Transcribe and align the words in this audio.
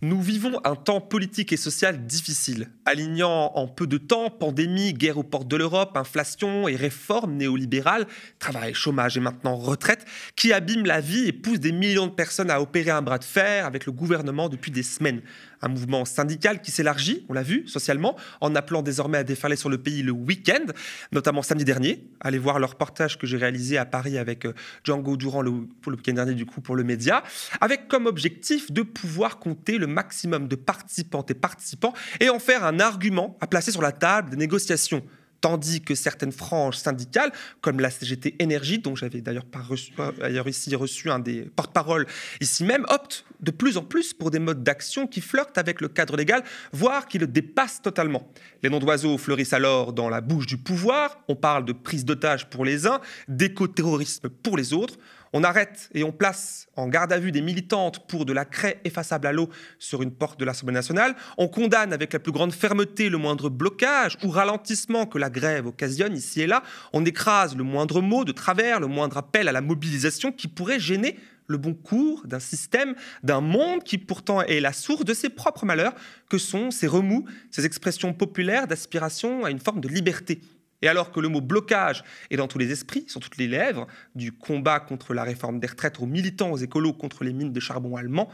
Nous 0.00 0.22
vivons 0.22 0.60
un 0.62 0.76
temps 0.76 1.00
politique 1.00 1.52
et 1.52 1.56
social 1.56 2.06
difficile, 2.06 2.70
alignant 2.84 3.50
en 3.56 3.66
peu 3.66 3.88
de 3.88 3.98
temps 3.98 4.30
pandémie, 4.30 4.92
guerre 4.92 5.18
aux 5.18 5.24
portes 5.24 5.48
de 5.48 5.56
l'Europe, 5.56 5.96
inflation 5.96 6.68
et 6.68 6.76
réformes 6.76 7.34
néolibérales, 7.34 8.06
travail, 8.38 8.74
chômage 8.74 9.16
et 9.16 9.20
maintenant 9.20 9.56
retraite, 9.56 10.04
qui 10.36 10.52
abîment 10.52 10.86
la 10.86 11.00
vie 11.00 11.26
et 11.26 11.32
poussent 11.32 11.58
des 11.58 11.72
millions 11.72 12.06
de 12.06 12.12
personnes 12.12 12.48
à 12.48 12.60
opérer 12.60 12.92
un 12.92 13.02
bras 13.02 13.18
de 13.18 13.24
fer 13.24 13.66
avec 13.66 13.86
le 13.86 13.92
gouvernement 13.92 14.48
depuis 14.48 14.70
des 14.70 14.84
semaines 14.84 15.20
un 15.62 15.68
mouvement 15.68 16.04
syndical 16.04 16.62
qui 16.62 16.70
s'élargit, 16.70 17.24
on 17.28 17.32
l'a 17.32 17.42
vu, 17.42 17.66
socialement, 17.66 18.16
en 18.40 18.54
appelant 18.54 18.82
désormais 18.82 19.18
à 19.18 19.24
déferler 19.24 19.56
sur 19.56 19.68
le 19.68 19.78
pays 19.78 20.02
le 20.02 20.12
week-end, 20.12 20.64
notamment 21.12 21.42
samedi 21.42 21.64
dernier. 21.64 22.04
Allez 22.20 22.38
voir 22.38 22.58
le 22.58 22.66
reportage 22.66 23.18
que 23.18 23.26
j'ai 23.26 23.36
réalisé 23.36 23.78
à 23.78 23.84
Paris 23.84 24.18
avec 24.18 24.44
euh, 24.44 24.52
Django 24.84 25.16
Durand 25.16 25.42
pour 25.82 25.90
le 25.90 25.96
week-end 25.96 26.14
dernier, 26.14 26.34
du 26.34 26.46
coup, 26.46 26.60
pour 26.60 26.76
le 26.76 26.84
média, 26.84 27.22
avec 27.60 27.88
comme 27.88 28.06
objectif 28.06 28.70
de 28.70 28.82
pouvoir 28.82 29.38
compter 29.38 29.78
le 29.78 29.86
maximum 29.88 30.48
de 30.48 30.56
participantes 30.56 31.30
et 31.30 31.34
participants 31.34 31.92
et 32.20 32.30
en 32.30 32.38
faire 32.38 32.64
un 32.64 32.80
argument 32.80 33.36
à 33.40 33.46
placer 33.46 33.72
sur 33.72 33.82
la 33.82 33.92
table 33.92 34.30
des 34.30 34.36
négociations. 34.36 35.02
Tandis 35.40 35.82
que 35.82 35.94
certaines 35.94 36.32
franges 36.32 36.78
syndicales, 36.78 37.30
comme 37.60 37.78
la 37.78 37.90
CGT 37.90 38.34
Énergie, 38.40 38.80
dont 38.80 38.96
j'avais 38.96 39.20
d'ailleurs 39.20 40.48
ici 40.48 40.74
reçu 40.74 41.10
un 41.10 41.20
des 41.20 41.42
porte-parole 41.42 42.08
ici 42.40 42.64
même, 42.64 42.84
optent 42.88 43.24
de 43.38 43.52
plus 43.52 43.76
en 43.76 43.84
plus 43.84 44.12
pour 44.12 44.32
des 44.32 44.40
modes 44.40 44.64
d'action 44.64 45.06
qui 45.06 45.20
flirtent 45.20 45.56
avec 45.56 45.80
le 45.80 45.86
cadre 45.86 46.16
légal, 46.16 46.42
voire 46.72 47.06
qui 47.06 47.18
le 47.18 47.28
dépassent 47.28 47.80
totalement. 47.80 48.28
Les 48.64 48.68
noms 48.68 48.80
d'oiseaux 48.80 49.16
fleurissent 49.16 49.52
alors 49.52 49.92
dans 49.92 50.08
la 50.08 50.20
bouche 50.20 50.46
du 50.46 50.56
pouvoir, 50.56 51.20
on 51.28 51.36
parle 51.36 51.64
de 51.64 51.72
prise 51.72 52.04
d'otage 52.04 52.50
pour 52.50 52.64
les 52.64 52.88
uns, 52.88 53.00
d'éco-terrorisme 53.28 54.28
pour 54.28 54.56
les 54.56 54.72
autres, 54.72 54.98
on 55.32 55.44
arrête 55.44 55.90
et 55.94 56.04
on 56.04 56.12
place 56.12 56.68
en 56.76 56.88
garde 56.88 57.12
à 57.12 57.18
vue 57.18 57.32
des 57.32 57.40
militantes 57.40 58.06
pour 58.06 58.24
de 58.24 58.32
la 58.32 58.44
craie 58.44 58.80
effaçable 58.84 59.26
à 59.26 59.32
l'eau 59.32 59.48
sur 59.78 60.02
une 60.02 60.12
porte 60.12 60.38
de 60.38 60.44
l'Assemblée 60.44 60.74
nationale. 60.74 61.14
On 61.36 61.48
condamne 61.48 61.92
avec 61.92 62.12
la 62.12 62.18
plus 62.18 62.32
grande 62.32 62.52
fermeté 62.52 63.08
le 63.08 63.18
moindre 63.18 63.50
blocage 63.50 64.16
ou 64.24 64.28
ralentissement 64.28 65.06
que 65.06 65.18
la 65.18 65.30
grève 65.30 65.66
occasionne 65.66 66.16
ici 66.16 66.40
et 66.40 66.46
là. 66.46 66.62
On 66.92 67.04
écrase 67.04 67.56
le 67.56 67.64
moindre 67.64 68.00
mot 68.00 68.24
de 68.24 68.32
travers, 68.32 68.80
le 68.80 68.86
moindre 68.86 69.18
appel 69.18 69.48
à 69.48 69.52
la 69.52 69.60
mobilisation 69.60 70.32
qui 70.32 70.48
pourrait 70.48 70.80
gêner 70.80 71.18
le 71.48 71.56
bon 71.56 71.74
cours 71.74 72.26
d'un 72.26 72.40
système, 72.40 72.94
d'un 73.22 73.40
monde 73.40 73.82
qui 73.82 73.98
pourtant 73.98 74.42
est 74.42 74.60
la 74.60 74.72
source 74.72 75.04
de 75.04 75.14
ses 75.14 75.30
propres 75.30 75.64
malheurs, 75.64 75.94
que 76.28 76.38
sont 76.38 76.70
ces 76.70 76.86
remous, 76.86 77.24
ces 77.50 77.64
expressions 77.64 78.12
populaires 78.12 78.66
d'aspiration 78.66 79.44
à 79.44 79.50
une 79.50 79.58
forme 79.58 79.80
de 79.80 79.88
liberté? 79.88 80.40
Et 80.82 80.88
alors 80.88 81.10
que 81.10 81.20
le 81.20 81.28
mot 81.28 81.40
blocage 81.40 82.04
est 82.30 82.36
dans 82.36 82.48
tous 82.48 82.58
les 82.58 82.70
esprits, 82.70 83.04
sur 83.08 83.20
toutes 83.20 83.36
les 83.36 83.48
lèvres, 83.48 83.86
du 84.14 84.32
combat 84.32 84.80
contre 84.80 85.14
la 85.14 85.24
réforme 85.24 85.58
des 85.58 85.66
retraites 85.66 86.00
aux 86.00 86.06
militants, 86.06 86.50
aux 86.50 86.56
écolos 86.56 86.92
contre 86.92 87.24
les 87.24 87.32
mines 87.32 87.52
de 87.52 87.60
charbon 87.60 87.96
allemands, 87.96 88.30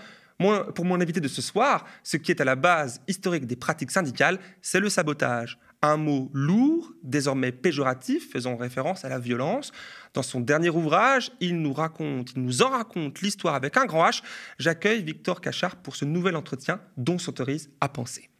pour 0.75 0.85
mon 0.85 1.01
invité 1.01 1.21
de 1.21 1.29
ce 1.29 1.43
soir, 1.43 1.85
ce 2.03 2.17
qui 2.17 2.31
est 2.31 2.41
à 2.41 2.45
la 2.45 2.57
base 2.57 3.01
historique 3.07 3.47
des 3.47 3.57
pratiques 3.57 3.91
syndicales, 3.91 4.39
c'est 4.63 4.81
le 4.81 4.89
sabotage. 4.89 5.59
Un 5.83 5.97
mot 5.97 6.31
lourd, 6.33 6.93
désormais 7.03 7.53
péjoratif, 7.53 8.33
faisant 8.33 8.57
référence 8.57 9.05
à 9.05 9.09
la 9.09 9.19
violence. 9.19 9.71
Dans 10.15 10.23
son 10.23 10.41
dernier 10.41 10.71
ouvrage, 10.71 11.31
il 11.41 11.61
nous 11.61 11.75
raconte, 11.75 12.33
il 12.37 12.43
nous 12.43 12.63
en 12.63 12.71
raconte 12.71 13.21
l'histoire 13.21 13.55
avec 13.55 13.77
un 13.77 13.85
grand 13.85 14.09
H. 14.09 14.23
J'accueille 14.59 15.03
Victor 15.03 15.41
Cachard 15.41 15.77
pour 15.77 15.95
ce 15.95 16.05
nouvel 16.05 16.37
entretien 16.37 16.81
dont 16.97 17.19
s'autorise 17.19 17.71
à 17.81 17.89
penser 17.89 18.31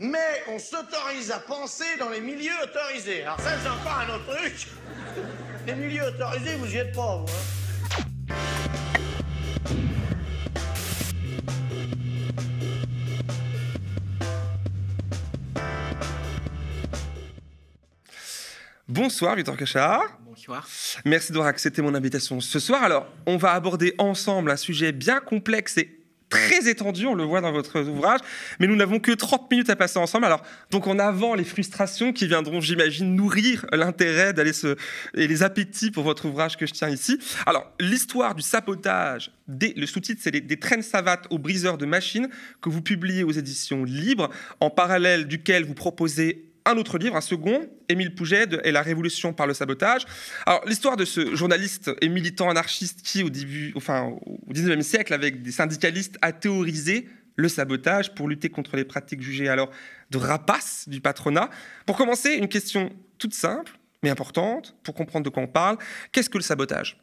mais 0.00 0.42
on 0.48 0.58
s'autorise 0.58 1.30
à 1.30 1.40
penser 1.40 1.96
dans 1.98 2.08
les 2.08 2.20
milieux 2.20 2.52
autorisés. 2.62 3.22
Alors 3.22 3.40
ça, 3.40 3.50
c'est 3.62 3.68
encore 3.68 3.98
un 3.98 4.14
autre 4.14 4.36
truc. 4.36 4.68
Les 5.66 5.74
milieux 5.74 6.04
autorisés, 6.04 6.56
vous 6.56 6.72
y 6.72 6.76
êtes 6.76 6.94
pas, 6.94 7.16
vous. 7.16 7.26
Hein. 7.26 7.58
Bonsoir 18.90 19.36
Victor 19.36 19.56
Cachard. 19.56 20.18
Bonsoir. 20.22 20.66
Merci 21.04 21.32
d'avoir 21.32 21.48
accepté 21.48 21.82
mon 21.82 21.94
invitation 21.94 22.40
ce 22.40 22.58
soir. 22.58 22.82
Alors, 22.82 23.06
on 23.26 23.36
va 23.36 23.52
aborder 23.52 23.94
ensemble 23.98 24.50
un 24.50 24.56
sujet 24.56 24.92
bien 24.92 25.20
complexe 25.20 25.76
et 25.76 25.97
très 26.28 26.68
étendu, 26.68 27.06
on 27.06 27.14
le 27.14 27.24
voit 27.24 27.40
dans 27.40 27.52
votre 27.52 27.80
ouvrage, 27.80 28.20
mais 28.60 28.66
nous 28.66 28.76
n'avons 28.76 28.98
que 28.98 29.12
30 29.12 29.50
minutes 29.50 29.70
à 29.70 29.76
passer 29.76 29.98
ensemble. 29.98 30.26
Alors, 30.26 30.42
donc 30.70 30.86
en 30.86 30.98
avant 30.98 31.34
les 31.34 31.44
frustrations 31.44 32.12
qui 32.12 32.26
viendront, 32.26 32.60
j'imagine, 32.60 33.14
nourrir 33.14 33.66
l'intérêt 33.72 34.32
d'aller 34.32 34.52
se 34.52 34.76
et 35.14 35.26
les 35.26 35.42
appétits 35.42 35.90
pour 35.90 36.04
votre 36.04 36.26
ouvrage 36.26 36.56
que 36.56 36.66
je 36.66 36.72
tiens 36.72 36.90
ici. 36.90 37.18
Alors, 37.46 37.70
l'histoire 37.80 38.34
du 38.34 38.42
sabotage, 38.42 39.30
le 39.48 39.86
sous-titre 39.86 40.20
c'est 40.22 40.30
des 40.30 40.58
traînes 40.58 40.82
savates 40.82 41.26
aux 41.30 41.38
briseurs 41.38 41.78
de 41.78 41.86
machines 41.86 42.28
que 42.60 42.68
vous 42.68 42.82
publiez 42.82 43.24
aux 43.24 43.32
éditions 43.32 43.84
libres, 43.84 44.30
en 44.60 44.70
parallèle 44.70 45.26
duquel 45.26 45.64
vous 45.64 45.74
proposez 45.74 46.47
un 46.68 46.76
autre 46.76 46.98
livre, 46.98 47.16
un 47.16 47.20
second, 47.20 47.68
Émile 47.88 48.14
Pouget 48.14 48.48
et 48.62 48.72
la 48.72 48.82
révolution 48.82 49.32
par 49.32 49.46
le 49.46 49.54
sabotage. 49.54 50.04
Alors, 50.44 50.62
l'histoire 50.66 50.96
de 50.96 51.04
ce 51.04 51.34
journaliste 51.34 51.90
et 52.02 52.08
militant 52.08 52.50
anarchiste 52.50 53.02
qui, 53.02 53.22
au 53.22 53.30
début, 53.30 53.72
au 53.74 53.80
19e 54.52 54.82
siècle, 54.82 55.14
avec 55.14 55.42
des 55.42 55.52
syndicalistes, 55.52 56.18
a 56.20 56.32
théorisé 56.32 57.08
le 57.36 57.48
sabotage 57.48 58.14
pour 58.14 58.28
lutter 58.28 58.50
contre 58.50 58.76
les 58.76 58.84
pratiques 58.84 59.22
jugées 59.22 59.48
alors 59.48 59.70
de 60.10 60.18
rapaces 60.18 60.88
du 60.88 61.00
patronat. 61.00 61.48
Pour 61.86 61.96
commencer, 61.96 62.34
une 62.34 62.48
question 62.48 62.90
toute 63.16 63.34
simple, 63.34 63.78
mais 64.02 64.10
importante, 64.10 64.76
pour 64.82 64.94
comprendre 64.94 65.24
de 65.24 65.30
quoi 65.30 65.42
on 65.42 65.48
parle. 65.48 65.78
Qu'est-ce 66.12 66.28
que 66.28 66.38
le 66.38 66.44
sabotage? 66.44 66.98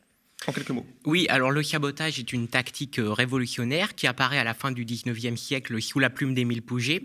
En 0.47 0.51
quelques 0.51 0.69
mots. 0.69 0.85
Oui, 1.05 1.25
alors 1.29 1.51
le 1.51 1.63
sabotage 1.63 2.19
est 2.19 2.33
une 2.33 2.47
tactique 2.47 2.99
euh, 2.99 3.11
révolutionnaire 3.11 3.95
qui 3.95 4.07
apparaît 4.07 4.37
à 4.37 4.43
la 4.43 4.53
fin 4.53 4.71
du 4.71 4.85
19e 4.85 5.37
siècle 5.37 5.81
sous 5.81 5.99
la 5.99 6.09
plume 6.09 6.33
d'Émile 6.33 6.61
Pouget, 6.61 7.03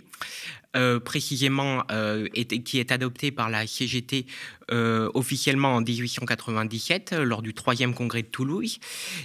euh, 0.76 1.00
précisément 1.00 1.84
euh, 1.90 2.28
qui 2.28 2.78
est 2.78 2.92
adoptée 2.92 3.30
par 3.30 3.50
la 3.50 3.66
CGT 3.66 4.26
officiellement 4.72 5.74
en 5.74 5.80
1897 5.80 7.12
lors 7.24 7.42
du 7.42 7.54
troisième 7.54 7.92
congrès 7.92 8.22
de 8.22 8.28
Toulouse. 8.28 8.78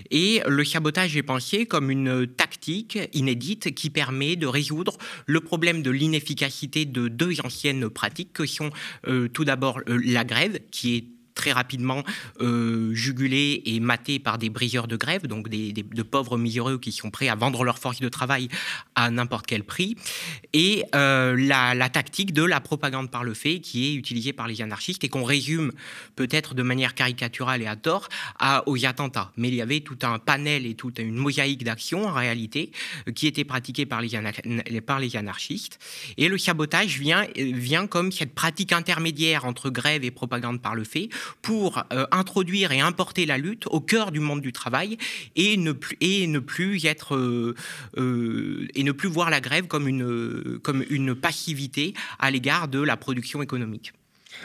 Et 0.09 0.41
le 0.47 0.65
sabotage 0.65 1.15
est 1.15 1.21
pensé 1.21 1.67
comme 1.67 1.91
une 1.91 2.25
tactique 2.25 2.97
inédite 3.13 3.75
qui 3.75 3.91
permet 3.91 4.37
de 4.37 4.47
résoudre 4.47 4.97
le 5.27 5.39
problème 5.41 5.83
de 5.83 5.91
l'inefficacité 5.91 6.85
de 6.85 7.09
deux 7.09 7.41
anciennes 7.41 7.91
pratiques 7.91 8.33
que 8.33 8.47
sont 8.47 8.71
tout 9.33 9.45
d'abord 9.45 9.81
la 9.85 10.23
grève, 10.23 10.59
qui 10.71 10.95
est 10.95 11.14
très 11.35 11.51
rapidement 11.51 12.03
euh, 12.41 12.93
jugulés 12.93 13.61
et 13.65 13.79
matés 13.79 14.19
par 14.19 14.37
des 14.37 14.49
briseurs 14.49 14.87
de 14.87 14.95
grève, 14.95 15.27
donc 15.27 15.49
des, 15.49 15.73
de 15.73 16.03
pauvres 16.03 16.37
miséreux 16.37 16.79
qui 16.79 16.91
sont 16.91 17.11
prêts 17.11 17.27
à 17.27 17.35
vendre 17.35 17.63
leur 17.63 17.77
force 17.77 17.99
de 17.99 18.09
travail 18.09 18.47
à 18.95 19.11
n'importe 19.11 19.45
quel 19.45 19.63
prix, 19.63 19.95
et 20.53 20.83
euh, 20.95 21.35
la, 21.37 21.89
tactique 21.89 22.33
de 22.33 22.43
la 22.43 22.59
propagande 22.61 23.11
par 23.11 23.23
le 23.23 23.33
fait 23.33 23.59
qui 23.59 23.87
est 23.87 23.93
utilisée 23.93 24.33
par 24.33 24.47
les 24.47 24.61
anarchistes 24.61 25.03
et 25.03 25.09
qu'on 25.09 25.23
résume 25.23 25.71
peut-être 26.15 26.55
de 26.55 26.63
manière 26.63 26.95
caricaturale 26.95 27.61
et 27.61 27.67
à 27.67 27.75
tort 27.75 28.09
à, 28.39 28.67
aux 28.67 28.85
attentats. 28.85 29.31
Mais 29.37 29.49
il 29.49 29.55
y 29.55 29.61
avait 29.61 29.81
tout 29.81 29.99
un 30.01 30.17
panel 30.19 30.65
et 30.65 30.73
toute 30.73 30.99
une 30.99 31.15
mosaïque 31.15 31.63
d'actions 31.63 32.07
en 32.07 32.13
réalité 32.13 32.71
qui 33.13 33.27
était 33.27 33.43
pratiquée 33.43 33.85
par 33.85 34.01
les, 34.01 34.81
par 34.81 34.99
les 34.99 35.15
anarchistes. 35.15 35.79
Et 36.17 36.27
le 36.27 36.37
sabotage 36.37 36.97
vient, 36.97 37.27
vient 37.35 37.87
comme 37.87 38.11
cette 38.11 38.33
pratique 38.33 38.71
intermédiaire 38.71 39.45
entre 39.45 39.69
grève 39.69 40.03
et 40.03 40.11
propagande 40.11 40.61
par 40.61 40.75
le 40.75 40.83
fait 40.83 41.09
pour 41.41 41.83
euh, 41.91 42.05
introduire 42.11 42.71
et 42.71 42.81
importer 42.81 43.25
la 43.25 43.37
lutte 43.37 43.67
au 43.67 43.79
cœur 43.79 44.11
du 44.11 44.19
monde 44.19 44.41
du 44.41 44.51
travail 44.51 44.97
et 45.35 45.57
ne 45.57 45.71
plus, 45.71 45.97
et 46.01 46.27
ne 46.27 46.39
plus 46.39 46.85
être 46.85 47.15
euh, 47.15 47.55
euh, 47.97 48.67
et 48.75 48.83
ne 48.83 48.91
plus 48.91 49.09
voir 49.09 49.29
la 49.29 49.41
grève 49.41 49.67
comme 49.67 49.87
une, 49.87 50.59
comme 50.63 50.83
une 50.89 51.15
passivité 51.15 51.93
à 52.19 52.31
l'égard 52.31 52.67
de 52.67 52.81
la 52.81 52.97
production 52.97 53.41
économique. 53.41 53.93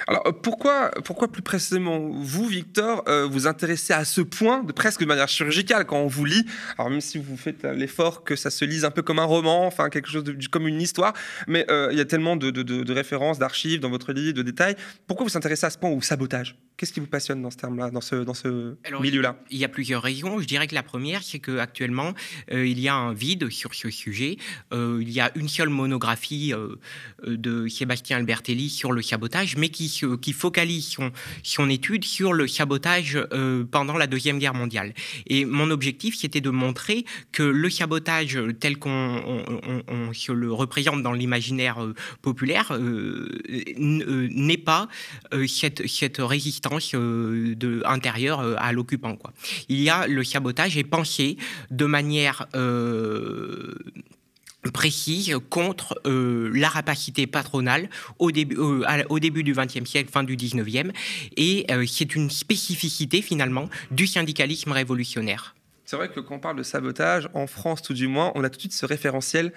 Alors 0.07 0.23
pourquoi, 0.41 0.93
pourquoi 1.05 1.27
plus 1.27 1.43
précisément 1.43 1.99
vous, 1.99 2.47
Victor, 2.47 3.03
vous 3.29 3.49
intéressez 3.49 3.93
à 3.93 4.05
ce 4.05 4.21
point, 4.21 4.63
de 4.63 4.71
presque 4.71 5.01
de 5.01 5.07
manière 5.07 5.27
chirurgicale, 5.27 5.85
quand 5.85 5.99
on 5.99 6.07
vous 6.07 6.25
lit? 6.25 6.47
Alors 6.79 6.91
même 6.91 7.01
si 7.01 7.19
vous 7.19 7.37
faites 7.37 7.65
l'effort 7.65 8.23
que 8.23 8.37
ça 8.37 8.51
se 8.51 8.65
lise 8.65 8.85
un 8.85 8.93
peu 8.93 9.03
comme 9.03 9.19
un 9.19 9.25
roman, 9.25 9.67
enfin 9.67 9.89
quelque 9.89 10.09
chose 10.09 10.23
comme 10.53 10.69
une 10.69 10.81
histoire, 10.81 11.13
mais 11.49 11.67
il 11.91 11.99
y 11.99 12.01
a 12.01 12.05
tellement 12.05 12.37
de, 12.37 12.51
de, 12.51 12.93
références, 12.93 13.41
d'archives 13.41 13.81
dans 13.81 13.91
votre 13.91 14.13
livre, 14.13 14.35
de 14.35 14.43
détails. 14.43 14.77
Pourquoi 15.09 15.25
vous 15.25 15.33
vous 15.33 15.37
intéressez 15.37 15.67
à 15.67 15.71
ce 15.71 15.79
point 15.79 15.91
au 15.91 16.01
sabotage? 16.01 16.57
Qu'est-ce 16.81 16.95
qui 16.95 17.01
vous 17.01 17.07
passionne 17.07 17.43
dans 17.43 17.51
ce 17.51 17.59
terme-là, 17.59 17.91
dans 17.91 18.01
ce, 18.01 18.17
dans 18.17 18.33
ce 18.33 18.75
milieu-là 19.03 19.37
Il 19.51 19.59
y 19.59 19.67
a 19.67 19.69
plusieurs 19.69 20.03
raisons. 20.03 20.41
Je 20.41 20.47
dirais 20.47 20.67
que 20.67 20.75
la 20.75 20.83
première, 20.83 21.23
c'est 21.23 21.39
qu'actuellement, 21.39 22.15
il 22.51 22.81
y 22.81 22.89
a 22.89 22.95
un 22.95 23.13
vide 23.13 23.51
sur 23.51 23.75
ce 23.75 23.91
sujet. 23.91 24.39
il 24.73 25.11
y 25.11 25.21
a 25.21 25.31
une 25.35 25.49
seule 25.49 25.69
monographie 25.69 26.55
de 27.27 27.69
Sébastien 27.69 28.17
Albertelli 28.17 28.71
sur 28.71 28.93
le 28.93 29.03
sabotage, 29.03 29.57
mais 29.57 29.69
qui 29.69 29.91
qui, 30.21 30.33
focalise 30.33 30.97
son, 31.43 31.69
étude 31.69 32.05
sur 32.05 32.33
le 32.33 32.49
sabotage 32.49 33.19
euh, 33.33 33.65
pendant 33.71 33.97
la 33.97 34.07
Deuxième 34.07 34.39
Guerre 34.39 34.55
mondiale. 34.55 34.95
Et 35.27 35.45
mon 35.45 35.71
objectif, 35.71 36.17
c'était 36.17 36.41
de 36.41 36.51
montrer 36.51 37.05
que 37.33 37.43
le 37.43 37.71
sabotage 37.71 38.39
tel 38.61 38.79
qu'on 38.79 40.11
se 40.13 40.33
le 40.33 40.53
représente 40.53 41.03
dans 41.03 41.13
l'imaginaire 41.13 41.83
euh, 41.83 41.95
populaire 42.23 42.73
euh, 42.73 43.29
n'est 43.77 44.57
pas 44.57 44.89
cette, 45.47 45.87
cette, 45.87 46.19
résistance 46.19 46.70
de, 46.79 47.83
intérieure 47.85 48.41
à 48.59 48.73
l'occupant. 48.73 49.17
Il 49.69 49.81
y 49.81 49.91
a 49.91 50.07
le 50.07 50.25
sabotage 50.25 50.77
est 50.77 50.85
pensé 50.85 51.37
de 51.71 51.85
manière 51.87 52.47
précise 54.69 55.37
contre 55.49 56.01
euh, 56.07 56.51
la 56.55 56.69
rapacité 56.69 57.27
patronale 57.27 57.89
au 58.19 58.31
début, 58.31 58.57
euh, 58.59 59.43
du 59.43 59.53
XXe 59.55 59.89
siècle, 59.89 60.11
fin 60.11 60.23
du 60.23 60.37
XIXe, 60.37 60.91
et 61.37 61.67
euh, 61.71 61.87
c'est 61.87 62.15
une 62.15 62.31
spécificité 62.31 63.23
finalement 63.23 63.69
du 63.91 64.07
syndicalisme 64.07 64.73
révolutionnaire. 64.73 65.55
C'est 65.91 65.97
vrai 65.97 66.09
que 66.09 66.21
quand 66.21 66.37
on 66.37 66.39
parle 66.39 66.55
de 66.55 66.63
sabotage, 66.63 67.29
en 67.35 67.49
France 67.49 67.83
tout 67.83 67.95
du 67.95 68.07
moins, 68.07 68.31
on 68.37 68.45
a 68.45 68.49
tout 68.49 68.59
de 68.59 68.61
suite 68.61 68.73
ce 68.73 68.87
référentiel 68.87 69.53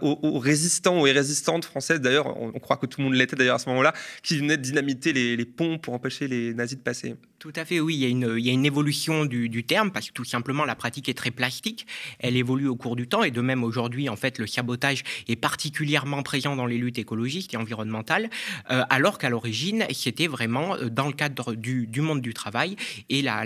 aux, 0.00 0.38
résistants, 0.38 1.00
aux 1.00 1.02
résistantes 1.02 1.64
françaises, 1.64 2.00
d'ailleurs, 2.00 2.40
on, 2.40 2.52
croit 2.60 2.76
que 2.76 2.86
tout 2.86 3.00
le 3.00 3.06
monde 3.06 3.14
l'était 3.14 3.34
d'ailleurs 3.34 3.56
à 3.56 3.58
ce 3.58 3.68
moment-là, 3.70 3.92
qui 4.22 4.38
venaient 4.38 4.58
dynamiter 4.58 5.12
les 5.12 5.44
ponts 5.44 5.78
pour 5.78 5.94
empêcher 5.94 6.28
les 6.28 6.54
nazis 6.54 6.78
de 6.78 6.84
passer. 6.84 7.16
Tout 7.42 7.52
à 7.56 7.64
fait, 7.64 7.80
oui. 7.80 7.96
Il 7.96 8.02
y 8.02 8.50
a 8.50 8.52
une, 8.52 8.64
évolution 8.64 9.24
du, 9.24 9.64
terme 9.64 9.90
parce 9.90 10.06
que 10.06 10.12
tout 10.12 10.22
simplement 10.22 10.64
la 10.64 10.76
pratique 10.76 11.08
est 11.08 11.14
très 11.14 11.32
plastique. 11.32 11.88
Elle 12.20 12.36
évolue 12.36 12.68
au 12.68 12.76
cours 12.76 12.94
du 12.94 13.08
temps 13.08 13.24
et 13.24 13.32
de 13.32 13.40
même 13.40 13.64
aujourd'hui, 13.64 14.08
en 14.08 14.14
fait, 14.14 14.38
le 14.38 14.46
sabotage 14.46 15.02
est 15.26 15.34
particulièrement 15.34 16.22
présent 16.22 16.54
dans 16.54 16.66
les 16.66 16.78
luttes 16.78 17.00
écologistes 17.00 17.52
et 17.52 17.56
environnementales, 17.56 18.30
euh, 18.70 18.84
alors 18.90 19.18
qu'à 19.18 19.28
l'origine, 19.28 19.84
c'était 19.90 20.28
vraiment 20.28 20.76
euh, 20.76 20.88
dans 20.88 21.08
le 21.08 21.14
cadre 21.14 21.54
du, 21.54 21.88
monde 21.96 22.20
du 22.20 22.32
travail 22.32 22.76
et, 23.08 23.22
la, 23.22 23.42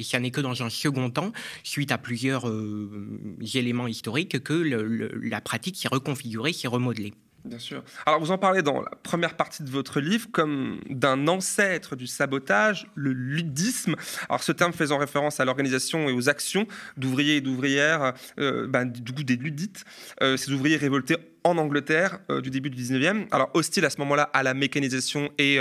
ça 0.00 0.18
n'est 0.18 0.30
que 0.30 0.40
dans 0.40 0.62
un 0.62 0.70
second 0.70 1.10
temps, 1.10 1.30
suite 1.62 1.92
à 1.92 1.98
plusieurs 1.98 2.48
euh, 2.48 3.20
éléments 3.52 3.86
historiques, 3.86 4.42
que 4.42 4.54
la 4.54 5.42
pratique 5.42 5.76
s'est 5.76 5.88
reconfigurée, 5.88 6.54
s'est 6.54 6.68
remodelée. 6.68 7.12
Bien 7.44 7.58
sûr. 7.58 7.82
Alors 8.06 8.20
vous 8.20 8.30
en 8.30 8.38
parlez 8.38 8.62
dans 8.62 8.80
la 8.80 8.90
première 9.02 9.36
partie 9.36 9.62
de 9.62 9.70
votre 9.70 10.00
livre 10.00 10.28
comme 10.32 10.80
d'un 10.88 11.28
ancêtre 11.28 11.94
du 11.94 12.06
sabotage, 12.06 12.86
le 12.94 13.12
ludisme. 13.12 13.96
Alors 14.30 14.42
ce 14.42 14.52
terme 14.52 14.72
faisant 14.72 14.96
référence 14.96 15.40
à 15.40 15.44
l'organisation 15.44 16.08
et 16.08 16.12
aux 16.12 16.30
actions 16.30 16.66
d'ouvriers 16.96 17.36
et 17.36 17.40
d'ouvrières, 17.42 18.14
euh, 18.38 18.66
ben, 18.66 18.86
du 18.86 19.12
coup 19.12 19.24
des 19.24 19.36
ludites, 19.36 19.84
euh, 20.22 20.38
ces 20.38 20.52
ouvriers 20.52 20.78
révoltés 20.78 21.16
en 21.44 21.58
Angleterre 21.58 22.18
euh, 22.30 22.40
du 22.40 22.50
début 22.50 22.70
du 22.70 22.82
19e. 22.82 23.26
Alors 23.30 23.50
hostile 23.54 23.84
à 23.84 23.90
ce 23.90 23.98
moment-là 23.98 24.24
à 24.32 24.42
la 24.42 24.54
mécanisation 24.54 25.30
et 25.38 25.60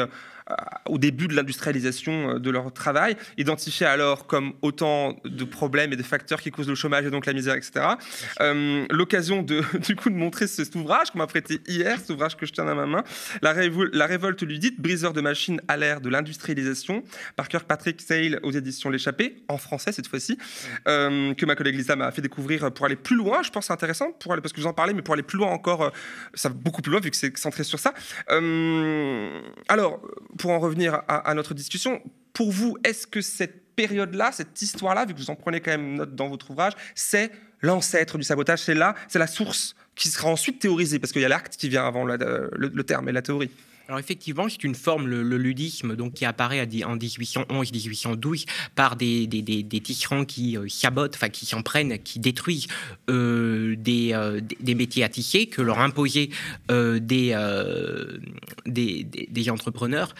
euh, 0.49 0.53
au 0.89 0.97
début 0.97 1.27
de 1.27 1.35
l'industrialisation 1.35 2.31
euh, 2.31 2.39
de 2.39 2.49
leur 2.49 2.71
travail, 2.73 3.15
identifiés 3.37 3.85
alors 3.85 4.27
comme 4.27 4.53
autant 4.61 5.17
de 5.23 5.43
problèmes 5.45 5.93
et 5.93 5.95
de 5.95 6.03
facteurs 6.03 6.41
qui 6.41 6.51
causent 6.51 6.67
le 6.67 6.75
chômage 6.75 7.05
et 7.05 7.09
donc 7.09 7.25
la 7.25 7.31
misère, 7.31 7.55
etc. 7.55 7.85
Euh, 8.41 8.85
l'occasion 8.89 9.41
de, 9.41 9.61
du 9.79 9.95
coup 9.95 10.09
de 10.09 10.15
montrer 10.15 10.47
cet 10.47 10.75
ouvrage 10.75 11.11
qu'on 11.11 11.19
m'a 11.19 11.27
prêté 11.27 11.61
hier, 11.67 11.97
cet 11.97 12.09
ouvrage 12.09 12.35
que 12.35 12.45
je 12.45 12.51
tiens 12.51 12.65
dans 12.65 12.75
ma 12.75 12.85
main, 12.85 13.03
La, 13.41 13.53
la 13.93 14.05
révolte 14.05 14.41
ludite, 14.41 14.81
briseur 14.81 15.13
de 15.13 15.21
machines 15.21 15.61
à 15.69 15.77
l'ère 15.77 16.01
de 16.01 16.09
l'industrialisation, 16.09 17.03
par 17.37 17.47
Patrick 17.47 18.01
Sale 18.01 18.39
aux 18.43 18.51
éditions 18.51 18.89
L'échappée, 18.89 19.43
en 19.47 19.57
français 19.57 19.91
cette 19.91 20.07
fois-ci, 20.07 20.37
que 20.85 21.45
ma 21.45 21.55
collègue 21.55 21.75
Lisa 21.75 21.95
m'a 21.95 22.11
fait 22.11 22.21
découvrir 22.21 22.71
pour 22.73 22.85
aller 22.85 22.95
plus 22.95 23.15
loin. 23.15 23.43
Je 23.43 23.49
pense 23.49 23.67
c'est 23.67 23.73
intéressant 23.73 24.11
pour 24.19 24.33
aller, 24.33 24.41
parce 24.41 24.53
que 24.53 24.59
vous 24.59 24.67
en 24.67 24.73
parlez, 24.73 24.93
mais 24.93 25.01
pour 25.01 25.13
aller 25.13 25.23
plus 25.23 25.37
loin 25.37 25.49
encore, 25.49 25.72
ça 26.33 26.49
va 26.49 26.55
beaucoup 26.55 26.81
plus 26.81 26.91
loin 26.91 27.01
vu 27.01 27.11
que 27.11 27.17
c'est 27.17 27.37
centré 27.37 27.63
sur 27.63 27.79
ça. 27.79 27.93
alors, 29.67 30.01
pour 30.37 30.51
en 30.51 30.59
revenir 30.59 31.01
à, 31.07 31.33
notre 31.33 31.53
discussion, 31.53 32.01
pour 32.33 32.51
vous, 32.51 32.77
est-ce 32.83 33.07
que 33.07 33.21
cette 33.21 33.75
période-là, 33.75 34.31
cette 34.31 34.61
histoire-là, 34.61 35.05
vu 35.05 35.13
que 35.13 35.19
vous 35.19 35.29
en 35.29 35.35
prenez 35.35 35.59
quand 35.59 35.71
même 35.71 35.95
note 35.95 36.15
dans 36.15 36.29
votre 36.29 36.51
ouvrage, 36.51 36.73
c'est 36.95 37.31
l'ancêtre 37.61 38.17
du 38.17 38.23
sabotage, 38.23 38.59
c'est 38.59 38.75
là, 38.75 38.95
c'est 39.07 39.19
la 39.19 39.27
source 39.27 39.75
qui 39.95 40.09
sera 40.09 40.29
ensuite 40.29 40.59
théorisée, 40.59 40.99
parce 40.99 41.11
qu'il 41.11 41.21
y 41.21 41.25
a 41.25 41.29
l'acte 41.29 41.55
qui 41.55 41.69
vient 41.69 41.85
avant 41.85 42.03
le, 42.05 42.83
terme 42.83 43.09
et 43.09 43.11
la 43.11 43.21
théorie. 43.21 43.51
Alors 43.87 43.99
effectivement, 43.99 44.47
c'est 44.47 44.63
une 44.63 44.75
forme, 44.75 45.07
le, 45.07 45.37
ludisme, 45.37 45.95
donc 45.95 46.13
qui 46.13 46.25
apparaît 46.25 46.61
en 46.61 46.97
1811-1812 46.97 48.45
par 48.75 48.95
des, 48.95 49.27
tyrans 49.83 50.23
qui 50.23 50.57
euh, 50.57 50.67
sabotent, 50.69 51.15
enfin 51.15 51.29
qui 51.29 51.45
s'en 51.45 51.61
prennent, 51.61 51.99
qui 51.99 52.19
détruisent 52.19 52.67
euh, 53.09 53.75
euh, 53.87 54.41
des, 54.59 54.75
métiers 54.75 55.03
à 55.03 55.09
tisser 55.09 55.47
que 55.47 55.61
leur 55.61 55.79
imposaient 55.79 56.29
des, 56.69 57.35
entrepreneurs 59.49 60.15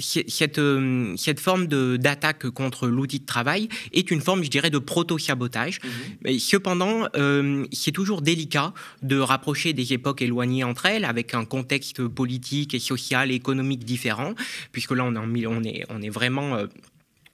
cette, 0.00 0.58
euh, 0.58 1.14
cette 1.16 1.40
forme 1.40 1.66
d'attaque 1.66 2.48
contre 2.50 2.86
l'outil 2.88 3.20
de 3.20 3.26
travail 3.26 3.68
est 3.92 4.10
une 4.10 4.20
forme, 4.20 4.42
je 4.44 4.50
dirais, 4.50 4.70
de 4.70 4.78
proto-sabotage. 4.78 5.80
Mhm. 6.24 6.38
Cependant, 6.38 7.08
euh, 7.16 7.66
c'est 7.72 7.92
toujours 7.92 8.22
délicat 8.22 8.72
de 9.02 9.18
rapprocher 9.18 9.72
des 9.72 9.92
époques 9.92 10.22
éloignées 10.22 10.64
entre 10.64 10.86
elles, 10.86 11.04
avec 11.04 11.34
un 11.34 11.44
contexte 11.44 12.06
politique 12.06 12.74
et 12.74 12.78
social 12.78 13.30
et 13.30 13.34
économique 13.34 13.84
différent, 13.84 14.34
puisque 14.72 14.92
là, 14.92 15.04
on, 15.04 15.34
est, 15.34 15.46
on, 15.46 15.62
est, 15.62 15.84
on 15.88 16.02
est 16.02 16.10
vraiment... 16.10 16.56
Euh, 16.56 16.66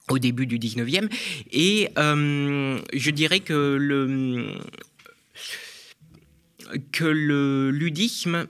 au 0.09 0.19
début 0.19 0.45
du 0.45 0.59
19e. 0.59 1.09
Et 1.53 1.87
je 1.95 3.09
dirais 3.09 3.39
que 3.39 3.77
le, 3.79 4.59
que 6.91 7.05
le 7.05 7.71
ludisme 7.71 8.47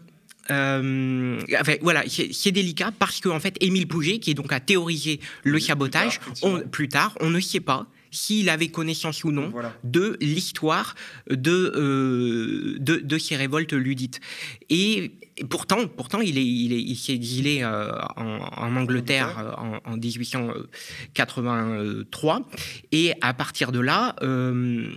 euh, 0.51 1.40
voilà, 1.81 2.04
c'est 2.07 2.51
délicat 2.51 2.92
parce 2.98 3.22
qu'en 3.22 3.36
en 3.36 3.40
fait, 3.40 3.56
Émile 3.62 3.88
Pouget, 3.88 4.18
qui 4.19 4.31
est 4.31 4.34
donc 4.34 4.51
à 4.51 4.60
théoriser 4.60 5.19
le 5.44 5.60
sabotage, 5.60 6.19
plus 6.72 6.90
tard, 6.90 7.16
on, 7.22 7.30
ne 7.30 7.40
sait 7.40 7.60
pas 7.60 7.86
s'il 8.12 8.50
avait 8.50 8.68
connaissance 8.68 9.24
ou 9.24 9.31
non 9.31 9.54
de 9.84 10.18
l'histoire 10.22 10.95
de, 11.30 11.72
euh, 11.75 12.78
de, 12.80 13.18
ces 13.18 13.36
révoltes 13.36 13.74
ludites. 13.74 14.19
Et, 14.69 15.13
pourtant, 15.50 15.88
pourtant, 15.88 16.22
il 16.22 16.38
est, 16.38 16.46
il 16.46 16.74
est, 16.74 16.81
il 16.81 16.96
s'est 16.96 17.13
exilé 17.13 17.63
euh, 17.63 17.92
en, 18.18 18.75
Angleterre 18.75 19.56
en, 19.57 19.80
en, 19.92 19.98
1883, 19.98 22.42
et 22.92 23.13
à 23.22 23.34
partir 23.34 23.72
de 23.72 23.80
là. 23.80 24.16
Euh, 24.22 24.92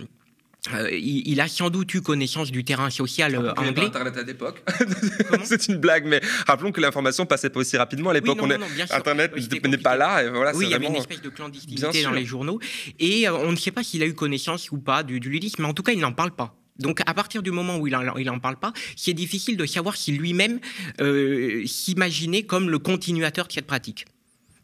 il, 0.91 1.41
a 1.41 1.47
sans 1.47 1.69
doute 1.69 1.93
eu 1.93 2.01
connaissance 2.01 2.51
du 2.51 2.63
terrain 2.63 2.89
social 2.89 3.35
euh, 3.35 3.53
anglais. 3.55 3.85
Internet 3.85 4.17
à 4.17 4.23
l'époque. 4.23 4.63
c'est 5.43 5.67
une 5.67 5.77
blague, 5.77 6.05
mais 6.05 6.21
rappelons 6.45 6.71
que 6.71 6.81
l'information 6.81 7.25
passait 7.25 7.49
pas 7.49 7.59
aussi 7.59 7.77
rapidement 7.77 8.09
à 8.09 8.13
l'époque. 8.13 8.39
Internet 8.91 9.31
n'est 9.65 9.77
pas 9.77 9.95
là. 9.95 10.23
Et 10.23 10.29
voilà, 10.29 10.55
oui, 10.55 10.65
il 10.65 10.71
y 10.71 10.73
avait 10.73 10.87
une 10.87 10.95
espèce 10.95 11.21
de 11.21 11.29
clandestinité 11.29 12.03
dans 12.03 12.11
les 12.11 12.25
journaux. 12.25 12.59
Et 12.99 13.27
euh, 13.27 13.35
on 13.35 13.51
ne 13.51 13.57
sait 13.57 13.71
pas 13.71 13.83
s'il 13.83 14.03
a 14.03 14.05
eu 14.05 14.13
connaissance 14.13 14.71
ou 14.71 14.77
pas 14.77 15.03
du, 15.03 15.19
du 15.19 15.29
ludisme, 15.29 15.61
mais 15.61 15.67
en 15.67 15.73
tout 15.73 15.83
cas, 15.83 15.93
il 15.93 15.99
n'en 15.99 16.13
parle 16.13 16.31
pas. 16.31 16.55
Donc 16.79 17.01
à 17.07 17.13
partir 17.15 17.41
du 17.41 17.49
moment 17.49 17.77
où 17.77 17.87
il 17.87 18.25
n'en 18.25 18.39
parle 18.39 18.57
pas, 18.57 18.71
c'est 18.95 19.13
difficile 19.13 19.57
de 19.57 19.65
savoir 19.65 19.95
si 19.97 20.11
lui-même 20.11 20.59
s'imaginait 21.65 22.43
comme 22.43 22.69
le 22.69 22.77
continuateur 22.77 23.47
de 23.47 23.53
cette 23.53 23.65
pratique. 23.65 24.05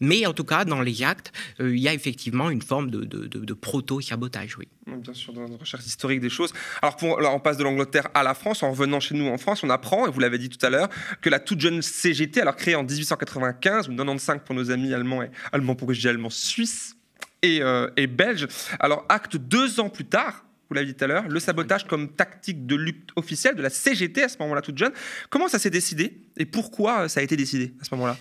Mais 0.03 0.25
en 0.25 0.33
tout 0.33 0.43
cas, 0.43 0.65
dans 0.65 0.81
les 0.81 1.01
actes, 1.01 1.31
euh, 1.61 1.73
il 1.73 1.81
y 1.81 1.87
a 1.87 1.93
effectivement 1.93 2.49
une 2.49 2.61
forme 2.61 2.91
de, 2.91 3.53
proto-sabotage, 3.53 4.57
oui. 4.57 4.67
Bien 4.85 5.13
sûr, 5.13 5.31
dans 5.31 5.47
la 5.47 5.55
recherche 5.55 5.85
historique 5.85 6.19
des 6.19 6.29
choses. 6.29 6.51
Alors, 6.81 6.97
pour, 6.97 7.17
on 7.17 7.39
passe 7.39 7.55
de 7.55 7.63
l'Angleterre 7.63 8.09
à 8.13 8.21
la 8.21 8.33
France. 8.33 8.63
En 8.63 8.71
revenant 8.71 8.99
chez 8.99 9.15
nous 9.15 9.27
en 9.27 9.37
France, 9.37 9.63
on 9.63 9.69
apprend, 9.69 10.05
et 10.05 10.11
vous 10.11 10.19
l'avez 10.19 10.37
dit 10.37 10.49
tout 10.49 10.63
à 10.65 10.69
l'heure, 10.69 10.89
que 11.21 11.29
la 11.29 11.39
toute 11.39 11.61
jeune 11.61 11.81
CGT, 11.81 12.41
alors 12.41 12.57
créée 12.57 12.75
en 12.75 12.83
1895 12.83 13.87
ou 13.87 13.95
95 13.95 14.41
pour 14.45 14.55
nos 14.55 14.71
amis 14.71 14.93
allemands, 14.93 15.23
et, 15.23 15.31
allemands 15.53 15.75
pour 15.75 15.93
je 15.93 16.09
allemands 16.09 16.29
suisses 16.29 16.97
et, 17.41 17.61
euh, 17.61 17.89
et 17.95 18.07
belges, 18.07 18.47
alors 18.81 19.05
acte 19.07 19.37
deux 19.37 19.79
ans 19.79 19.89
plus 19.89 20.05
tard, 20.05 20.43
vous 20.69 20.75
l'avez 20.75 20.87
dit 20.87 20.95
tout 20.95 21.05
à 21.05 21.07
l'heure, 21.07 21.29
le 21.29 21.39
sabotage 21.39 21.87
comme 21.87 22.09
tactique 22.09 22.65
de 22.65 22.75
lutte 22.75 23.11
officielle 23.15 23.55
de 23.55 23.61
la 23.61 23.69
CGT 23.69 24.23
à 24.23 24.27
ce 24.27 24.37
moment-là 24.39 24.61
toute 24.61 24.77
jeune. 24.77 24.91
Comment 25.29 25.47
ça 25.47 25.59
s'est 25.59 25.69
décidé 25.69 26.17
et 26.35 26.45
pourquoi 26.45 27.07
ça 27.07 27.21
a 27.21 27.23
été 27.23 27.37
décidé 27.37 27.73
à 27.79 27.85
ce 27.85 27.95
moment-là? 27.95 28.17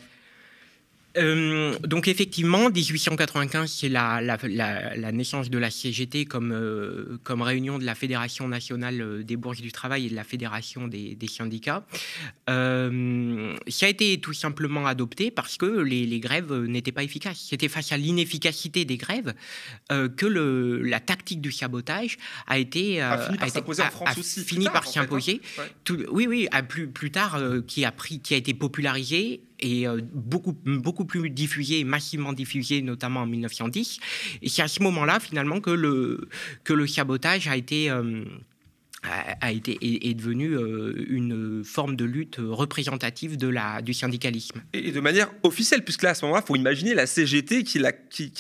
Euh, 1.19 1.79
donc 1.81 2.09
effectivement, 2.09 2.71
1895, 2.71 3.71
c'est 3.71 3.89
la, 3.89 4.21
la, 4.21 5.13
naissance 5.13 5.51
de 5.51 5.59
la 5.59 5.71
CGT 5.71 6.25
comme, 6.25 6.53
euh, 6.53 7.19
comme 7.23 7.43
réunion 7.43 7.79
de 7.79 7.85
la 7.85 7.95
Fédération 7.95 8.49
nationale 8.49 9.01
euh, 9.01 9.23
des 9.23 9.37
bourses 9.37 9.61
du 9.61 9.73
travail 9.73 10.07
et 10.07 10.11
de 10.11 10.15
la 10.15 10.25
Fédération 10.25 10.89
des, 10.89 11.17
syndicats. 11.29 11.85
ça 12.47 12.53
a 12.53 13.89
été 13.89 14.19
tout 14.21 14.33
simplement 14.33 14.87
adopté 14.87 15.31
parce 15.31 15.57
que 15.57 15.67
les, 15.67 16.21
grèves 16.21 16.53
n'étaient 16.53 16.93
pas 16.93 17.05
efficaces. 17.05 17.47
C'était 17.49 17.69
face 17.69 17.93
à 17.93 17.97
l'inefficacité 17.97 18.85
des 18.85 18.97
grèves 18.97 19.35
que 19.89 20.27
le, 20.27 20.83
la 20.83 21.01
tactique 21.01 21.41
du 21.41 21.53
sabotage 21.53 22.19
a 22.47 22.59
été... 22.59 23.01
a 23.01 23.19
fini 23.19 23.39
par 23.39 23.51
s'imposer 23.51 23.83
en 23.83 23.91
France 23.91 24.19
aussi. 24.19 24.45
Fini 24.45 24.67
par 24.67 24.87
s'imposer. 24.87 25.41
Oui, 26.11 26.27
oui, 26.27 26.49
plus, 26.69 26.89
plus 26.89 27.11
tard, 27.11 27.41
qui, 27.67 27.85
a 27.85 27.93
pris, 27.93 28.21
qui 28.21 28.35
a 28.35 28.37
été 28.37 28.55
popularisé 28.55 29.43
et 29.63 29.87
euh, 29.87 30.01
beaucoup, 30.13 30.55
beaucoup 30.65 31.07
plus 31.07 31.31
diffusé, 31.31 31.85
massivement 31.85 32.33
diffusé, 32.33 32.83
notamment 32.83 33.21
en 33.21 33.27
1910. 33.27 34.01
Et 34.43 34.49
c'est 34.49 34.63
à 34.63 34.69
ce 34.69 34.83
moment-là, 34.83 35.21
finalement, 35.21 35.61
que 35.61 35.71
le, 35.71 36.29
que 36.65 36.75
le 36.75 36.87
sabotage 36.87 37.49
a 37.49 37.57
été... 37.57 37.89
Euh, 37.89 38.25
a 39.41 39.51
été 39.51 39.79
est, 39.83 40.15
devenu 40.15 40.57
une 41.09 41.65
forme 41.65 41.97
de 41.97 42.05
lutte 42.05 42.37
représentative 42.39 43.37
de 43.37 43.49
la 43.49 43.83
du 43.83 43.95
syndicalisme. 43.95 44.63
Et 44.73 44.93
de 44.93 45.01
manière 45.01 45.29
officielle 45.43 45.83
puisque 45.83 46.03
là 46.03 46.11
à 46.11 46.15
ce 46.15 46.25
moment-là 46.25 46.43
il 46.45 46.47
faut 46.47 46.57
imaginer 46.57 46.95
la 46.95 47.07
CGT 47.07 47.65
qui 47.65 47.81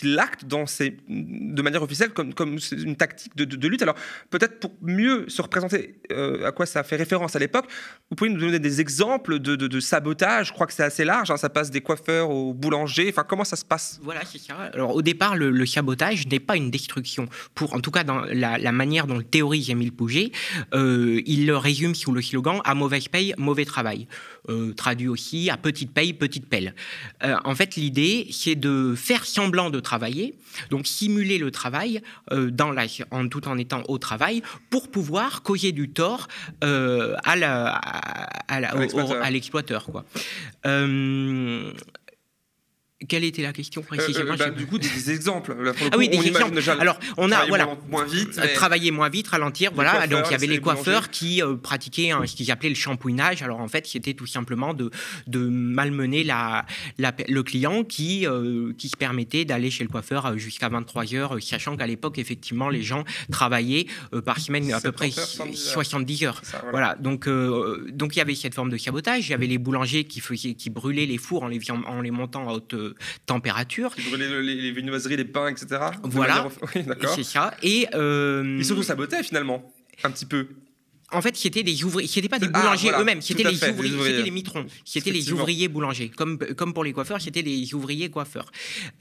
l'acte 0.04 0.44
dans 0.44 0.66
ses, 0.66 0.96
de 1.08 1.62
manière 1.62 1.82
officielle 1.82 2.10
comme 2.10 2.32
comme 2.32 2.58
une 2.72 2.96
tactique 2.96 3.34
de, 3.36 3.44
de, 3.44 3.68
lutte. 3.68 3.82
Alors 3.82 3.96
peut-être 4.30 4.60
pour 4.60 4.72
mieux 4.82 5.28
se 5.28 5.42
représenter 5.42 5.96
à 6.44 6.52
quoi 6.52 6.66
ça 6.66 6.84
fait 6.84 6.96
référence 6.96 7.34
à 7.34 7.38
l'époque 7.38 7.68
vous 8.10 8.16
pouvez 8.16 8.30
nous 8.30 8.38
donner 8.40 8.58
des 8.58 8.80
exemples 8.80 9.38
de, 9.38 9.56
de 9.56 9.80
sabotage. 9.80 10.48
Je 10.48 10.52
crois 10.52 10.66
que 10.66 10.72
c'est 10.72 10.84
assez 10.84 11.04
large 11.04 11.30
hein. 11.30 11.36
ça 11.36 11.48
passe 11.48 11.70
des 11.70 11.80
coiffeurs 11.80 12.30
aux 12.30 12.54
boulangers. 12.54 13.08
Enfin 13.08 13.24
comment 13.26 13.44
ça 13.44 13.56
se 13.56 13.64
passe? 13.64 13.98
Voilà 14.02 14.20
c'est 14.24 14.38
ça. 14.38 14.54
Alors 14.72 14.94
au 14.94 15.02
départ 15.02 15.34
le, 15.34 15.66
sabotage 15.66 16.26
n'est 16.28 16.40
pas 16.40 16.56
une 16.56 16.70
destruction. 16.70 17.26
Pour 17.54 17.74
en 17.74 17.80
tout 17.80 17.90
cas 17.90 18.04
dans 18.04 18.20
la, 18.20 18.58
la 18.58 18.72
manière 18.72 19.06
dont 19.06 19.18
le 19.18 19.24
théorise 19.24 19.70
Émile 19.70 19.92
Pouget 19.92 20.30
euh, 20.74 21.20
il 21.26 21.46
le 21.46 21.56
résume 21.56 21.94
sous 21.94 22.12
le 22.12 22.22
slogan 22.22 22.60
à 22.64 22.74
mauvaise 22.74 23.08
paye, 23.08 23.34
mauvais 23.38 23.64
travail. 23.64 24.06
Euh, 24.48 24.72
traduit 24.74 25.08
aussi 25.08 25.50
à 25.50 25.56
petite 25.56 25.92
paye, 25.92 26.12
petite 26.12 26.48
pelle. 26.48 26.74
Euh, 27.22 27.36
en 27.44 27.54
fait, 27.54 27.76
l'idée, 27.76 28.26
c'est 28.30 28.56
de 28.56 28.94
faire 28.96 29.24
semblant 29.24 29.70
de 29.70 29.78
travailler, 29.80 30.34
donc 30.70 30.86
simuler 30.86 31.38
le 31.38 31.50
travail 31.50 32.02
dans 32.30 32.70
la, 32.70 32.86
en, 33.10 33.28
tout 33.28 33.46
en 33.48 33.56
étant 33.58 33.82
au 33.88 33.98
travail, 33.98 34.42
pour 34.70 34.90
pouvoir 34.90 35.42
causer 35.42 35.72
du 35.72 35.90
tort 35.90 36.28
à 36.60 37.36
l'exploiteur. 39.30 39.86
Quelle 43.08 43.24
était 43.24 43.42
la 43.42 43.52
question 43.52 43.82
précisément 43.82 44.32
euh, 44.32 44.34
euh, 44.34 44.36
bah, 44.36 44.50
Du 44.50 44.66
coup, 44.66 44.78
des, 44.78 45.10
exemples. 45.10 45.56
ah 45.92 45.96
oui, 45.96 46.08
des 46.08 46.26
exemples. 46.26 46.58
Alors, 46.80 46.98
on 47.16 47.30
a 47.30 47.46
voilà, 47.46 47.68
moins 47.88 48.04
vite, 48.04 48.38
euh, 48.38 48.54
travailler 48.54 48.90
moins 48.90 49.08
vite, 49.08 49.28
ralentir. 49.28 49.70
Voilà. 49.74 50.06
Donc, 50.06 50.24
il 50.28 50.32
y 50.32 50.34
avait 50.34 50.46
les 50.46 50.60
coiffeurs 50.60 51.10
qui 51.10 51.42
pratiquaient 51.62 52.12
ce 52.26 52.34
qu'ils 52.34 52.50
appelaient 52.50 52.68
le 52.68 52.74
shampouinage. 52.74 53.42
Alors, 53.42 53.60
en 53.60 53.68
fait, 53.68 53.86
c'était 53.86 54.14
tout 54.14 54.26
simplement 54.26 54.74
de, 54.74 54.90
de 55.26 55.40
malmener 55.40 56.24
la, 56.24 56.66
le 56.98 57.42
client 57.42 57.84
qui, 57.84 58.26
qui 58.78 58.88
se 58.88 58.96
permettait 58.96 59.44
d'aller 59.44 59.70
chez 59.70 59.84
le 59.84 59.90
coiffeur 59.90 60.38
jusqu'à 60.38 60.68
23 60.68 61.14
heures, 61.14 61.36
sachant 61.42 61.76
qu'à 61.76 61.86
l'époque, 61.86 62.18
effectivement, 62.18 62.68
les 62.68 62.82
gens 62.82 63.04
travaillaient 63.30 63.86
par 64.24 64.38
semaine 64.38 64.72
à 64.72 64.80
peu 64.80 64.92
près 64.92 65.10
70 65.10 66.24
heures. 66.24 66.42
voilà. 66.70 66.96
Donc, 67.00 67.28
donc, 67.28 68.16
il 68.16 68.18
y 68.18 68.22
avait 68.22 68.34
cette 68.34 68.54
forme 68.54 68.70
de 68.70 68.76
sabotage. 68.76 69.28
Il 69.28 69.30
y 69.30 69.34
avait 69.34 69.46
les 69.46 69.58
boulangers 69.58 70.04
qui, 70.04 70.20
faisaient, 70.20 70.54
qui 70.54 70.70
brûlaient 70.70 71.06
les 71.06 71.18
fours 71.18 71.42
en 71.42 71.48
les, 71.48 71.60
en 71.70 72.00
les 72.00 72.10
montant 72.10 72.48
à 72.48 72.52
haute 72.52 72.74
température. 73.26 73.94
Qui 73.94 74.08
brûlaient 74.08 74.42
les, 74.42 74.54
les, 74.54 74.72
viennoiseries, 74.72 75.16
les 75.16 75.24
pains, 75.24 75.48
etc. 75.48 75.80
Voilà, 76.02 76.48
c'est 77.14 77.24
ça. 77.24 77.54
Et 77.62 77.88
euh... 77.94 78.56
ils 78.58 78.64
surtout 78.64 78.82
sabotaient 78.82 79.22
finalement, 79.22 79.72
un 80.04 80.10
petit 80.10 80.26
peu 80.26 80.48
en 81.12 81.20
fait, 81.20 81.36
c'était 81.36 81.62
des 81.62 81.84
ouvriers, 81.84 82.08
c'était 82.08 82.28
pas 82.28 82.38
des 82.38 82.48
ah, 82.52 82.60
boulangers 82.60 82.90
eux-mêmes, 82.98 83.20
c'était 83.20 83.44
les, 83.44 83.68
ouvriers, 83.68 83.98
c'était 83.98 84.22
les 84.22 84.30
mitrons, 84.30 84.66
c'était 84.84 85.10
les 85.10 85.32
ouvriers 85.32 85.68
boulangers, 85.68 86.08
comme 86.08 86.38
comme 86.56 86.72
pour 86.72 86.84
les 86.84 86.92
coiffeurs, 86.92 87.20
c'était 87.20 87.42
les 87.42 87.74
ouvriers 87.74 88.10
coiffeurs. 88.10 88.50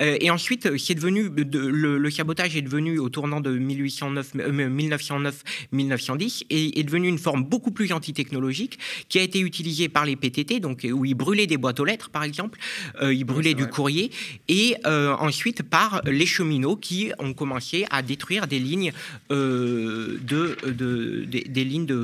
Euh, 0.02 0.18
et 0.20 0.30
ensuite, 0.30 0.78
c'est 0.78 0.96
devenu 0.96 1.30
le, 1.30 1.98
le, 1.98 2.12
sabotage 2.12 2.56
est 2.56 2.62
devenu 2.62 3.00
au 3.00 3.10
tournant 3.10 3.40
de 3.40 3.52
1809, 3.52 4.36
1909-1910 4.36 6.44
et 6.50 6.80
est 6.80 6.84
devenu 6.84 7.08
une 7.08 7.18
forme 7.18 7.44
beaucoup 7.44 7.72
plus 7.72 7.94
anti-technologique 7.94 8.78
qui 9.08 9.20
a 9.20 9.22
été 9.22 9.40
utilisée 9.40 9.88
par 9.88 10.06
les 10.06 10.16
PTT, 10.16 10.60
donc 10.60 10.86
où 10.92 11.06
ils 11.06 11.16
brûlaient 11.16 11.48
des 11.48 11.58
boîtes 11.58 11.80
aux 11.80 11.86
lettres, 11.86 12.10
par 12.10 12.24
exemple, 12.24 12.60
euh, 13.02 13.14
ils 13.14 13.24
brûlaient 13.24 13.54
du 13.54 13.68
courrier, 13.68 14.12
et 14.48 14.76
euh, 14.86 15.16
ensuite 15.20 15.64
par 15.64 16.02
les 16.06 16.26
cheminots 16.26 16.76
qui 16.76 17.12
ont 17.20 17.34
commencé 17.34 17.86
à 17.90 18.02
détruire 18.02 18.48
des 18.48 18.60
lignes 18.60 18.92
de, 19.30 20.20
de, 20.22 21.26
des 21.26 21.64
lignes 21.64 21.86
de 21.86 22.01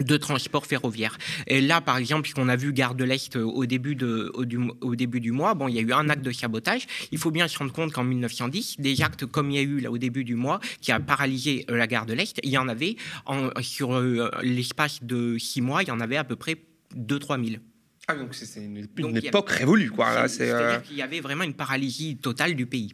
de 0.00 0.16
transport 0.16 0.66
ferroviaire. 0.66 1.16
Et 1.46 1.60
là, 1.60 1.80
par 1.80 1.96
exemple, 1.98 2.22
puisqu'on 2.22 2.48
a 2.48 2.56
vu 2.56 2.72
Gare 2.72 2.94
de 2.94 3.04
l'Est 3.04 3.36
euh, 3.36 3.42
au 3.42 3.66
début, 3.66 3.94
de, 3.94 4.30
au, 4.34 4.44
du, 4.44 4.58
au, 4.80 4.96
début 4.96 5.20
du 5.20 5.32
mois, 5.32 5.54
bon, 5.54 5.68
il 5.68 5.74
y 5.74 5.78
a 5.78 5.82
eu 5.82 5.92
un 5.92 6.08
acte 6.08 6.22
de 6.22 6.32
sabotage. 6.32 6.86
Il 7.12 7.18
faut 7.18 7.30
bien 7.30 7.48
se 7.48 7.58
rendre 7.58 7.72
compte 7.72 7.92
qu'en 7.92 8.04
1910, 8.04 8.80
des 8.80 9.02
actes 9.02 9.26
comme 9.26 9.50
il 9.50 9.56
y 9.56 9.58
a 9.58 9.62
eu 9.62 9.80
là 9.80 9.90
au 9.90 9.98
début 9.98 10.24
du 10.24 10.34
mois, 10.34 10.60
qui 10.80 10.92
a 10.92 11.00
paralysé 11.00 11.66
euh, 11.70 11.76
la 11.76 11.86
Gare 11.86 12.06
de 12.06 12.14
l'Est, 12.14 12.40
il 12.42 12.50
y 12.50 12.58
en 12.58 12.68
avait, 12.68 12.96
en, 13.26 13.50
sur 13.60 13.94
euh, 13.94 14.30
l'espace 14.42 15.02
de 15.02 15.38
six 15.38 15.60
mois, 15.60 15.82
il 15.82 15.88
y 15.88 15.92
en 15.92 16.00
avait 16.00 16.16
à 16.16 16.24
peu 16.24 16.36
près 16.36 16.56
2-3 16.96 17.44
000. 17.44 17.62
Ah, 18.08 18.14
donc 18.14 18.34
c'est 18.34 18.60
une, 18.64 18.88
époque 19.16 19.50
révolue, 19.50 19.90
quoi. 19.90 20.26
C'est-à-dire 20.26 20.82
qu'il 20.82 20.96
y 20.96 21.02
avait 21.02 21.20
vraiment 21.20 21.44
une 21.44 21.54
paralysie 21.54 22.16
totale 22.16 22.54
du 22.54 22.66
pays. 22.66 22.92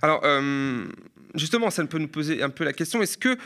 Alors, 0.00 0.22
justement, 1.34 1.68
ça 1.68 1.84
peut 1.84 1.98
nous 1.98 2.08
poser 2.08 2.42
un 2.42 2.48
peu 2.48 2.64
la 2.64 2.72
question, 2.72 3.02
est-ce 3.02 3.18
que 3.18 3.36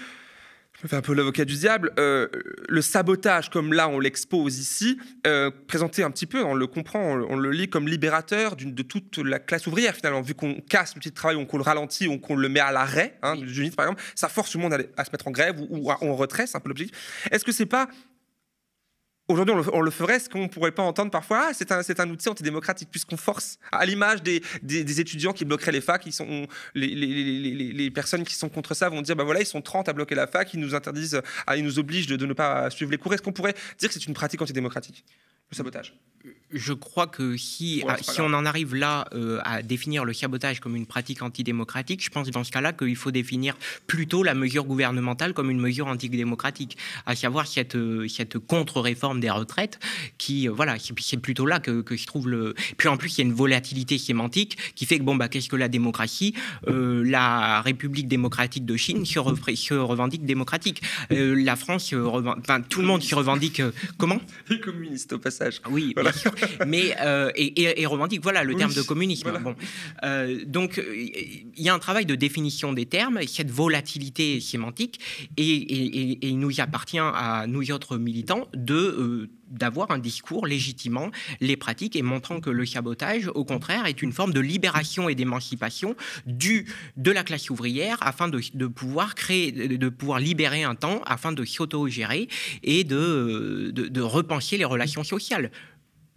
je 0.78 0.84
me 0.84 0.88
fais 0.88 0.96
un 0.96 1.02
peu 1.02 1.12
l'avocat 1.12 1.44
du 1.44 1.54
diable. 1.54 1.92
Euh, 1.98 2.28
le 2.68 2.82
sabotage, 2.82 3.50
comme 3.50 3.72
là 3.72 3.88
on 3.88 3.98
l'expose 3.98 4.58
ici, 4.58 4.98
euh, 5.26 5.50
présenté 5.66 6.04
un 6.04 6.10
petit 6.10 6.26
peu, 6.26 6.44
on 6.44 6.54
le 6.54 6.66
comprend, 6.68 7.00
on, 7.00 7.36
le 7.36 7.50
lit 7.50 7.68
comme 7.68 7.88
libérateur 7.88 8.54
de 8.54 8.82
toute 8.82 9.18
la 9.18 9.40
classe 9.40 9.66
ouvrière 9.66 9.94
finalement, 9.94 10.20
vu 10.20 10.34
qu'on 10.34 10.60
casse 10.60 10.94
l'outil 10.94 11.10
de 11.10 11.14
travail, 11.14 11.44
qu'on 11.46 11.56
le 11.56 11.62
ralentit, 11.64 12.06
ou 12.06 12.18
qu'on 12.18 12.36
le 12.36 12.48
met 12.48 12.60
à 12.60 12.70
l'arrêt, 12.70 13.18
hein, 13.22 13.34
du 13.36 13.70
par 13.72 13.86
exemple, 13.86 14.02
ça 14.14 14.28
force 14.28 14.52
tout 14.52 14.58
le 14.58 14.62
monde 14.62 14.86
à, 14.96 15.04
se 15.04 15.10
mettre 15.10 15.26
en 15.26 15.32
grève 15.32 15.60
ou, 15.60 15.66
ou 15.70 15.90
en 15.90 16.14
retrait, 16.14 16.46
c'est 16.46 16.56
un 16.56 16.60
peu 16.60 16.68
l'objectif. 16.68 16.96
Est-ce 17.30 17.44
que 17.44 17.52
c'est 17.52 17.66
pas 17.66 17.88
Aujourd'hui, 19.28 19.54
on, 19.74 19.82
le, 19.82 19.90
ferait, 19.90 20.16
est-ce 20.16 20.30
qu'on 20.30 20.44
ne 20.44 20.48
pourrait 20.48 20.72
pas 20.72 20.82
entendre 20.82 21.10
parfois, 21.10 21.50
ah, 21.50 21.52
c'est 21.52 22.00
un, 22.00 22.10
outil 22.10 22.30
antidémocratique, 22.30 22.88
puisqu'on 22.90 23.18
force, 23.18 23.58
à 23.70 23.84
l'image 23.84 24.22
des, 24.22 24.40
étudiants 25.00 25.34
qui 25.34 25.44
bloqueraient 25.44 25.72
les 25.72 25.82
facs, 25.82 26.08
sont, 26.10 26.46
les, 26.74 27.90
personnes 27.90 28.24
qui 28.24 28.34
sont 28.34 28.48
contre 28.48 28.72
ça 28.72 28.88
vont 28.88 29.02
dire, 29.02 29.14
bah 29.16 29.24
voilà, 29.24 29.40
ils 29.40 29.46
sont 29.46 29.60
30 29.60 29.90
à 29.90 29.92
bloquer 29.92 30.14
la 30.14 30.26
fac, 30.26 30.54
ils 30.54 30.60
nous 30.60 30.74
interdisent, 30.74 31.20
ah, 31.46 31.58
ils 31.58 31.64
nous 31.64 31.78
obligent 31.78 32.06
de, 32.06 32.16
de 32.16 32.24
ne 32.24 32.32
pas 32.32 32.70
suivre 32.70 32.90
les 32.90 32.96
cours. 32.96 33.12
Est-ce 33.12 33.20
qu'on 33.20 33.32
pourrait 33.32 33.54
dire 33.78 33.90
que 33.90 33.94
c'est 33.94 34.06
une 34.06 34.14
pratique 34.14 34.40
antidémocratique, 34.40 35.04
le 35.50 35.56
sabotage 35.56 35.94
je 36.50 36.72
crois 36.72 37.06
que 37.06 37.36
si, 37.36 37.82
si 38.00 38.20
on 38.20 38.32
en 38.32 38.46
arrive 38.46 38.74
là 38.74 39.06
euh, 39.12 39.38
à 39.44 39.62
définir 39.62 40.04
le 40.04 40.12
sabotage 40.12 40.60
comme 40.60 40.76
une 40.76 40.86
pratique 40.86 41.22
antidémocratique, 41.22 42.02
je 42.02 42.10
pense 42.10 42.28
dans 42.30 42.44
ce 42.44 42.50
cas-là 42.50 42.72
qu'il 42.72 42.96
faut 42.96 43.10
définir 43.10 43.56
plutôt 43.86 44.22
la 44.22 44.34
mesure 44.34 44.64
gouvernementale 44.64 45.34
comme 45.34 45.50
une 45.50 45.60
mesure 45.60 45.86
antidémocratique, 45.86 46.76
à 47.06 47.14
savoir 47.14 47.46
cette, 47.46 47.76
euh, 47.76 48.08
cette 48.08 48.38
contre-réforme 48.38 49.20
des 49.20 49.30
retraites 49.30 49.78
qui, 50.16 50.48
euh, 50.48 50.52
voilà, 50.52 50.76
c'est 50.78 51.18
plutôt 51.18 51.46
là 51.46 51.60
que, 51.60 51.82
que, 51.82 51.96
se 51.96 52.06
trouve 52.06 52.28
le. 52.28 52.54
Puis 52.76 52.88
en 52.88 52.96
plus, 52.96 53.16
il 53.16 53.18
y 53.18 53.24
a 53.24 53.26
une 53.26 53.34
volatilité 53.34 53.98
sémantique 53.98 54.56
qui 54.74 54.86
fait 54.86 54.98
que, 54.98 55.04
bon, 55.04 55.16
bah, 55.16 55.28
qu'est-ce 55.28 55.48
que 55.48 55.56
la 55.56 55.68
démocratie 55.68 56.34
La 56.66 57.60
République 57.60 58.08
démocratique 58.08 58.64
de 58.64 58.76
Chine 58.76 59.04
se, 59.04 59.18
revendique 59.18 60.24
démocratique. 60.24 60.82
la 61.10 61.56
France, 61.56 61.92
enfin, 61.92 62.60
tout 62.60 62.80
le 62.80 62.86
monde 62.86 63.02
se 63.02 63.14
revendique. 63.14 63.60
comment? 63.96 64.20
Les 64.48 64.60
communistes, 64.60 65.12
au 65.12 65.18
passage. 65.18 65.37
Oui, 65.70 65.92
voilà 65.94 66.12
mais 66.66 66.94
euh, 67.00 67.30
et, 67.36 67.86
romantique. 67.86 68.20
Voilà 68.22 68.44
le 68.44 68.54
terme 68.54 68.72
de 68.72 68.82
communisme. 68.82 69.32
Bon. 69.42 69.54
Euh, 70.04 70.44
donc 70.46 70.82
il 70.94 71.62
y 71.62 71.68
a 71.68 71.74
un 71.74 71.78
travail 71.78 72.06
de 72.06 72.14
définition 72.14 72.72
des 72.72 72.86
termes, 72.86 73.20
cette 73.26 73.50
volatilité 73.50 74.40
sémantique, 74.40 75.00
et, 75.36 76.28
il 76.28 76.38
nous 76.38 76.60
appartient 76.60 76.98
à 76.98 77.46
nous 77.46 77.70
autres 77.70 77.96
militants 77.98 78.48
de 78.54 78.74
euh, 78.74 79.30
d'avoir 79.50 79.90
un 79.90 79.98
discours 79.98 80.46
légitimant 80.46 81.10
les 81.40 81.56
pratiques 81.56 81.96
et 81.96 82.02
montrant 82.02 82.40
que 82.40 82.50
le 82.50 82.66
sabotage, 82.66 83.30
au 83.34 83.44
contraire, 83.44 83.86
est 83.86 84.02
une 84.02 84.12
forme 84.12 84.32
de 84.32 84.40
libération 84.40 85.08
et 85.08 85.14
d'émancipation 85.14 85.94
du 86.26 86.66
de 86.96 87.10
la 87.10 87.24
classe 87.24 87.50
ouvrière 87.50 87.96
afin 88.00 88.28
de, 88.28 88.40
de, 88.54 88.66
pouvoir 88.66 89.14
créer, 89.14 89.52
de 89.52 89.88
pouvoir 89.88 90.20
libérer 90.20 90.62
un 90.62 90.74
temps 90.74 91.00
afin 91.06 91.32
de 91.32 91.44
s'auto-gérer 91.44 92.28
et 92.62 92.84
de, 92.84 93.70
de, 93.72 94.00
repenser 94.00 94.56
les 94.56 94.64
relations 94.64 95.04
sociales. 95.04 95.50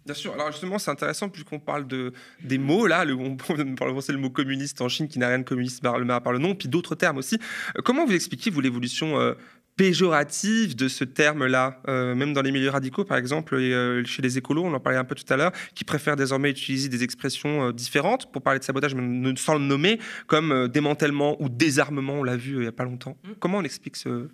Bien 0.04 0.14
sûr. 0.14 0.32
Alors 0.32 0.50
justement, 0.50 0.78
c'est 0.78 0.90
intéressant 0.90 1.28
puisqu'on 1.28 1.60
parle 1.60 1.86
de 1.86 2.12
des 2.42 2.58
mots 2.58 2.86
là. 2.88 3.04
Le, 3.04 3.14
on 3.14 3.36
parle 3.36 3.92
le 4.08 4.18
mot 4.18 4.30
communiste 4.30 4.80
en 4.80 4.88
Chine 4.88 5.06
qui 5.06 5.18
n'a 5.18 5.28
rien 5.28 5.38
de 5.38 5.44
communiste 5.44 5.80
par 5.82 5.98
le, 5.98 6.06
par 6.06 6.32
le 6.32 6.38
nom, 6.38 6.54
puis 6.54 6.68
d'autres 6.68 6.96
termes 6.96 7.18
aussi. 7.18 7.38
Euh, 7.76 7.82
comment 7.84 8.04
vous 8.04 8.14
expliquez 8.14 8.50
vous 8.50 8.60
l'évolution 8.60 9.20
euh, 9.20 9.34
péjorative 9.82 10.76
de 10.76 10.86
ce 10.86 11.02
terme-là, 11.02 11.82
euh, 11.88 12.14
même 12.14 12.32
dans 12.32 12.40
les 12.40 12.52
milieux 12.52 12.70
radicaux, 12.70 13.04
par 13.04 13.18
exemple, 13.18 13.60
et, 13.60 14.04
chez 14.04 14.22
les 14.22 14.38
écolos, 14.38 14.62
on 14.64 14.72
en 14.72 14.78
parlait 14.78 14.96
un 14.96 15.04
peu 15.04 15.16
tout 15.16 15.30
à 15.32 15.36
l'heure, 15.36 15.50
qui 15.74 15.82
préfèrent 15.82 16.14
désormais 16.14 16.50
utiliser 16.50 16.88
des 16.88 17.02
expressions 17.02 17.72
différentes 17.72 18.30
pour 18.30 18.42
parler 18.42 18.60
de 18.60 18.64
sabotage, 18.64 18.94
mais 18.94 19.34
sans 19.36 19.54
le 19.54 19.64
nommer, 19.64 19.98
comme 20.28 20.68
démantèlement 20.68 21.36
ou 21.42 21.48
désarmement, 21.48 22.20
on 22.20 22.22
l'a 22.22 22.36
vu 22.36 22.52
il 22.52 22.60
n'y 22.60 22.66
a 22.68 22.72
pas 22.72 22.84
longtemps. 22.84 23.16
Mm. 23.24 23.32
Comment 23.40 23.58
on 23.58 23.64
explique 23.64 23.96
ce, 23.96 24.28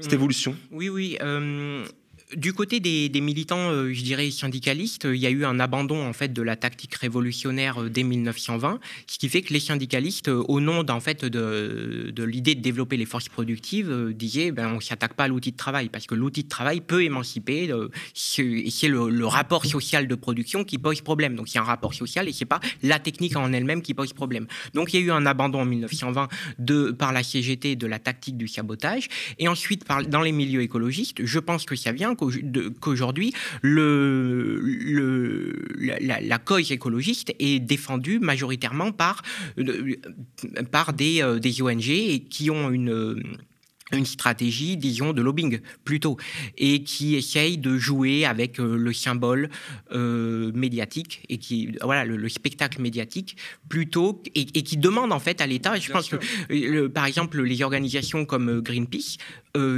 cette 0.00 0.12
mm. 0.12 0.14
évolution? 0.14 0.56
Oui, 0.70 0.88
oui 0.88 1.18
du 2.36 2.52
côté 2.52 2.80
des, 2.80 3.20
militants, 3.20 3.70
euh, 3.70 3.92
je 3.92 4.02
dirais 4.02 4.30
syndicalistes, 4.30 5.06
il 5.10 5.20
y 5.20 5.26
a 5.26 5.30
eu 5.30 5.44
un 5.44 5.60
abandon 5.60 6.06
en 6.06 6.12
fait 6.12 6.32
de 6.32 6.42
la 6.42 6.56
tactique 6.56 6.94
révolutionnaire 6.94 7.82
euh, 7.82 7.88
dès 7.88 8.02
1920, 8.02 8.80
ce 9.06 9.18
qui 9.18 9.28
fait 9.28 9.42
que 9.42 9.52
les 9.52 9.60
syndicalistes, 9.60 10.28
euh, 10.28 10.42
au 10.48 10.60
nom 10.60 10.82
d'en 10.82 11.00
fait 11.00 11.24
de, 11.24 12.12
l'idée 12.24 12.54
de 12.54 12.60
développer 12.60 12.96
les 12.96 13.04
forces 13.04 13.28
productives, 13.28 14.12
disaient 14.14 14.50
ben 14.50 14.72
on 14.74 14.80
s'attaque 14.80 15.14
pas 15.14 15.24
à 15.24 15.28
l'outil 15.28 15.52
de 15.52 15.56
travail 15.56 15.88
parce 15.88 16.06
que 16.06 16.14
l'outil 16.14 16.44
de 16.44 16.48
travail 16.48 16.80
peut 16.80 17.02
émanciper. 17.02 17.72
c'est 18.14 18.88
le, 18.88 19.26
rapport 19.26 19.64
social 19.64 20.08
de 20.08 20.14
production 20.14 20.64
qui 20.64 20.78
pose 20.78 21.00
problème. 21.00 21.36
Donc 21.36 21.50
il 21.52 21.54
y 21.54 21.58
a 21.58 21.62
un 21.62 21.64
rapport 21.64 21.94
social 21.94 22.28
et 22.28 22.32
c'est 22.32 22.44
pas 22.44 22.60
la 22.82 22.98
technique 22.98 23.36
en 23.36 23.52
elle-même 23.52 23.82
qui 23.82 23.94
pose 23.94 24.12
problème. 24.12 24.46
Donc 24.74 24.92
il 24.92 25.00
y 25.00 25.02
a 25.02 25.06
eu 25.06 25.10
un 25.10 25.26
abandon 25.26 25.60
en 25.60 25.64
1920 25.64 26.28
de 26.58 26.90
par 26.90 27.12
la 27.12 27.22
CGT 27.22 27.76
de 27.76 27.86
la 27.86 27.98
tactique 27.98 28.36
du 28.36 28.48
sabotage 28.48 29.08
et 29.38 29.48
ensuite 29.48 29.84
dans 30.08 30.22
les 30.22 30.32
milieux 30.32 30.62
écologistes, 30.62 31.24
je 31.24 31.38
pense 31.38 31.64
que 31.64 31.76
ça 31.76 31.92
vient 31.92 32.14
qu'aujourd'hui, 32.80 33.32
le, 33.62 34.60
la, 36.00 36.38
cause 36.38 36.72
écologiste 36.72 37.34
est 37.38 37.60
défendue 37.60 38.18
majoritairement 38.18 38.92
par, 38.92 39.22
euh, 39.58 39.94
des, 40.94 41.22
euh, 41.22 41.38
des 41.38 41.62
ONG 41.62 42.28
qui 42.28 42.50
ont 42.50 42.70
une 42.70 43.22
une 43.92 44.06
stratégie, 44.06 44.76
disons, 44.76 45.12
de 45.12 45.22
lobbying 45.22 45.60
plutôt, 45.84 46.16
et 46.56 46.82
qui 46.82 47.14
essaye 47.14 47.58
de 47.58 47.76
jouer 47.78 48.24
avec 48.24 48.58
euh, 48.58 48.76
le 48.76 48.92
symbole 48.92 49.50
euh, 49.92 50.50
médiatique 50.54 51.22
et 51.28 51.38
qui, 51.38 51.74
voilà, 51.82 52.04
le, 52.04 52.28
spectacle 52.28 52.80
médiatique 52.80 53.36
plutôt, 53.68 54.22
et, 54.34 54.44
qui 54.46 54.76
demande 54.76 55.12
en 55.12 55.18
fait 55.18 55.40
à 55.40 55.46
l'État. 55.46 55.76
Je 55.76 55.92
pense 55.92 56.08
que, 56.08 56.16
euh, 56.50 56.88
par 56.88 57.04
exemple, 57.04 57.42
les 57.42 57.62
organisations 57.62 58.24
comme 58.24 58.60
Greenpeace 58.60 59.18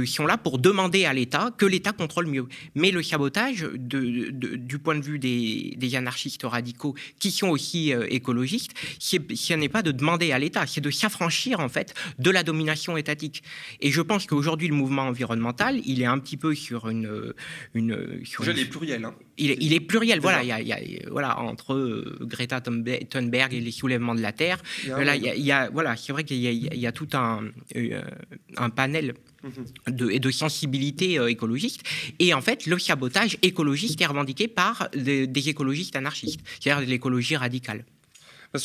sont 0.05 0.25
là 0.25 0.37
pour 0.37 0.57
demander 0.57 1.03
à 1.03 1.13
l'État 1.13 1.51
que 1.57 1.65
l'État 1.65 1.91
contrôle 1.91 2.27
mieux. 2.27 2.47
Mais 2.75 2.91
le 2.91 3.03
sabotage, 3.03 3.67
de, 3.73 4.29
du 4.55 4.79
point 4.79 4.95
de 4.95 5.01
vue 5.01 5.19
des, 5.19 5.95
anarchistes 5.95 6.43
radicaux 6.43 6.95
qui 7.19 7.29
sont 7.29 7.49
aussi 7.49 7.91
écologistes, 8.09 8.71
ce 8.99 9.53
n'est 9.53 9.69
pas 9.69 9.81
de 9.81 9.91
demander 9.91 10.31
à 10.31 10.39
l'État, 10.39 10.65
c'est 10.65 10.79
de 10.79 10.91
s'affranchir 10.91 11.59
en 11.59 11.67
fait 11.67 11.93
de 12.19 12.29
la 12.29 12.43
domination 12.43 12.95
étatique. 12.95 13.43
Et 13.81 13.91
je 13.91 14.01
pense 14.05 14.25
qu'aujourd'hui, 14.25 14.67
le 14.67 14.75
mouvement 14.75 15.03
environnemental, 15.03 15.81
il 15.85 16.01
est 16.01 16.05
un 16.05 16.19
petit 16.19 16.37
peu 16.37 16.55
sur 16.55 16.89
une. 16.89 17.33
une 17.73 18.21
sur 18.25 18.47
il 18.47 18.59
est 18.59 18.65
pluriel. 18.65 19.05
Hein. 19.05 19.15
Il, 19.37 19.51
est, 19.51 19.57
il, 19.59 19.73
est, 19.73 19.79
pluriel, 19.81 20.19
voilà, 20.21 20.43
il 20.43 20.67
y, 20.67 20.71
a, 20.71 20.79
voilà, 21.11 21.37
entre 21.39 21.73
euh, 21.73 22.17
Greta 22.21 22.61
Thunberg 22.61 23.53
et 23.53 23.59
les 23.59 23.71
soulèvements 23.71 24.15
de 24.15 24.21
la 24.21 24.31
Terre. 24.31 24.61
Là, 24.87 25.15
il 25.15 25.41
y 25.41 25.51
a, 25.51 25.69
voilà, 25.69 25.97
c'est 25.97 26.13
vrai 26.13 26.23
qu'il 26.23 26.37
y, 26.37 26.87
a 26.87 26.91
tout 26.91 27.09
un, 27.13 27.43
euh, 27.75 28.01
un 28.55 28.69
panel 28.69 29.13
mhm. 29.43 29.95
de, 29.95 30.17
de 30.17 30.31
sensibilité 30.31 31.19
euh, 31.19 31.27
écologiste. 31.27 31.81
Et 32.19 32.33
en 32.33 32.41
fait, 32.41 32.65
le 32.65 32.79
sabotage 32.79 33.37
écologiste 33.41 34.01
est 34.01 34.05
revendiqué 34.05 34.47
par 34.47 34.89
des, 34.95 35.27
des 35.27 35.49
écologistes 35.49 35.95
anarchistes, 35.95 36.39
c'est-à-dire 36.59 36.85
de 36.85 36.89
l'écologie 36.89 37.35
radicale. 37.35 37.83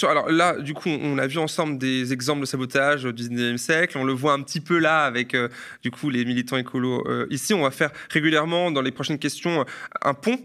Alors 0.08 0.30
là, 0.30 0.58
du 0.60 0.74
coup, 0.74 0.88
on 0.88 1.18
a 1.18 1.26
vu 1.26 1.38
ensemble 1.38 1.78
des 1.78 2.12
exemples 2.12 2.40
de 2.40 2.46
sabotage 2.46 3.04
du 3.04 3.28
19e 3.28 3.56
siècle. 3.56 3.98
On 3.98 4.04
le 4.04 4.12
voit 4.12 4.32
un 4.32 4.42
petit 4.42 4.60
peu 4.60 4.78
là 4.78 5.04
avec, 5.04 5.34
euh, 5.34 5.48
du 5.82 5.90
coup, 5.90 6.10
les 6.10 6.24
militants 6.24 6.56
écolos. 6.56 7.04
Euh, 7.06 7.26
ici, 7.30 7.54
on 7.54 7.62
va 7.62 7.70
faire 7.70 7.90
régulièrement, 8.10 8.70
dans 8.70 8.82
les 8.82 8.92
prochaines 8.92 9.18
questions, 9.18 9.64
un 10.02 10.14
pont 10.14 10.38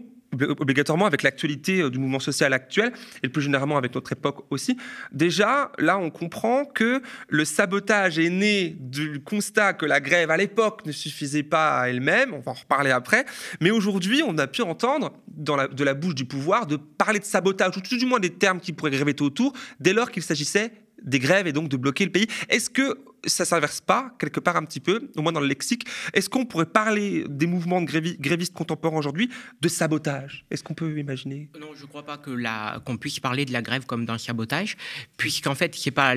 obligatoirement 0.58 1.06
avec 1.06 1.22
l'actualité 1.22 1.82
euh, 1.82 1.90
du 1.90 1.98
mouvement 1.98 2.20
social 2.20 2.52
actuel 2.52 2.92
et 3.22 3.28
plus 3.28 3.42
généralement 3.42 3.76
avec 3.76 3.94
notre 3.94 4.12
époque 4.12 4.44
aussi. 4.50 4.76
Déjà, 5.12 5.72
là, 5.78 5.98
on 5.98 6.10
comprend 6.10 6.64
que 6.64 7.02
le 7.28 7.44
sabotage 7.44 8.18
est 8.18 8.30
né 8.30 8.76
du 8.80 9.20
constat 9.20 9.72
que 9.74 9.86
la 9.86 10.00
grève 10.00 10.30
à 10.30 10.36
l'époque 10.36 10.84
ne 10.86 10.92
suffisait 10.92 11.42
pas 11.42 11.80
à 11.80 11.88
elle-même, 11.88 12.34
on 12.34 12.40
va 12.40 12.52
en 12.52 12.54
reparler 12.54 12.90
après, 12.90 13.24
mais 13.60 13.70
aujourd'hui, 13.70 14.22
on 14.26 14.36
a 14.38 14.46
pu 14.46 14.62
entendre 14.62 15.12
de 15.28 15.84
la 15.84 15.94
bouche 15.94 16.14
du 16.14 16.24
pouvoir 16.24 16.66
de 16.66 16.76
parler 16.76 17.18
de 17.18 17.24
sabotage, 17.24 17.76
ou 17.76 17.80
tout 17.80 17.96
du 17.96 18.06
moins 18.06 18.20
des 18.20 18.30
termes 18.30 18.60
qui 18.60 18.72
pourraient 18.72 18.90
gréver 18.90 19.14
autour, 19.20 19.52
dès 19.80 19.92
lors 19.92 20.10
qu'il 20.10 20.22
s'agissait 20.22 20.72
des 21.02 21.18
grèves 21.18 21.46
et 21.46 21.52
donc 21.52 21.68
de 21.68 21.76
bloquer 21.76 22.04
le 22.04 22.12
pays. 22.12 22.26
Est-ce 22.48 22.70
que 22.70 22.98
ça 23.24 23.44
s'inverse 23.44 23.80
pas 23.80 24.12
quelque 24.18 24.40
part 24.40 24.56
un 24.56 24.64
petit 24.64 24.80
peu, 24.80 25.10
au 25.16 25.22
moins 25.22 25.32
dans 25.32 25.40
le 25.40 25.46
lexique. 25.46 25.86
Est-ce 26.12 26.28
qu'on 26.28 26.44
pourrait 26.44 26.66
parler 26.66 27.24
des 27.28 27.46
mouvements 27.46 27.80
de 27.80 27.86
grévistes 27.86 28.54
contemporains 28.54 28.98
aujourd'hui 28.98 29.30
de 29.60 29.68
sabotage? 29.68 30.44
Est-ce 30.50 30.62
qu'on 30.62 30.74
peut 30.74 30.98
imaginer? 30.98 31.48
Non, 31.60 31.68
je 31.74 31.82
ne 31.82 31.88
crois 31.88 32.04
pas 32.04 32.18
que 32.18 32.30
la, 32.30 32.80
qu'on 32.84 32.96
puisse 32.96 33.20
parler 33.20 33.44
de 33.44 33.52
la 33.52 33.62
grève 33.62 33.86
comme 33.86 34.04
d'un 34.04 34.18
sabotage, 34.18 34.76
puisqu'en 35.16 35.54
fait, 35.54 35.74
c'est 35.74 35.90
pas. 35.90 36.14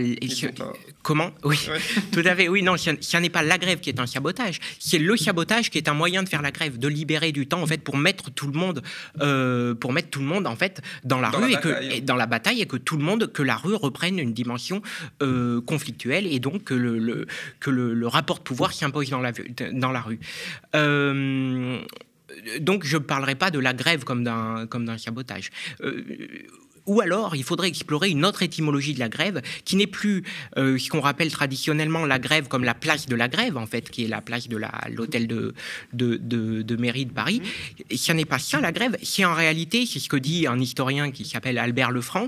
Comment? 1.03 1.31
Oui, 1.43 1.57
tout 2.11 2.23
à 2.25 2.35
fait. 2.35 2.47
Oui, 2.47 2.63
non, 2.63 2.75
ce 2.77 3.17
n'est 3.17 3.29
pas 3.29 3.43
la 3.43 3.57
grève 3.57 3.79
qui 3.79 3.89
est 3.89 3.99
un 3.99 4.07
sabotage, 4.07 4.59
c'est 4.79 4.99
le 4.99 5.17
sabotage 5.17 5.69
qui 5.69 5.77
est 5.77 5.87
un 5.87 5.93
moyen 5.93 6.23
de 6.23 6.29
faire 6.29 6.41
la 6.41 6.51
grève, 6.51 6.77
de 6.77 6.87
libérer 6.87 7.31
du 7.31 7.47
temps 7.47 7.61
en 7.61 7.67
fait 7.67 7.83
pour 7.83 7.97
mettre 7.97 8.31
tout 8.31 8.47
le 8.47 8.57
monde, 8.57 8.81
euh, 9.21 9.75
pour 9.75 9.93
mettre 9.93 10.09
tout 10.09 10.19
le 10.19 10.25
monde 10.25 10.47
en 10.47 10.55
fait 10.55 10.81
dans 11.03 11.19
la 11.19 11.29
rue 11.29 11.51
et 11.51 11.55
que 11.55 11.99
dans 12.01 12.15
la 12.15 12.25
bataille 12.25 12.61
et 12.61 12.65
que 12.65 12.77
tout 12.77 12.97
le 12.97 13.03
monde, 13.03 13.31
que 13.31 13.43
la 13.43 13.55
rue 13.55 13.75
reprenne 13.75 14.19
une 14.19 14.33
dimension 14.33 14.81
euh, 15.21 15.61
conflictuelle 15.61 16.27
et 16.27 16.39
donc 16.39 16.63
que 16.65 16.73
le 16.73 16.88
que 17.59 17.69
le, 17.69 18.07
rapport 18.07 18.39
de 18.39 18.43
pouvoir 18.43 18.73
s'impose 18.73 19.09
dans 19.09 19.21
la, 19.91 20.01
rue. 20.01 20.19
Euh, 20.75 21.79
donc 22.59 22.85
je 22.85 22.97
ne 22.97 23.03
parlerai 23.03 23.35
pas 23.35 23.51
de 23.51 23.59
la 23.59 23.73
grève 23.73 24.03
comme 24.03 24.23
d'un 24.23 24.97
sabotage. 24.97 25.51
Euh, 25.81 26.03
ou 26.89 27.01
alors, 27.01 27.35
il 27.35 27.43
faudrait 27.43 27.67
explorer 27.67 28.09
une 28.09 28.25
autre 28.25 28.41
étymologie 28.41 28.95
de 28.95 28.99
la 28.99 29.09
grève, 29.09 29.43
qui 29.63 29.75
n'est 29.75 29.87
plus 29.87 30.23
euh, 30.57 30.79
ce 30.79 30.89
qu'on 30.89 31.01
rappelle 31.01 31.31
traditionnellement 31.31 32.03
la 32.03 32.17
grève 32.17 32.47
comme 32.47 32.63
la 32.63 32.73
place 32.73 33.05
de 33.05 33.15
la 33.15 33.27
grève, 33.27 33.57
en 33.57 33.67
fait, 33.67 33.91
qui 33.91 34.05
est 34.05 34.07
la 34.07 34.21
place 34.21 34.47
de 34.47 34.57
l'hôtel 34.89 35.27
de, 35.27 35.53
de, 35.93 36.17
de, 36.17 36.75
mairie 36.75 37.05
de 37.05 37.11
Paris. 37.11 37.43
Et 37.91 37.97
ce 37.97 38.11
n'est 38.11 38.25
pas 38.25 38.39
ça, 38.39 38.59
la 38.59 38.71
grève. 38.71 38.97
C'est 39.03 39.23
en 39.23 39.35
réalité, 39.35 39.85
c'est 39.85 39.99
ce 39.99 40.09
que 40.09 40.17
dit 40.17 40.47
un 40.47 40.59
historien 40.59 41.11
qui 41.11 41.25
s'appelle 41.25 41.59
Albert 41.59 41.91
Lefranc, 41.91 42.27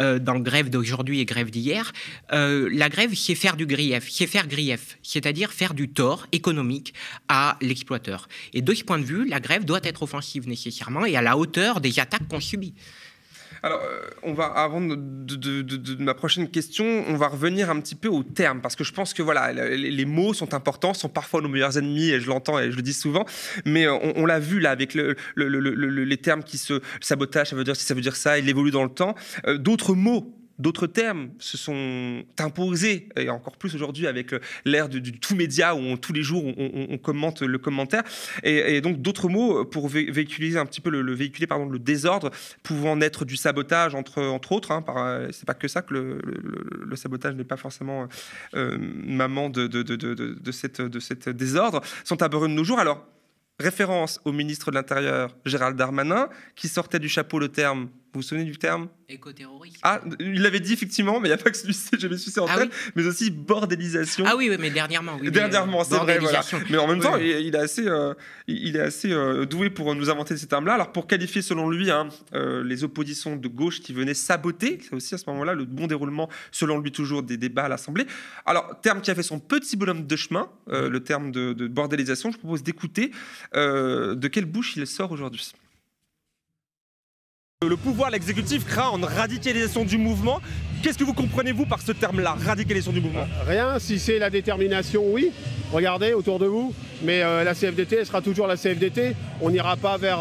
euh, 0.00 0.18
dans 0.18 0.38
Grève 0.38 0.70
d'aujourd'hui 0.70 1.20
et 1.20 1.26
Grève 1.26 1.50
d'hier, 1.50 1.92
euh, 2.32 2.70
la 2.72 2.88
grève, 2.88 3.14
c'est 3.14 3.34
faire 3.34 3.56
du 3.56 3.66
grief, 3.66 4.08
c'est 4.10 4.26
faire 4.26 4.48
grief, 4.48 4.96
c'est-à-dire 5.02 5.52
faire 5.52 5.74
du 5.74 5.90
tort 5.90 6.26
économique 6.32 6.94
à 7.28 7.58
l'exploiteur. 7.60 8.26
Et 8.54 8.62
de 8.62 8.72
ce 8.72 8.84
point 8.84 8.98
de 8.98 9.04
vue, 9.04 9.28
la 9.28 9.38
grève 9.38 9.66
doit 9.66 9.80
être 9.82 10.02
offensive 10.02 10.48
nécessairement 10.48 11.04
et 11.04 11.14
à 11.14 11.20
la 11.20 11.36
hauteur 11.36 11.82
des 11.82 12.00
attaques 12.00 12.26
qu'on 12.26 12.40
subit. 12.40 12.72
Alors, 13.62 13.80
euh, 13.82 14.00
on 14.22 14.34
va, 14.34 14.46
avant 14.46 14.80
de, 14.80 16.02
ma 16.02 16.14
prochaine 16.14 16.48
question, 16.48 17.04
on 17.08 17.16
va 17.16 17.28
revenir 17.28 17.70
un 17.70 17.80
petit 17.80 17.94
peu 17.94 18.08
aux 18.08 18.22
termes, 18.22 18.60
parce 18.60 18.76
que 18.76 18.84
je 18.84 18.92
pense 18.92 19.14
que 19.14 19.22
voilà, 19.22 19.52
les, 19.52 20.04
mots 20.04 20.34
sont 20.34 20.54
importants, 20.54 20.94
sont 20.94 21.08
parfois 21.08 21.40
nos 21.40 21.48
meilleurs 21.48 21.76
ennemis, 21.78 22.10
et 22.10 22.20
je 22.20 22.28
l'entends 22.28 22.58
et 22.58 22.70
je 22.70 22.76
le 22.76 22.82
dis 22.82 22.92
souvent, 22.92 23.24
mais 23.64 23.86
euh, 23.86 23.96
on, 24.16 24.26
l'a 24.26 24.38
vu 24.38 24.60
là 24.60 24.70
avec 24.70 24.94
les 25.36 26.16
termes 26.16 26.42
qui 26.42 26.58
se 26.58 26.80
sabotage, 27.00 27.50
ça 27.50 27.56
veut 27.56 27.64
dire 27.64 27.76
si 27.76 27.84
ça 27.84 27.94
veut 27.94 28.00
dire 28.00 28.16
ça, 28.16 28.38
il 28.38 28.48
évolue 28.48 28.70
dans 28.70 28.84
le 28.84 28.90
temps. 28.90 29.14
Euh, 29.46 29.58
d'autres 29.58 29.94
mots 29.94 30.37
D'autres 30.58 30.86
termes 30.86 31.30
se 31.38 31.56
sont 31.56 32.24
imposés, 32.38 33.08
et 33.16 33.30
encore 33.30 33.56
plus 33.56 33.74
aujourd'hui 33.74 34.06
avec 34.06 34.32
euh, 34.32 34.40
l'ère 34.64 34.88
du, 34.88 35.12
tout 35.12 35.36
média 35.36 35.74
où 35.74 35.96
tous 35.96 36.12
les 36.12 36.22
jours 36.22 36.44
on, 36.44 36.98
commente 36.98 37.42
le 37.42 37.58
commentaire, 37.58 38.02
et, 38.42 38.80
donc 38.80 39.00
d'autres 39.00 39.28
mots 39.28 39.64
pour 39.64 39.88
véhiculer 39.88 40.56
un 40.56 40.66
petit 40.66 40.80
peu 40.80 40.90
le, 40.90 41.14
véhiculer 41.14 41.46
pardon 41.46 41.66
le 41.66 41.78
désordre, 41.78 42.30
pouvant 42.62 42.96
naître 42.96 43.24
du 43.24 43.36
sabotage 43.36 43.94
entre 43.94 44.22
entre 44.22 44.52
autres. 44.52 44.72
Hein, 44.72 44.84
euh, 44.88 45.28
c'est 45.32 45.46
pas 45.46 45.54
que 45.54 45.68
ça 45.68 45.82
que 45.82 45.94
le, 45.94 46.96
sabotage 46.96 47.34
n'est 47.36 47.44
pas 47.44 47.56
forcément 47.56 48.08
euh, 48.54 48.76
maman 48.80 49.50
de 49.50 49.66
de, 49.66 49.82
de, 49.82 49.96
de, 49.96 50.34
de 50.34 51.00
cette 51.00 51.28
désordre 51.28 51.80
sont 52.04 52.22
apparus 52.22 52.48
de 52.48 52.54
nos 52.54 52.64
jours. 52.64 52.80
Alors 52.80 53.06
référence 53.60 54.20
au 54.24 54.32
ministre 54.32 54.70
de 54.70 54.76
l'Intérieur 54.76 55.36
Gérald 55.44 55.76
Darmanin 55.76 56.28
qui 56.54 56.68
sortait 56.68 57.00
du 57.00 57.08
chapeau 57.08 57.38
le 57.38 57.48
terme 57.48 57.88
vous 58.14 58.20
vous 58.20 58.22
souvenez 58.22 58.44
du 58.44 58.56
terme? 58.56 58.88
Écoterrorisme. 59.10 59.76
Ah, 59.82 60.00
il 60.18 60.40
l'avait 60.40 60.60
dit 60.60 60.72
effectivement, 60.72 61.20
mais 61.20 61.28
il 61.28 61.32
n'y 61.32 61.40
a 61.40 61.42
pas 61.42 61.50
que 61.50 61.56
celui-ci, 61.56 61.90
je 61.98 62.08
me 62.08 62.16
suis 62.16 62.38
en 62.40 62.46
ah 62.48 62.56
tête, 62.56 62.70
mais 62.94 63.06
aussi 63.06 63.30
bordélisation. 63.30 64.24
Ah 64.26 64.34
oui, 64.34 64.48
oui 64.48 64.56
mais 64.58 64.70
dernièrement. 64.70 65.18
Oui, 65.20 65.30
dernièrement, 65.30 65.84
c'est 65.84 65.96
vrai, 65.96 66.18
voilà. 66.18 66.40
Mais 66.70 66.78
en 66.78 66.86
même 66.86 67.00
temps, 67.00 67.16
il, 67.16 67.54
est 67.54 67.58
assez, 67.58 67.86
euh, 67.86 68.14
il 68.46 68.76
est 68.76 68.80
assez 68.80 69.12
euh, 69.12 69.44
doué 69.44 69.68
pour 69.68 69.94
nous 69.94 70.08
inventer 70.08 70.38
ces 70.38 70.46
termes-là. 70.46 70.74
Alors, 70.74 70.92
pour 70.92 71.06
qualifier, 71.06 71.42
selon 71.42 71.68
lui, 71.68 71.90
hein, 71.90 72.08
euh, 72.34 72.64
les 72.64 72.82
oppositions 72.82 73.36
de 73.36 73.48
gauche 73.48 73.80
qui 73.80 73.92
venaient 73.92 74.14
saboter, 74.14 74.78
c'est 74.82 74.94
aussi 74.94 75.14
à 75.14 75.18
ce 75.18 75.28
moment-là 75.28 75.52
le 75.52 75.66
bon 75.66 75.86
déroulement, 75.86 76.30
selon 76.50 76.78
lui, 76.78 76.90
toujours 76.90 77.22
des 77.22 77.36
débats 77.36 77.64
à 77.64 77.68
l'Assemblée. 77.68 78.06
Alors, 78.46 78.80
terme 78.80 79.02
qui 79.02 79.10
a 79.10 79.14
fait 79.14 79.22
son 79.22 79.38
petit 79.38 79.76
bonhomme 79.76 80.06
de 80.06 80.16
chemin, 80.16 80.48
le 80.70 80.98
terme 81.00 81.30
de, 81.30 81.52
de 81.52 81.68
bordélisation, 81.68 82.30
je 82.30 82.38
propose 82.38 82.62
d'écouter 82.62 83.10
de 83.54 84.28
quelle 84.28 84.46
bouche 84.46 84.76
il 84.76 84.86
sort 84.86 85.12
aujourd'hui. 85.12 85.52
Le 87.66 87.76
pouvoir, 87.76 88.10
l'exécutif, 88.10 88.64
craint 88.64 88.96
une 88.96 89.04
radicalisation 89.04 89.84
du 89.84 89.98
mouvement. 89.98 90.40
Qu'est-ce 90.80 90.96
que 90.96 91.02
vous 91.02 91.12
comprenez, 91.12 91.50
vous, 91.50 91.66
par 91.66 91.82
ce 91.82 91.90
terme-là, 91.90 92.36
radicalisation 92.46 92.92
du 92.92 93.00
mouvement? 93.00 93.26
Rien, 93.48 93.80
si 93.80 93.98
c'est 93.98 94.20
la 94.20 94.30
détermination, 94.30 95.02
oui. 95.04 95.32
Regardez 95.72 96.12
autour 96.12 96.38
de 96.38 96.46
vous. 96.46 96.72
Mais 97.02 97.20
euh, 97.20 97.42
la 97.42 97.54
CFDT, 97.54 97.96
elle 97.96 98.06
sera 98.06 98.22
toujours 98.22 98.46
la 98.46 98.56
CFDT. 98.56 99.16
On 99.40 99.50
n'ira 99.50 99.76
pas 99.76 99.96
vers 99.96 100.20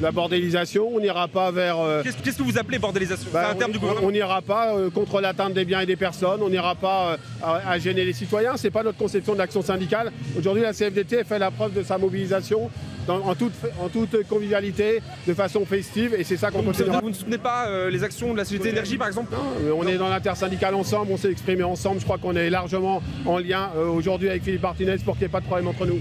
la 0.00 0.10
bordélisation, 0.12 0.88
on 0.90 0.98
n'ira 0.98 1.28
pas 1.28 1.50
vers... 1.50 1.76
Qu'est-ce 2.02 2.38
que 2.38 2.42
vous 2.42 2.56
appelez 2.56 2.78
bordélisation? 2.78 3.28
Bah, 3.34 3.54
On 4.02 4.10
n'ira 4.10 4.40
pas 4.40 4.72
contre 4.94 5.20
l'atteinte 5.20 5.52
des 5.52 5.66
biens 5.66 5.80
et 5.80 5.86
des 5.86 5.96
personnes, 5.96 6.40
on 6.42 6.48
n'ira 6.48 6.74
pas 6.74 7.18
à, 7.42 7.78
gêner 7.78 8.06
les 8.06 8.14
citoyens. 8.14 8.56
Ce 8.56 8.64
n'est 8.64 8.70
pas 8.70 8.82
notre 8.82 8.96
conception 8.96 9.34
de 9.34 9.38
l'action 9.38 9.60
syndicale. 9.60 10.10
Aujourd'hui, 10.38 10.62
la 10.62 10.72
CFDT 10.72 11.24
fait 11.24 11.38
la 11.38 11.50
preuve 11.50 11.74
de 11.74 11.82
sa 11.82 11.98
mobilisation 11.98 12.70
en, 13.10 13.34
toute, 13.34 13.52
en 13.80 13.88
toute 13.88 14.26
convivialité, 14.28 15.00
de 15.26 15.34
façon 15.34 15.64
festive, 15.64 16.14
et 16.18 16.24
c'est 16.24 16.36
ça 16.36 16.50
qu'on 16.50 16.62
continue. 16.62 16.90
Vous 17.02 17.08
ne 17.10 17.14
soutenez 17.14 17.38
pas 17.38 17.88
les 17.90 18.04
actions 18.04 18.32
de 18.32 18.38
la 18.38 18.44
société 18.44 18.70
énergie, 18.70 18.96
par 18.98 19.08
exemple 19.08 19.32
Non, 19.32 19.76
on 19.78 19.86
est 19.86 19.96
dans 19.98 20.08
l'intersyndicale 20.08 20.74
ensemble, 20.74 21.12
on 21.12 21.16
s'est 21.16 21.30
exprimé 21.30 21.62
ensemble. 21.62 22.00
Je 22.00 22.04
crois 22.04 22.18
qu'on 22.18 22.36
est 22.36 22.50
largement 22.50 23.02
en 23.26 23.38
lien 23.38 23.70
aujourd'hui 23.92 24.28
avec 24.28 24.42
Philippe 24.42 24.62
Martinez 24.62 24.96
pour 25.04 25.14
qu'il 25.14 25.22
n'y 25.22 25.26
ait 25.26 25.32
pas 25.32 25.40
de 25.40 25.46
problème 25.46 25.68
entre 25.68 25.86
nous. 25.86 26.00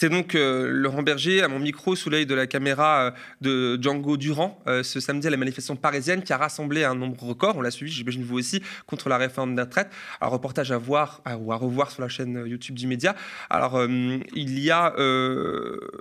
C'était 0.00 0.14
donc 0.14 0.36
euh, 0.36 0.70
Laurent 0.70 1.02
Berger 1.02 1.42
à 1.42 1.48
mon 1.48 1.58
micro 1.58 1.96
sous 1.96 2.08
l'œil 2.08 2.24
de 2.24 2.34
la 2.36 2.46
caméra 2.46 3.06
euh, 3.06 3.10
de 3.40 3.82
Django 3.82 4.16
Durand 4.16 4.62
euh, 4.68 4.84
ce 4.84 5.00
samedi 5.00 5.26
à 5.26 5.30
la 5.30 5.36
manifestation 5.36 5.74
parisienne 5.74 6.22
qui 6.22 6.32
a 6.32 6.36
rassemblé 6.36 6.84
un 6.84 6.94
nombre 6.94 7.20
record, 7.20 7.56
on 7.56 7.62
l'a 7.62 7.72
suivi, 7.72 7.90
j'imagine 7.90 8.22
vous 8.22 8.38
aussi, 8.38 8.62
contre 8.86 9.08
la 9.08 9.16
réforme 9.16 9.56
des 9.56 9.62
retraites. 9.62 9.90
Un 10.20 10.28
reportage 10.28 10.70
à 10.70 10.78
voir 10.78 11.20
ou 11.40 11.52
à 11.52 11.56
revoir 11.56 11.90
sur 11.90 12.02
la 12.02 12.08
chaîne 12.08 12.44
YouTube 12.46 12.76
du 12.76 12.86
Média. 12.86 13.16
Alors 13.50 13.84
il 13.86 14.58
y 14.60 14.70
a, 14.70 14.94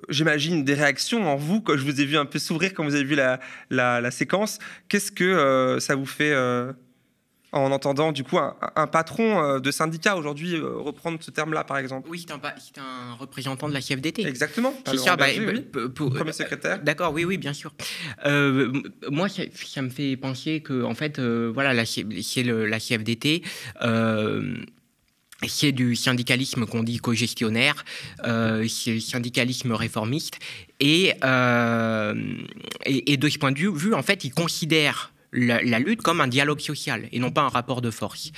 j'imagine, 0.10 0.64
des 0.64 0.76
réactions 0.76 1.28
en 1.28 1.36
vous 1.36 1.62
quand 1.62 1.76
je 1.76 1.84
vous 1.84 2.00
ai 2.00 2.06
vu 2.06 2.18
un 2.18 2.26
peu 2.26 2.38
s'ouvrir 2.38 2.76
quand 2.76 2.84
vous 2.84 2.94
avez 2.94 3.04
vu 3.04 3.16
la, 3.16 3.40
la 3.72 4.12
séquence. 4.12 4.60
Qu'est-ce 4.90 5.12
que 5.12 5.78
ça 5.80 5.96
vous 5.96 6.06
fait 6.06 6.36
en 7.52 7.72
entendant 7.72 8.12
du 8.12 8.24
coup 8.24 8.38
un, 8.38 8.88
patron 8.88 9.42
euh, 9.42 9.60
de 9.60 9.72
syndicat 9.72 10.18
aujourd'hui 10.18 10.56
euh, 10.56 10.78
reprendre 10.78 11.18
ce 11.22 11.32
terme-là, 11.32 11.64
par 11.64 11.78
exemple. 11.78 12.10
Oui, 12.10 12.26
c'est 12.28 12.80
un, 12.80 13.14
représentant 13.20 13.70
de 13.70 13.74
la 13.74 13.82
CFDT. 13.82 14.26
Exactement. 14.28 14.74
C'est 14.86 14.98
ça, 14.98 15.16
bah, 15.16 15.28
pour, 15.96 16.14
premier 16.14 16.34
secrétaire. 16.34 16.82
D'accord, 16.84 17.14
oui, 17.14 17.24
oui, 17.26 17.38
bien 17.38 17.54
sûr. 17.54 17.74
moi, 18.26 19.28
ça, 19.30 19.82
me 19.82 19.90
fait 19.90 20.18
penser 20.18 20.62
que, 20.62 20.84
en 20.84 20.96
fait, 20.96 21.20
euh, 21.20 21.52
voilà, 21.54 21.74
la, 21.74 21.86
c'est 21.86 22.04
la 22.44 22.80
CFDT. 22.80 23.44
c'est 25.48 25.72
du 25.72 25.96
syndicalisme 25.96 26.66
qu'on 26.66 26.84
dit 26.84 26.98
co-gestionnaire, 26.98 27.86
c'est 28.24 28.94
le 28.94 29.00
syndicalisme 29.00 29.72
réformiste, 29.72 30.40
et, 30.80 31.14
et, 32.86 33.14
et, 33.14 33.18
de 33.18 33.30
ce 33.30 33.38
point 33.38 33.52
de 33.52 33.60
vue, 33.60 33.94
en 33.94 34.04
fait, 34.04 34.26
il 34.26 34.34
considère 34.34 35.12
la, 35.32 35.80
lutte 35.80 36.02
comme 36.02 36.22
un 36.22 36.28
dialogue 36.28 36.60
social 36.60 37.08
et 37.12 37.20
non 37.20 37.32
pas 37.32 37.42
un 37.42 37.50
rapport 37.50 37.82
de 37.82 37.92
force. 37.92 38.32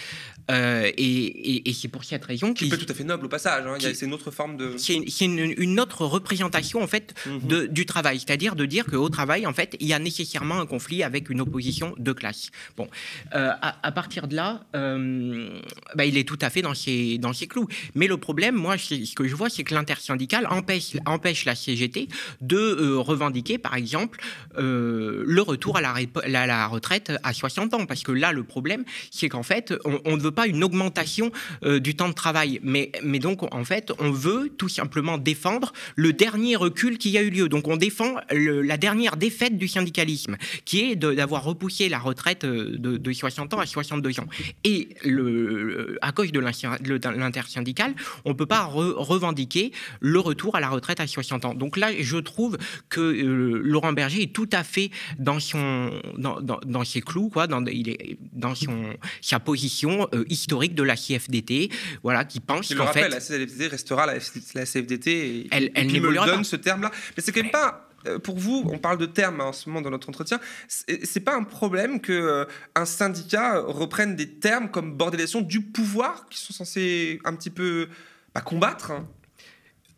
Euh, 0.50 0.92
et, 0.98 1.74
c'est 1.74 1.88
pour 1.88 2.04
cette 2.04 2.26
raison 2.26 2.54
qui 2.54 2.68
peut 2.68 2.78
tout 2.78 2.92
à 2.92 2.94
fait 2.94 3.04
noble 3.04 3.26
au 3.26 3.30
passage. 3.30 3.66
Hein. 3.66 3.78
C'est 3.80 4.06
une 4.06 4.14
autre 4.14 4.32
forme 4.32 4.58
de. 4.58 4.76
C'est 4.78 5.26
une, 5.26 5.80
autre 5.80 6.06
représentation 6.06 6.82
en 6.82 6.88
fait 6.88 7.14
mhm. 7.26 7.48
de, 7.48 7.66
du 7.68 7.86
travail, 7.86 8.20
c'est-à-dire 8.20 8.56
de 8.56 8.66
dire 8.66 8.86
qu'au 8.86 9.08
travail 9.08 9.46
en 9.46 9.54
fait 9.54 9.78
il 9.80 9.88
y 9.88 9.94
a 9.94 10.00
nécessairement 10.00 10.60
un 10.60 10.66
conflit 10.66 11.04
avec 11.04 11.30
une 11.30 11.42
opposition 11.42 11.94
de 11.98 12.12
classe. 12.12 12.50
Bon, 12.76 12.90
euh, 13.34 13.52
à, 13.62 13.92
partir 13.92 14.28
de 14.28 14.36
là, 14.36 14.66
euh, 14.76 15.60
bah, 15.96 16.06
il 16.06 16.18
est 16.18 16.28
tout 16.28 16.38
à 16.42 16.50
fait 16.50 16.62
dans 16.62 16.74
ses 16.74 17.18
dans 17.18 17.34
ses 17.34 17.48
clous. 17.48 17.68
Mais 17.96 18.08
le 18.08 18.18
problème, 18.18 18.56
moi, 18.56 18.78
ce 18.78 19.14
que 19.16 19.28
je 19.28 19.36
vois, 19.36 19.50
c'est 19.50 19.64
que 19.64 19.74
l'intersyndicale 19.74 20.48
empêche 20.50 20.98
empêche 21.06 21.46
la 21.46 21.56
CGT 21.56 22.10
de 22.42 22.96
revendiquer, 22.96 23.58
par 23.58 23.76
exemple, 23.76 24.20
le 24.58 25.42
retour 25.42 25.78
à 25.78 25.82
la, 25.82 25.94
la, 26.28 26.48
la, 26.48 26.68
retraite 26.68 27.12
à 27.24 27.34
60 27.34 27.74
ans, 27.74 27.86
parce 27.86 28.04
que 28.04 28.12
là, 28.12 28.32
le 28.32 28.44
problème, 28.44 28.84
c'est 29.12 29.30
qu'en 29.30 29.44
fait, 29.44 29.74
on 29.86 30.18
ne 30.18 30.22
veut 30.22 30.32
pas 30.32 30.39
une 30.48 30.64
augmentation 30.64 31.32
euh, 31.64 31.80
du 31.80 31.96
temps 31.96 32.10
de 32.10 32.14
travail, 32.14 32.60
mais, 32.64 32.92
mais 33.04 33.20
donc 33.20 33.54
en 33.54 33.64
fait, 33.64 33.92
on 34.00 34.12
veut 34.12 34.50
tout 34.58 34.70
simplement 34.70 35.18
défendre 35.18 35.74
le 35.96 36.14
dernier 36.14 36.56
recul 36.56 36.98
qui 36.98 37.18
a 37.18 37.22
eu 37.22 37.30
lieu. 37.30 37.50
Donc 37.50 37.68
on 37.68 37.78
défend 37.78 38.16
la 38.32 38.78
dernière 38.78 39.18
défaite 39.18 39.58
du 39.58 39.68
syndicalisme, 39.68 40.38
qui 40.66 40.92
est 40.92 40.96
d'avoir 40.96 41.44
repoussé 41.44 41.90
la 41.90 42.00
retraite 42.00 42.44
euh, 42.44 42.76
de, 42.78 43.12
60 43.12 43.54
ans 43.54 43.60
à 43.60 43.66
62 43.66 44.20
ans. 44.20 44.28
Et 44.64 44.90
le, 45.04 45.98
à 46.02 46.12
cause 46.12 46.32
de 46.32 46.40
l'intersyndicale, 46.40 47.94
on 48.26 48.30
ne 48.30 48.34
peut 48.34 48.46
pas 48.46 48.64
revendiquer 48.64 49.72
le 50.00 50.20
retour 50.20 50.56
à 50.56 50.60
la 50.60 50.70
retraite 50.70 51.00
à 51.00 51.08
60 51.08 51.46
ans. 51.46 51.54
Donc 51.54 51.78
là, 51.78 51.90
je 52.00 52.18
trouve 52.18 52.58
que 52.90 53.00
euh, 53.00 53.62
Laurent 53.64 53.94
Berger 53.94 54.24
est 54.24 54.34
tout 54.34 54.50
à 54.52 54.64
fait 54.64 54.92
dans, 55.18 55.40
son, 55.40 55.92
dans, 56.18 56.40
dans, 56.40 56.84
ses 56.84 57.02
clous, 57.02 57.30
quoi, 57.30 57.48
dans, 57.48 57.66
il 57.66 57.90
est 57.90 58.18
dans 58.34 58.56
son, 58.56 58.94
sa 59.22 59.40
position 59.40 60.08
historique 60.28 60.76
de 60.76 60.84
la 60.84 60.96
CFDT, 60.96 61.70
voilà, 62.04 62.26
qui 62.26 62.40
pense 62.40 62.74
qu'en 62.74 62.88
fait... 62.88 63.10
la 63.10 63.20
CFDT 63.20 63.68
restera 63.68 64.06
la, 64.06 64.20
CFDT 64.20 65.12
et, 65.12 65.48
elle, 65.52 65.72
elle 65.76 65.88
me 65.88 66.26
donne 66.26 66.44
ce 66.44 66.56
terme-là. 66.56 66.92
Mais 67.16 67.24
c'est 67.24 67.32
quand 67.32 67.42
même 67.42 67.52
pas 67.52 67.90
euh, 68.06 68.20
pour 68.20 68.38
vous, 68.38 68.64
on 68.72 68.78
parle 68.78 68.98
de 68.98 69.06
termes 69.06 69.42
en 69.42 69.52
ce 69.52 69.68
moment 69.68 69.82
dans 69.82 69.90
notre 69.90 70.10
entretien, 70.10 70.40
c'est 70.68 71.20
pas 71.20 71.36
un 71.36 71.44
problème 71.44 72.00
que 72.00 72.14
euh, 72.14 72.46
un 72.76 72.86
syndicat 72.86 73.60
reprenne 73.60 74.16
des 74.16 74.36
termes 74.36 74.72
comme 74.72 74.96
bordélisation 74.96 75.42
du 75.42 75.62
pouvoir 75.62 76.28
qui 76.30 76.40
sont 76.40 76.54
censés 76.54 77.20
un 77.26 77.36
petit 77.36 77.50
peu 77.50 77.90
bah, 78.34 78.42
combattre 78.42 78.92
hein 78.92 79.08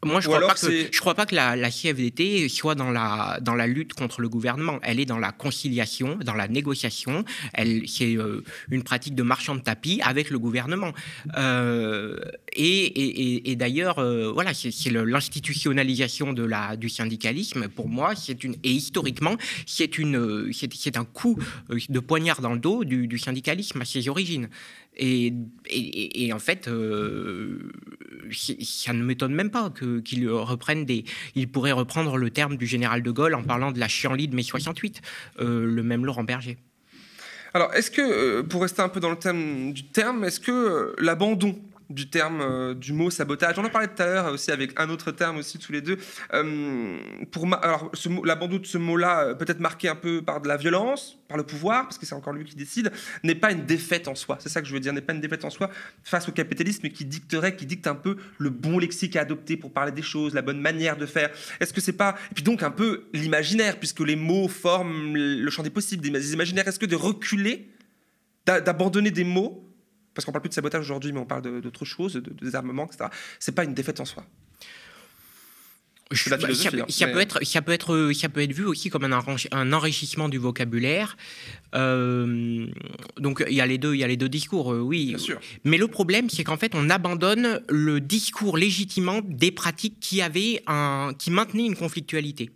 moi, 0.04 0.20
je 0.20 0.30
ne 0.30 0.36
crois, 0.36 0.48
pas 0.48 0.54
que, 0.56 0.90
je 0.92 1.00
crois 1.00 1.14
pas 1.14 1.26
que 1.28 1.36
la, 1.36 1.56
la, 1.56 1.70
CFDT 1.70 2.50
soit 2.50 2.74
dans 2.74 2.90
la, 2.90 3.40
dans 3.42 3.54
la 3.54 3.68
lutte 3.68 3.94
contre 3.94 4.22
le 4.22 4.30
gouvernement. 4.30 4.80
Elle 4.82 5.00
est 5.00 5.06
dans 5.06 5.20
la 5.20 5.32
conciliation, 5.32 6.18
dans 6.26 6.34
la 6.34 6.48
négociation. 6.48 7.24
Elle, 7.54 7.88
c'est 7.88 8.18
euh, 8.18 8.44
une 8.72 8.84
pratique 8.84 9.14
de 9.14 9.22
marchand 9.22 9.54
de 9.54 9.62
tapis 9.62 10.02
avec 10.04 10.32
le 10.32 10.40
gouvernement. 10.40 10.92
Euh, 11.38 12.18
et, 12.54 12.86
et, 12.86 13.52
et 13.52 13.56
d'ailleurs, 13.56 14.00
euh, 14.00 14.32
voilà, 14.32 14.54
c'est, 14.56 14.72
l'institutionnalisation 14.90 16.34
de 16.34 16.44
la, 16.44 16.76
du 16.78 16.90
syndicalisme. 16.90 17.68
Pour 17.68 17.88
moi, 17.88 18.16
c'est 18.16 18.44
une 18.44 18.56
et 18.64 18.72
historiquement, 18.72 19.36
c'est 19.68 19.98
une, 19.98 20.52
c'est, 20.52 20.98
un 20.98 21.06
coup 21.06 21.38
de 21.90 22.00
poignard 22.00 22.42
dans 22.42 22.54
le 22.54 22.60
dos 22.60 22.84
du, 22.84 23.08
du 23.08 23.20
syndicalisme 23.20 23.82
à 23.82 23.86
ses 23.86 24.10
origines. 24.10 24.50
Et, 24.97 25.34
en 26.34 26.39
fait, 26.39 26.67
euh, 26.67 27.71
ça 28.32 28.93
ne 28.93 29.04
m'étonne 29.04 29.34
même 29.34 29.49
pas 29.49 29.71
qu'il 30.04 30.30
reprenne 30.30 30.86
des. 30.86 31.06
Il 31.36 31.49
pourrait 31.49 31.71
reprendre 31.71 32.17
le 32.17 32.30
terme 32.30 32.58
du 32.58 32.65
général 32.65 33.01
de 33.01 33.12
Gaulle 33.12 33.36
en 33.36 33.43
parlant 33.43 33.71
de 33.71 33.80
la 33.80 33.88
chienlit 33.88 34.27
de 34.27 34.36
mai 34.36 34.43
68, 34.43 35.01
euh, 35.39 35.65
le 35.65 35.84
même 35.84 36.06
Laurent 36.06 36.23
Berger. 36.23 36.58
Alors, 37.54 37.73
est-ce 37.73 37.91
que, 37.91 38.01
euh, 38.01 38.43
pour 38.43 38.62
rester 38.62 38.82
un 38.82 38.89
peu 38.89 38.99
dans 38.99 39.10
le 39.10 39.17
thème 39.17 39.73
du 39.73 39.84
terme, 39.84 40.23
est-ce 40.23 40.39
que 40.39 40.95
l'abandon 40.99 41.60
du 41.93 42.10
terme, 42.10 42.41
euh, 42.41 42.73
du 42.73 42.93
mot 42.93 43.10
sabotage. 43.10 43.58
On 43.60 43.65
en 43.65 43.69
parlait 43.69 43.88
tout 43.88 44.01
à 44.01 44.06
l'heure 44.06 44.34
aussi 44.34 44.51
avec 44.51 44.80
un 44.80 44.89
autre 44.89 45.12
terme 45.12 45.38
aussi 45.38 45.60
tous 45.60 45.71
les 45.71 45.82
deux. 45.82 45.97
Euh, 46.34 46.97
pour 47.32 47.45
alors, 47.54 47.91
l'abandon 48.23 48.58
de 48.58 48.65
ce 48.65 48.77
mot-là, 48.77 49.25
euh, 49.25 49.34
peut-être 49.36 49.60
marqué 49.60 49.89
un 49.89 49.95
peu 49.95 50.21
par 50.21 50.41
de 50.41 50.47
la 50.47 50.58
violence, 50.58 51.19
par 51.27 51.38
le 51.38 51.43
pouvoir, 51.43 51.84
parce 51.84 51.97
que 51.97 52.06
c'est 52.06 52.15
encore 52.15 52.34
lui 52.34 52.45
qui 52.45 52.56
décide, 52.56 52.91
n'est 53.23 53.36
pas 53.36 53.51
une 53.51 53.65
défaite 53.65 54.08
en 54.08 54.15
soi. 54.15 54.38
C'est 54.39 54.49
ça 54.49 54.62
que 54.62 54.67
je 54.67 54.73
veux 54.73 54.80
dire, 54.80 54.93
n'est 54.93 55.01
pas 55.01 55.13
une 55.13 55.21
défaite 55.21 55.45
en 55.45 55.49
soi 55.49 55.69
face 56.04 56.27
au 56.30 56.32
capitalisme 56.32 56.88
qui 56.89 57.06
dicterait, 57.06 57.56
qui 57.56 57.65
dicte 57.65 57.88
un 57.88 57.95
peu 57.95 58.17
le 58.38 58.49
bon 58.49 58.80
lexique 58.80 59.15
à 59.15 59.21
adopter 59.21 59.58
pour 59.58 59.71
parler 59.71 59.91
des 59.91 60.01
choses, 60.01 60.34
la 60.34 60.41
bonne 60.41 60.60
manière 60.60 60.97
de 60.97 61.06
faire. 61.06 61.30
Est-ce 61.60 61.73
que 61.73 61.82
c'est 61.82 61.93
pas 61.93 62.15
et 62.32 62.34
puis 62.34 62.43
donc 62.43 62.63
un 62.63 62.71
peu 62.71 63.06
l'imaginaire, 63.13 63.77
puisque 63.77 64.01
les 64.01 64.15
mots 64.15 64.47
forment 64.47 65.15
le 65.15 65.49
champ 65.49 65.63
des 65.63 65.69
possibles, 65.69 66.04
des 66.04 66.34
imaginaires. 66.34 66.67
Est-ce 66.67 66.80
que 66.80 66.86
de 66.86 66.95
reculer, 66.95 67.69
d'abandonner 68.45 69.12
des 69.12 69.23
mots 69.23 69.71
parce 70.13 70.26
qu'on 70.26 70.32
parle 70.32 70.41
plus 70.41 70.50
de 70.50 70.54
sabotage 70.54 70.82
aujourd'hui, 70.82 71.12
mais 71.12 71.19
on 71.19 71.26
parle 71.26 71.62
d'autres 71.62 71.86
choses, 71.86 72.13
de, 72.13 72.19
de 72.19 72.34
désarmement, 72.34 72.86
etc. 72.86 73.10
C'est 73.39 73.54
pas 73.54 73.63
une 73.63 73.74
défaite 73.74 74.00
en 74.00 74.06
soi. 74.06 74.26
ça, 76.13 76.38
peut 76.38 76.50
être, 76.50 77.43
ça, 77.43 77.62
peut 77.62 77.71
être, 77.71 78.12
ça 78.13 78.30
peut 78.30 78.41
être 78.41 78.52
vu 78.52 78.65
aussi 78.65 78.89
comme 78.89 79.06
un, 79.06 79.24
un 79.52 79.74
enrichissement 79.74 80.30
du 80.30 80.38
vocabulaire. 80.38 81.15
Euh, 81.74 82.67
donc 83.17 83.43
il 83.47 83.56
y 83.56 83.62
a 83.62 83.65
les 83.65 83.78
deux, 83.78 83.95
il 83.95 84.00
y 84.00 84.04
a 84.04 84.08
les 84.08 84.17
deux 84.17 84.30
discours, 84.30 84.74
euh, 84.74 84.80
oui. 84.80 85.08
Bien 85.08 85.17
sûr. 85.17 85.39
Mais 85.63 85.78
le 85.78 85.88
problème, 85.88 86.30
c'est 86.30 86.43
qu'en 86.43 86.58
fait, 86.58 86.74
on 86.76 86.89
abandonne 86.89 87.62
le 87.69 88.02
discours 88.02 88.58
légitimant 88.58 89.21
des 89.24 89.52
pratiques 89.52 90.00
qui 90.00 90.21
avaient 90.21 90.62
un, 90.67 91.13
qui 91.17 91.32
maintenaient 91.32 91.65
une 91.65 91.78
conflictualité. 91.78 92.52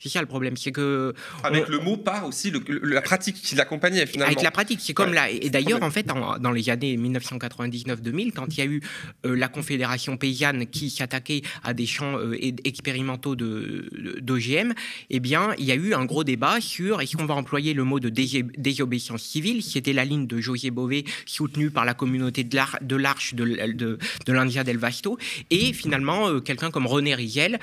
C'est 0.00 0.10
ça 0.10 0.20
le 0.20 0.28
problème, 0.28 0.56
c'est 0.56 0.70
que 0.70 1.12
avec 1.42 1.66
le 1.66 1.80
mot 1.80 1.96
part 1.96 2.24
aussi 2.24 2.52
la 2.84 3.02
pratique 3.02 3.34
qui 3.34 3.56
l'accompagnait 3.56 4.06
finalement. 4.06 4.30
Avec 4.30 4.44
la 4.44 4.52
pratique, 4.52 4.78
c'est 4.80 4.94
comme 4.94 5.12
là. 5.12 5.28
Et 5.28 5.50
d'ailleurs, 5.50 5.82
en 5.82 5.90
fait, 5.90 6.06
dans 6.06 6.52
les 6.52 6.70
années 6.70 6.96
1999-2000, 6.96 8.32
quand 8.32 8.56
il 8.56 8.58
y 8.58 8.62
a 8.62 8.66
eu 8.66 8.80
euh, 9.26 9.34
la 9.34 9.48
Confédération 9.48 10.16
paysanne 10.16 10.66
qui 10.66 10.90
s'attaquait 10.90 11.42
à 11.64 11.74
des 11.74 11.86
champs 11.86 12.16
euh, 12.16 12.36
expérimentaux 12.64 13.34
de 13.34 13.88
d'OGM, 14.20 14.72
eh 15.10 15.18
bien, 15.18 15.52
il 15.58 15.64
y 15.64 15.72
a 15.72 15.74
eu 15.74 15.94
un 15.94 16.04
gros 16.04 16.22
débat 16.22 16.60
sur 16.60 17.00
est-ce 17.00 17.16
qu'on 17.16 17.26
va 17.26 17.34
employer 17.34 17.74
le 17.74 17.82
mot 17.82 17.98
de 17.98 18.08
désobéissance 18.08 19.22
civile, 19.22 19.64
c'était 19.64 19.92
la 19.92 20.04
ligne 20.04 20.28
de 20.28 20.40
José 20.40 20.70
Bové 20.70 21.04
soutenue 21.26 21.70
par 21.70 21.84
la 21.84 21.94
communauté 21.94 22.44
de 22.44 22.96
l'Arche 22.96 23.34
de, 23.34 23.44
de, 23.72 23.98
de 24.26 24.32
l'India 24.32 24.62
del 24.62 24.78
Vasto, 24.78 25.18
et 25.50 25.72
finalement 25.72 26.28
euh, 26.28 26.40
quelqu'un 26.40 26.70
comme 26.70 26.86
René 26.86 27.16
Rizel, 27.16 27.58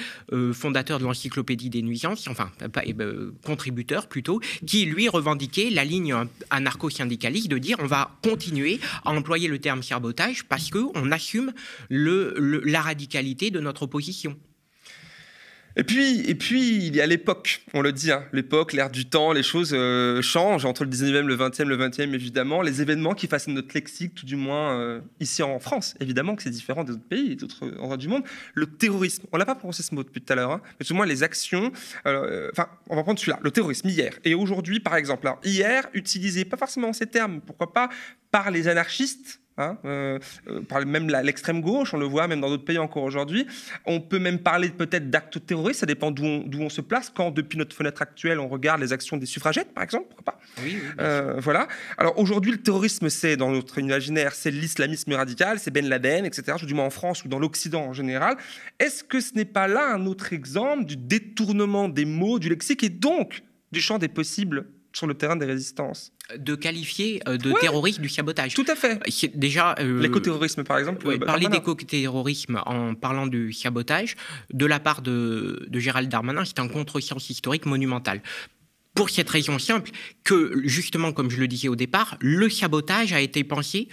fondateur 0.54 1.00
de 1.00 1.06
l'encyclopédie 1.06 1.70
des 1.70 1.82
nuisances 1.82 2.25
enfin 2.28 2.52
ben, 2.74 3.32
contributeur 3.44 4.08
plutôt, 4.08 4.40
qui 4.66 4.86
lui 4.86 5.10
revendiquait 5.10 5.70
la 5.70 5.86
ligne 5.86 6.16
anarcho-syndicaliste 6.50 7.48
de 7.48 7.58
dire 7.58 7.78
on 7.80 7.88
va 7.88 8.12
continuer 8.24 8.80
à 9.04 9.12
employer 9.12 9.48
le 9.48 9.60
terme 9.60 9.84
sabotage 9.84 10.44
parce 10.46 10.70
qu'on 10.70 11.12
assume 11.12 11.54
le, 11.90 12.62
la 12.66 12.82
radicalité 12.82 13.52
de 13.52 13.60
notre 13.60 13.84
opposition. 13.84 14.36
Et 15.78 15.84
puis, 15.84 16.22
et 16.22 16.36
puis, 16.36 16.78
il 16.86 16.96
y 16.96 17.02
a 17.02 17.06
l'époque, 17.06 17.62
on 17.74 17.82
le 17.82 17.92
dit, 17.92 18.12
hein, 18.12 18.24
l'époque, 18.32 18.72
l'ère 18.72 18.90
du 18.90 19.06
temps, 19.06 19.34
les 19.34 19.44
choses 19.44 19.72
euh, 19.74 20.22
changent 20.22 20.64
entre 20.64 20.86
le 20.86 20.90
19e, 20.90 21.26
le 21.26 21.36
20e, 21.36 21.64
le 21.66 21.78
20e, 21.78 22.14
évidemment. 22.14 22.62
Les 22.62 22.82
événements 22.82 23.14
qui 23.14 23.28
façonnent 23.28 23.56
notre 23.56 23.76
lexique, 23.76 24.16
tout 24.16 24.26
du 24.26 24.38
moins 24.38 24.80
euh, 24.80 25.02
ici 25.20 25.44
en 25.44 25.60
France, 25.60 25.96
évidemment 26.00 26.36
que 26.36 26.44
c'est 26.44 26.50
différent 26.50 26.86
des 26.86 26.94
autres 26.94 27.04
pays 27.04 27.36
d'autres 27.36 27.66
endroits 27.80 27.98
du 27.98 28.08
monde. 28.08 28.24
Le 28.54 28.68
terrorisme, 28.68 29.26
on 29.34 29.38
n'a 29.38 29.46
pas 29.46 29.56
prononcé 29.56 29.84
ce 29.84 29.94
mot 29.94 30.04
depuis 30.04 30.22
tout 30.22 30.32
à 30.32 30.36
l'heure, 30.38 30.52
hein, 30.52 30.62
mais 30.80 30.86
tout 30.86 30.94
du 30.94 30.98
moins 30.98 31.06
les 31.06 31.24
actions. 31.24 31.72
euh, 32.08 32.50
Enfin, 32.52 32.70
on 32.90 32.96
va 32.96 33.04
prendre 33.04 33.20
celui-là, 33.20 33.40
le 33.42 33.52
terrorisme, 33.52 33.90
hier. 33.90 34.14
Et 34.24 34.34
aujourd'hui, 34.34 34.80
par 34.80 34.96
exemple, 34.96 35.28
alors, 35.28 35.40
hier, 35.44 35.88
utilisé 35.94 36.46
pas 36.46 36.58
forcément 36.58 36.90
en 36.90 36.94
ces 36.94 37.08
termes, 37.08 37.42
pourquoi 37.42 37.74
pas, 37.74 37.90
par 38.32 38.50
les 38.50 38.68
anarchistes, 38.70 39.42
Hein, 39.58 39.78
euh, 39.86 40.20
euh, 40.50 40.86
même 40.86 41.08
l'extrême 41.10 41.62
gauche, 41.62 41.94
on 41.94 41.98
le 41.98 42.06
voit 42.06 42.28
même 42.28 42.42
dans 42.42 42.50
d'autres 42.50 42.66
pays 42.66 42.78
encore 42.78 43.04
aujourd'hui. 43.04 43.48
On 43.86 44.02
peut 44.02 44.20
même 44.20 44.40
parler 44.40 44.68
peut-être 44.70 45.10
d'actes 45.10 45.46
terroristes, 45.46 45.80
ça 45.80 45.86
dépend 45.86 46.12
d'où 46.12 46.26
on, 46.26 46.70
se 46.70 46.82
place. 46.82 47.10
Quand 47.16 47.32
depuis 47.32 47.58
notre 47.58 47.74
fenêtre 47.74 48.02
actuelle, 48.02 48.40
on 48.42 48.50
regarde 48.50 48.82
les 48.82 48.92
actions 48.92 49.16
des 49.16 49.26
suffragettes, 49.26 49.74
par 49.74 49.84
exemple, 49.84 50.08
pourquoi 50.10 50.34
pas 50.34 50.40
Oui, 50.62 50.78
oui. 50.82 50.90
Euh, 51.00 51.36
Voilà. 51.40 51.70
Alors 51.98 52.20
aujourd'hui, 52.20 52.52
le 52.52 52.58
terrorisme, 52.58 53.10
c'est 53.10 53.38
dans 53.38 53.50
notre 53.50 53.80
imaginaire, 53.80 54.34
c'est 54.36 54.52
l'islamisme 54.52 55.14
radical, 55.14 55.58
c'est 55.58 55.72
Ben 55.72 55.88
Laden, 55.88 56.26
etc. 56.26 56.58
Du 56.66 56.74
moins 56.74 56.86
en 56.86 56.90
France 56.90 57.24
ou 57.24 57.30
dans 57.30 57.40
l'Occident 57.40 57.86
en 57.86 57.94
général. 57.94 58.36
Est-ce 58.80 59.06
que 59.06 59.22
ce 59.22 59.36
n'est 59.36 59.46
pas 59.46 59.70
là 59.70 59.94
un 59.94 60.06
autre 60.06 60.34
exemple 60.34 60.84
du 60.84 60.98
détournement 60.98 61.88
des 61.88 62.06
mots, 62.06 62.40
du 62.40 62.50
lexique 62.50 62.84
et 62.84 62.90
donc 62.90 63.44
du 63.72 63.80
champ 63.80 64.00
des 64.00 64.10
possibles 64.10 64.68
sur 64.96 65.08
le 65.08 65.14
terrain 65.14 65.36
des 65.36 65.46
résistances 65.46 66.12
de 66.38 66.56
qualifier 66.56 67.22
euh, 67.28 67.38
de 67.38 67.52
Ouais. 67.52 67.60
terrorisme 67.60 68.02
du 68.02 68.10
sabotage. 68.10 68.54
Tout 68.56 68.66
à 68.68 68.76
fait. 68.76 69.00
C'est 69.10 69.38
Déjà, 69.38 69.76
euh, 69.80 70.02
L'écoterrorisme, 70.02 70.64
par 70.64 70.78
exemple. 70.80 71.06
Ouais, 71.06 71.16
euh, 71.16 71.26
parler 71.26 71.44
Darmanin. 71.44 71.60
d'éco-terrorisme 71.64 72.62
en 72.66 72.96
parlant 72.96 73.28
du 73.28 73.54
sabotage, 73.54 74.16
de 74.52 74.66
la 74.66 74.80
part 74.80 75.02
de, 75.02 75.66
de 75.70 75.80
Gérald 75.80 76.10
Darmanin, 76.10 76.46
c'est 76.46 76.60
un 76.60 76.68
contresens 76.68 77.30
historique 77.30 77.66
monumental. 77.66 78.22
Pour 78.96 79.10
cette 79.10 79.30
raison 79.30 79.60
simple 79.60 79.92
que, 80.24 80.62
justement, 80.64 81.12
comme 81.12 81.30
je 81.30 81.38
le 81.40 81.48
disais 81.50 81.68
au 81.68 81.76
départ, 81.76 82.18
le 82.22 82.50
sabotage 82.50 83.12
a 83.12 83.20
été 83.20 83.44
pensé 83.44 83.90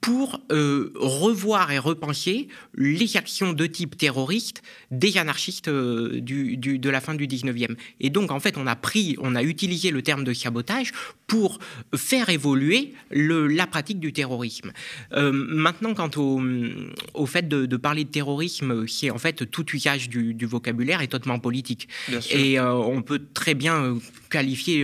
pour 0.00 0.40
euh, 0.52 0.92
revoir 0.94 1.72
et 1.72 1.78
repenser 1.78 2.46
les 2.76 3.16
actions 3.16 3.52
de 3.52 3.66
type 3.66 3.96
terroriste 3.96 4.62
des 4.92 5.18
anarchistes 5.18 5.66
euh, 5.68 6.20
du, 6.20 6.56
du- 6.56 6.78
de 6.78 6.90
la 6.90 7.00
fin 7.00 7.14
du 7.14 7.26
19e. 7.26 7.74
Et 7.98 8.10
donc, 8.10 8.30
en 8.30 8.38
fait, 8.38 8.56
on 8.56 8.66
a 8.68 8.76
pris, 8.76 9.16
on 9.20 9.34
a 9.34 9.42
utilisé 9.42 9.90
le 9.90 10.02
terme 10.02 10.22
de 10.22 10.32
sabotage 10.32 10.92
pour 11.26 11.58
faire 11.96 12.28
évoluer 12.28 12.94
le- 13.10 13.48
la 13.48 13.66
pratique 13.66 13.98
du 13.98 14.12
terrorisme. 14.12 14.70
Euh, 15.12 15.32
maintenant, 15.32 15.92
quant 15.94 16.10
au, 16.16 16.40
au 17.14 17.26
fait 17.26 17.48
de, 17.48 17.66
de 17.66 17.76
parler 17.76 18.04
de 18.04 18.10
terrorisme, 18.10 18.86
c'est 18.86 19.10
en 19.10 19.18
fait 19.18 19.50
tout 19.50 19.66
usage 19.74 20.08
du, 20.08 20.34
du 20.34 20.46
vocabulaire 20.46 21.00
est 21.00 21.08
totalement 21.08 21.40
politique. 21.40 21.88
Et 22.30 22.60
on 22.60 23.02
peut 23.02 23.22
très 23.34 23.54
bien 23.54 23.98
qualifier 24.30 24.82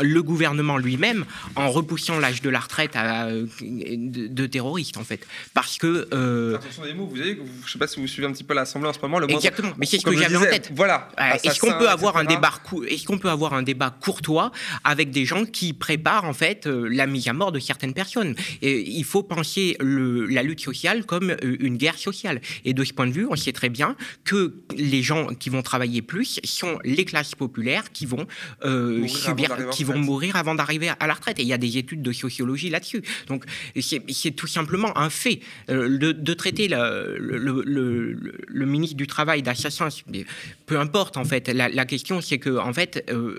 le 0.00 0.22
gouvernement 0.22 0.76
lui-même 0.78 1.24
en 1.56 1.70
repoussant 1.70 2.18
l'âge 2.20 2.42
de 2.42 2.50
la 2.50 2.60
retraite 2.60 2.94
à, 2.94 3.30
de, 3.32 4.41
de 4.42 4.46
terroriste, 4.46 4.96
en 4.96 5.04
fait. 5.04 5.26
Parce 5.54 5.78
que... 5.78 6.08
euh, 6.12 6.56
Attention 6.56 6.84
des 6.84 6.94
mots, 6.94 7.06
vous 7.06 7.16
savez, 7.16 7.36
je 7.36 7.66
ne 7.66 7.70
sais 7.70 7.78
pas 7.78 7.86
si 7.86 8.00
vous 8.00 8.06
suivez 8.06 8.26
un 8.26 8.32
petit 8.32 8.44
peu 8.44 8.54
l'Assemblée 8.54 8.88
en 8.88 8.92
ce 8.92 8.98
moment. 9.00 9.18
Le 9.18 9.30
Exactement, 9.30 9.72
mais 9.78 9.86
c'est 9.86 9.98
ce 9.98 10.04
que 10.04 10.16
j'avais 10.16 10.36
en 10.36 10.42
tête. 10.42 10.70
Voilà. 10.74 11.08
Euh, 11.20 11.34
Est-ce 11.44 11.60
qu'on 11.60 11.72
peut 11.78 11.88
avoir 11.88 12.16
un 12.16 12.24
débat 12.24 12.52
Est-ce 12.88 13.04
qu'on 13.06 13.18
peut 13.18 13.30
avoir 13.30 13.54
un 13.54 13.62
débat 13.62 13.90
courtois 13.90 14.52
avec 14.84 15.10
des 15.10 15.24
gens 15.24 15.44
qui 15.44 15.72
préparent 15.72 16.24
en 16.24 16.32
fait 16.34 16.66
euh, 16.66 16.88
la 16.90 17.06
mise 17.06 17.28
à 17.28 17.32
mort 17.32 17.52
de 17.52 17.58
certaines 17.60 17.94
personnes? 17.94 18.34
Et 18.62 18.80
Il 18.88 19.04
faut 19.04 19.22
penser 19.22 19.76
le- 19.80 20.26
la 20.26 20.42
lutte 20.42 20.60
sociale 20.60 21.04
comme 21.06 21.30
euh, 21.30 21.56
une 21.60 21.76
guerre 21.76 21.98
sociale. 21.98 22.40
Et 22.64 22.74
de 22.74 22.84
ce 22.84 22.92
point 22.92 23.06
de 23.06 23.12
vue, 23.12 23.26
on 23.30 23.36
sait 23.36 23.52
très 23.52 23.68
bien 23.68 23.96
que 24.24 24.54
les 24.76 25.02
gens 25.02 25.28
qui 25.28 25.48
vont 25.50 25.62
travailler 25.62 26.02
plus 26.02 26.40
sont 26.44 26.78
les 26.84 27.04
classes 27.04 27.34
populaires 27.34 27.92
qui 27.92 28.06
vont 28.06 28.26
euh, 28.64 29.06
subir, 29.08 29.48
qui 29.70 29.84
vont 29.84 29.98
mourir 29.98 30.36
avant 30.36 30.54
d'arriver 30.54 30.90
à 30.98 31.06
la 31.06 31.14
retraite. 31.14 31.38
Et 31.38 31.42
il 31.42 31.48
y 31.48 31.52
a 31.52 31.58
des 31.58 31.78
études 31.78 32.02
de 32.02 32.12
sociologie 32.12 32.70
là-dessus. 32.70 33.02
Donc 33.28 33.44
c'est 33.80 34.02
tout 34.32 34.46
simplement 34.46 34.96
un 34.98 35.10
fait. 35.10 35.40
Euh, 35.70 35.98
de, 35.98 36.34
traiter 36.34 36.68
le, 36.68 38.66
ministre 38.66 38.96
du 38.96 39.06
Travail 39.06 39.42
d'assassin, 39.42 39.88
peu 40.66 40.78
importe 40.78 41.16
en 41.16 41.24
fait. 41.24 41.48
La, 41.48 41.84
question 41.84 42.20
c'est 42.20 42.38
que 42.38 42.58
en 42.58 42.72
fait 42.72 43.04
euh, 43.10 43.38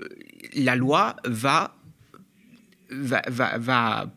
la 0.54 0.76
loi 0.76 1.16
va, 1.24 1.76
va, 2.90 3.22
va 3.58 4.12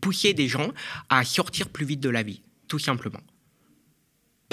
pousser 0.00 0.34
des 0.34 0.48
gens 0.48 0.72
à 1.08 1.24
sortir 1.24 1.68
plus 1.68 1.84
vite 1.84 2.00
de 2.00 2.10
la 2.10 2.22
vie, 2.22 2.42
tout 2.68 2.78
simplement. 2.78 3.20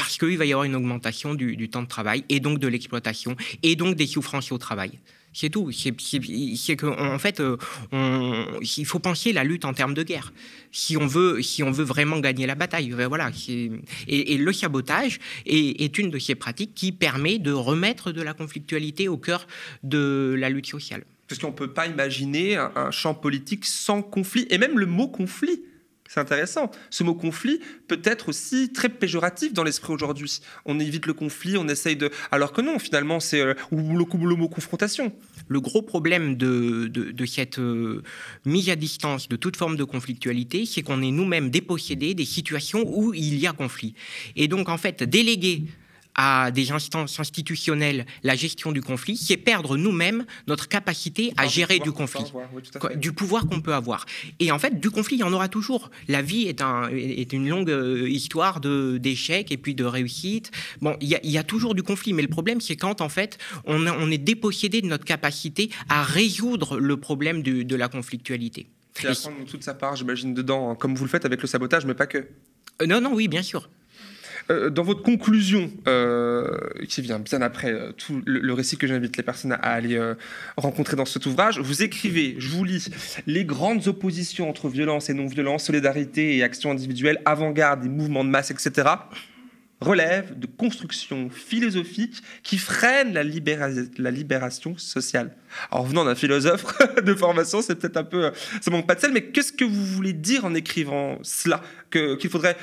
Parce 0.08 0.18
qu'il 0.18 0.38
va 0.38 0.46
y 0.46 0.54
avoir 0.54 0.64
une 0.64 0.76
augmentation 0.76 1.34
du, 1.36 1.68
temps 1.70 1.82
de 1.82 1.88
travail 1.88 2.24
et 2.30 2.40
donc 2.40 2.60
de 2.60 2.68
l'exploitation 2.70 3.36
et 3.62 3.76
donc 3.76 3.96
des 3.98 4.08
souffrances 4.08 4.54
au 4.54 4.58
travail. 4.58 5.00
C'est 5.34 5.50
tout. 5.50 5.70
C'est 5.74 5.94
c'est- 6.00 6.22
c'est 6.56 6.78
que 6.78 6.86
en 6.86 7.20
fait, 7.20 7.42
euh, 7.42 7.58
on- 7.92 8.46
il 8.62 8.86
faut 8.86 9.00
penser 9.00 9.34
la 9.34 9.44
lutte 9.44 9.66
en 9.66 9.74
termes 9.74 9.94
de 9.94 10.04
guerre. 10.04 10.32
Si 10.72 10.96
on 10.96 11.06
veut, 11.08 11.42
si 11.42 11.62
on 11.62 11.72
veut 11.72 11.84
vraiment 11.84 12.20
gagner 12.22 12.48
la 12.48 12.56
bataille, 12.56 12.88
ben 12.92 13.08
voilà. 13.10 13.32
Et, 13.50 13.70
et 14.08 14.38
le 14.38 14.54
sabotage 14.54 15.20
est, 15.46 15.98
une 15.98 16.10
de 16.10 16.20
ces 16.20 16.36
pratiques 16.36 16.74
qui 16.74 16.94
permet 16.94 17.38
de 17.38 17.52
remettre 17.52 18.14
de 18.14 18.22
la 18.22 18.34
conflictualité 18.34 19.10
au 19.10 19.18
cœur 19.18 19.46
de 19.84 20.36
la 20.40 20.50
lutte 20.50 20.68
sociale. 20.68 21.04
Parce 21.28 21.42
qu'on 21.42 21.48
ne 21.52 21.54
peut 21.64 21.74
pas 21.74 21.88
imaginer 21.88 22.56
un 22.56 22.92
champ 22.92 23.14
politique 23.14 23.66
sans 23.66 24.02
conflit. 24.02 24.48
Et 24.50 24.58
même 24.58 24.80
le 24.80 24.86
mot 24.86 25.10
conflit, 25.10 25.60
c'est 26.08 26.20
intéressant. 26.20 26.72
Ce 26.90 27.04
mot 27.04 27.14
conflit 27.14 27.60
peut 27.88 28.02
être 28.04 28.30
aussi 28.30 28.72
très 28.72 28.90
péjoratif 28.90 29.54
dans 29.54 29.64
l'esprit 29.64 29.94
aujourd'hui. 29.94 30.40
On 30.66 30.80
évite 30.80 31.06
le 31.06 31.14
conflit, 31.14 31.58
on 31.58 31.68
essaye 31.68 31.96
de... 31.96 32.12
Alors 32.32 32.54
que 32.54 32.62
non, 32.62 32.80
finalement, 32.80 33.20
c'est... 33.20 33.42
euh, 33.42 33.54
le, 33.72 34.28
le 34.30 34.36
mot 34.36 34.50
confrontation. 34.50 35.14
Le 35.48 35.62
gros 35.62 35.82
problème 35.82 36.36
de, 36.36 36.88
de, 36.88 37.26
cette 37.26 37.60
euh, 37.60 38.04
mise 38.46 38.70
à 38.70 38.76
distance 38.76 39.28
de 39.30 39.36
toute 39.36 39.58
forme 39.58 39.78
de 39.78 39.84
conflictualité, 39.84 40.66
c'est 40.66 40.82
qu'on 40.82 41.02
est 41.02 41.12
nous-mêmes 41.12 41.50
dépossédés 41.50 42.14
des 42.14 42.26
situations 42.26 42.84
où 42.86 43.14
il 43.14 43.40
y 43.40 43.48
a 43.48 43.54
conflit. 43.54 43.94
Et 44.36 44.48
donc, 44.48 44.70
en 44.70 44.78
fait, 44.78 45.04
déléguer 45.04 45.64
à 46.18 46.52
des 46.52 46.72
instances 46.72 47.20
institutionnelles 47.20 48.06
la 48.24 48.36
gestion 48.36 48.72
du 48.72 48.82
conflit, 48.82 49.16
c'est 49.18 49.38
perdre 49.38 49.78
nous-mêmes 49.78 50.26
notre 50.48 50.68
capacité 50.68 51.32
à 51.38 51.48
gérer 51.48 51.80
du 51.80 51.92
conflit. 51.92 52.24
avoir, 52.24 52.50
oui, 52.54 52.62
du 52.98 53.12
pouvoir 53.14 53.48
qu'on 53.48 53.62
peut 53.62 53.74
avoir. 53.74 54.06
Et 54.40 54.52
en 54.52 54.60
fait, 54.60 54.80
du 54.80 54.90
conflit, 54.90 55.16
il 55.18 55.20
y 55.20 55.24
en 55.24 55.32
aura 55.34 55.48
toujours. 55.48 55.92
La 56.08 56.22
vie 56.22 56.48
est, 56.48 56.62
un, 56.62 56.90
est 56.92 57.32
une 57.34 57.48
longue 57.48 57.70
euh, 57.70 58.10
histoire 58.10 58.60
d'échecs 58.60 59.52
et 59.52 59.58
puis 59.58 59.76
de 59.76 59.84
réussites. 59.84 60.52
Bon, 60.82 60.98
il 61.02 61.08
y, 61.08 61.16
a- 61.16 61.20
il 61.24 61.30
y 61.32 61.38
a 61.38 61.44
toujours 61.44 61.76
du 61.76 61.84
conflit, 61.84 62.14
mais 62.14 62.24
le 62.24 62.28
problème, 62.28 62.62
c'est 62.62 62.76
quand, 62.76 63.02
en 63.02 63.10
fait, 63.10 63.38
on, 63.66 63.86
a- 63.86 63.94
on 63.98 64.10
est 64.10 64.18
dépossédé 64.18 64.82
de 64.82 64.88
notre 64.88 65.06
capacité 65.06 65.70
à 65.90 66.04
résoudre 66.04 66.80
le 66.80 66.98
problème 66.98 67.44
du- 67.44 67.64
de 67.64 67.76
la 67.76 67.88
conflictualité. 67.90 68.68
Puis 68.96 69.06
à 69.08 69.14
prendre 69.14 69.46
toute 69.46 69.64
sa 69.64 69.76
part, 69.76 69.96
j'imagine, 69.96 70.34
dedans, 70.34 70.72
hein, 70.72 70.76
comme 70.76 70.96
vous 70.96 71.04
le 71.04 71.10
faites 71.10 71.26
avec 71.26 71.42
le 71.42 71.48
sabotage, 71.48 71.86
mais 71.86 71.94
pas 71.94 72.08
que. 72.08 72.18
Euh, 72.82 72.88
non, 72.88 73.00
non, 73.02 73.14
oui, 73.14 73.28
bien 73.28 73.44
sûr. 73.44 73.70
Euh, 74.50 74.70
dans 74.70 74.84
votre 74.84 75.02
conclusion, 75.02 75.72
euh, 75.88 76.48
qui 76.88 77.02
vient 77.02 77.20
bien 77.20 77.42
après 77.42 77.74
euh, 77.74 77.92
tout 77.92 78.22
le, 78.26 78.54
récit 78.54 78.78
que 78.78 78.88
j'invite 78.88 79.18
les 79.18 79.24
personnes 79.24 79.52
à, 79.52 79.56
aller 79.56 80.00
rencontrer 80.56 80.96
dans 80.96 81.06
cet 81.06 81.26
ouvrage, 81.26 81.60
vous 81.60 81.84
écrivez, 81.84 82.36
je 82.38 82.50
vous 82.50 82.64
lis, 82.64 82.90
les 83.26 83.46
grandes 83.46 83.88
oppositions 83.88 84.50
entre 84.50 84.70
violence 84.70 85.10
et 85.10 85.14
non-violence, 85.14 85.66
solidarité 85.66 86.38
et 86.38 86.44
action 86.44 86.72
individuelle, 86.72 87.22
avant-garde 87.26 87.86
et 87.86 87.90
mouvements 87.90 88.24
de 88.24 88.30
masse, 88.30 88.52
etc., 88.52 88.88
relèvent 89.80 90.38
de 90.40 90.48
constructions 90.48 91.30
philosophiques 91.30 92.24
qui 92.42 92.58
freinent 92.58 93.14
la, 93.14 93.24
libéra- 93.24 93.70
la 93.98 94.12
libération 94.12 94.76
sociale. 94.78 95.36
Alors 95.72 95.86
venant 95.86 96.06
d'un 96.06 96.16
philosophe 96.16 96.66
de 97.04 97.14
formation, 97.14 97.62
c'est 97.62 97.76
peut-être 97.76 97.98
un 97.98 98.04
peu... 98.04 98.32
ça 98.62 98.72
manque 98.72 98.88
pas 98.88 98.96
de 98.96 99.02
sel, 99.02 99.12
mais 99.14 99.26
qu'est-ce 99.26 99.54
que 99.54 99.66
vous 99.66 99.86
voulez 99.86 100.14
dire 100.14 100.46
en 100.46 100.56
écrivant 100.56 101.20
cela? 101.22 101.62
Qu'il 101.92 102.30
faudrait 102.30 102.58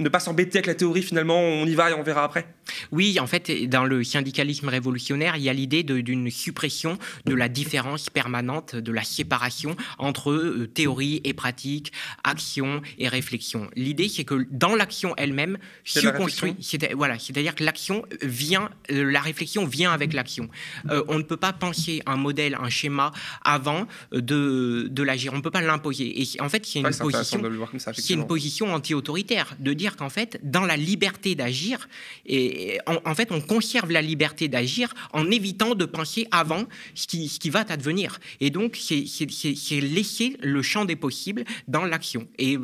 ne 0.00 0.08
pas 0.08 0.20
s'embêter 0.20 0.58
avec 0.58 0.66
la 0.66 0.74
théorie, 0.74 1.02
finalement, 1.02 1.38
on 1.38 1.66
y 1.66 1.74
va 1.74 1.90
et 1.90 1.94
on 1.94 2.02
verra 2.02 2.24
après 2.24 2.46
Oui, 2.92 3.18
en 3.20 3.26
fait, 3.26 3.50
dans 3.68 3.84
le 3.84 4.02
syndicalisme 4.04 4.68
révolutionnaire, 4.68 5.36
il 5.36 5.42
y 5.42 5.48
a 5.48 5.52
l'idée 5.52 5.82
d'une 5.82 6.30
suppression 6.30 6.98
de 7.26 7.34
la 7.34 7.48
différence 7.48 8.10
permanente, 8.10 8.76
de 8.76 8.92
la 8.92 9.02
séparation 9.02 9.76
entre 9.98 10.30
euh, 10.32 10.66
théorie 10.72 11.20
et 11.24 11.32
pratique, 11.34 11.92
action 12.24 12.82
et 12.98 13.08
réflexion. 13.08 13.68
L'idée, 13.76 14.08
c'est 14.08 14.24
que 14.24 14.46
dans 14.50 14.74
l'action 14.74 15.14
elle-même 15.16 15.58
se 15.84 16.04
la 16.04 16.12
construit. 16.12 16.56
Voilà, 16.94 17.18
c'est-à-dire 17.18 17.54
que 17.54 17.64
l'action 17.64 18.04
vient, 18.22 18.70
euh, 18.90 19.10
la 19.10 19.20
réflexion 19.20 19.64
vient 19.64 19.92
avec 19.92 20.12
l'action. 20.12 20.48
Euh, 20.90 21.02
on 21.08 21.18
ne 21.18 21.22
peut 21.22 21.36
pas 21.36 21.52
penser 21.52 22.02
un 22.06 22.16
modèle, 22.16 22.56
un 22.60 22.68
schéma 22.68 23.12
avant 23.44 23.86
de, 24.12 24.88
de 24.90 25.02
l'agir. 25.02 25.32
On 25.32 25.36
ne 25.36 25.42
peut 25.42 25.50
pas 25.50 25.60
l'imposer. 25.62 26.20
Et 26.22 26.40
en 26.40 26.48
fait, 26.48 26.64
c'est 26.66 26.78
une 26.80 26.86
Ouais, 26.86 26.96
position 26.98 27.40
ça, 27.78 27.92
une 28.10 28.26
position 28.26 28.74
anti-autoritaire 28.74 29.54
de 29.58 29.72
dire 29.72 29.89
qu'en 29.96 30.08
fait, 30.08 30.40
dans 30.42 30.64
la 30.64 30.76
liberté 30.76 31.34
d'agir, 31.34 31.88
et 32.26 32.78
en, 32.86 33.14
fait, 33.14 33.32
on 33.32 33.40
conserve 33.40 33.90
la 33.90 34.02
liberté 34.02 34.48
d'agir 34.48 34.92
en 35.12 35.30
évitant 35.30 35.74
de 35.74 35.84
penser 35.84 36.26
avant 36.30 36.64
ce 36.94 37.06
qui, 37.06 37.28
ce 37.28 37.38
qui 37.38 37.50
va 37.50 37.64
advenir. 37.68 38.18
Et 38.40 38.50
donc, 38.50 38.76
c'est 38.80 39.80
laisser 39.80 40.36
le 40.42 40.62
champ 40.62 40.84
des 40.84 40.96
possibles 40.96 41.44
dans 41.68 41.84
l'action. 41.84 42.26
Et 42.38 42.58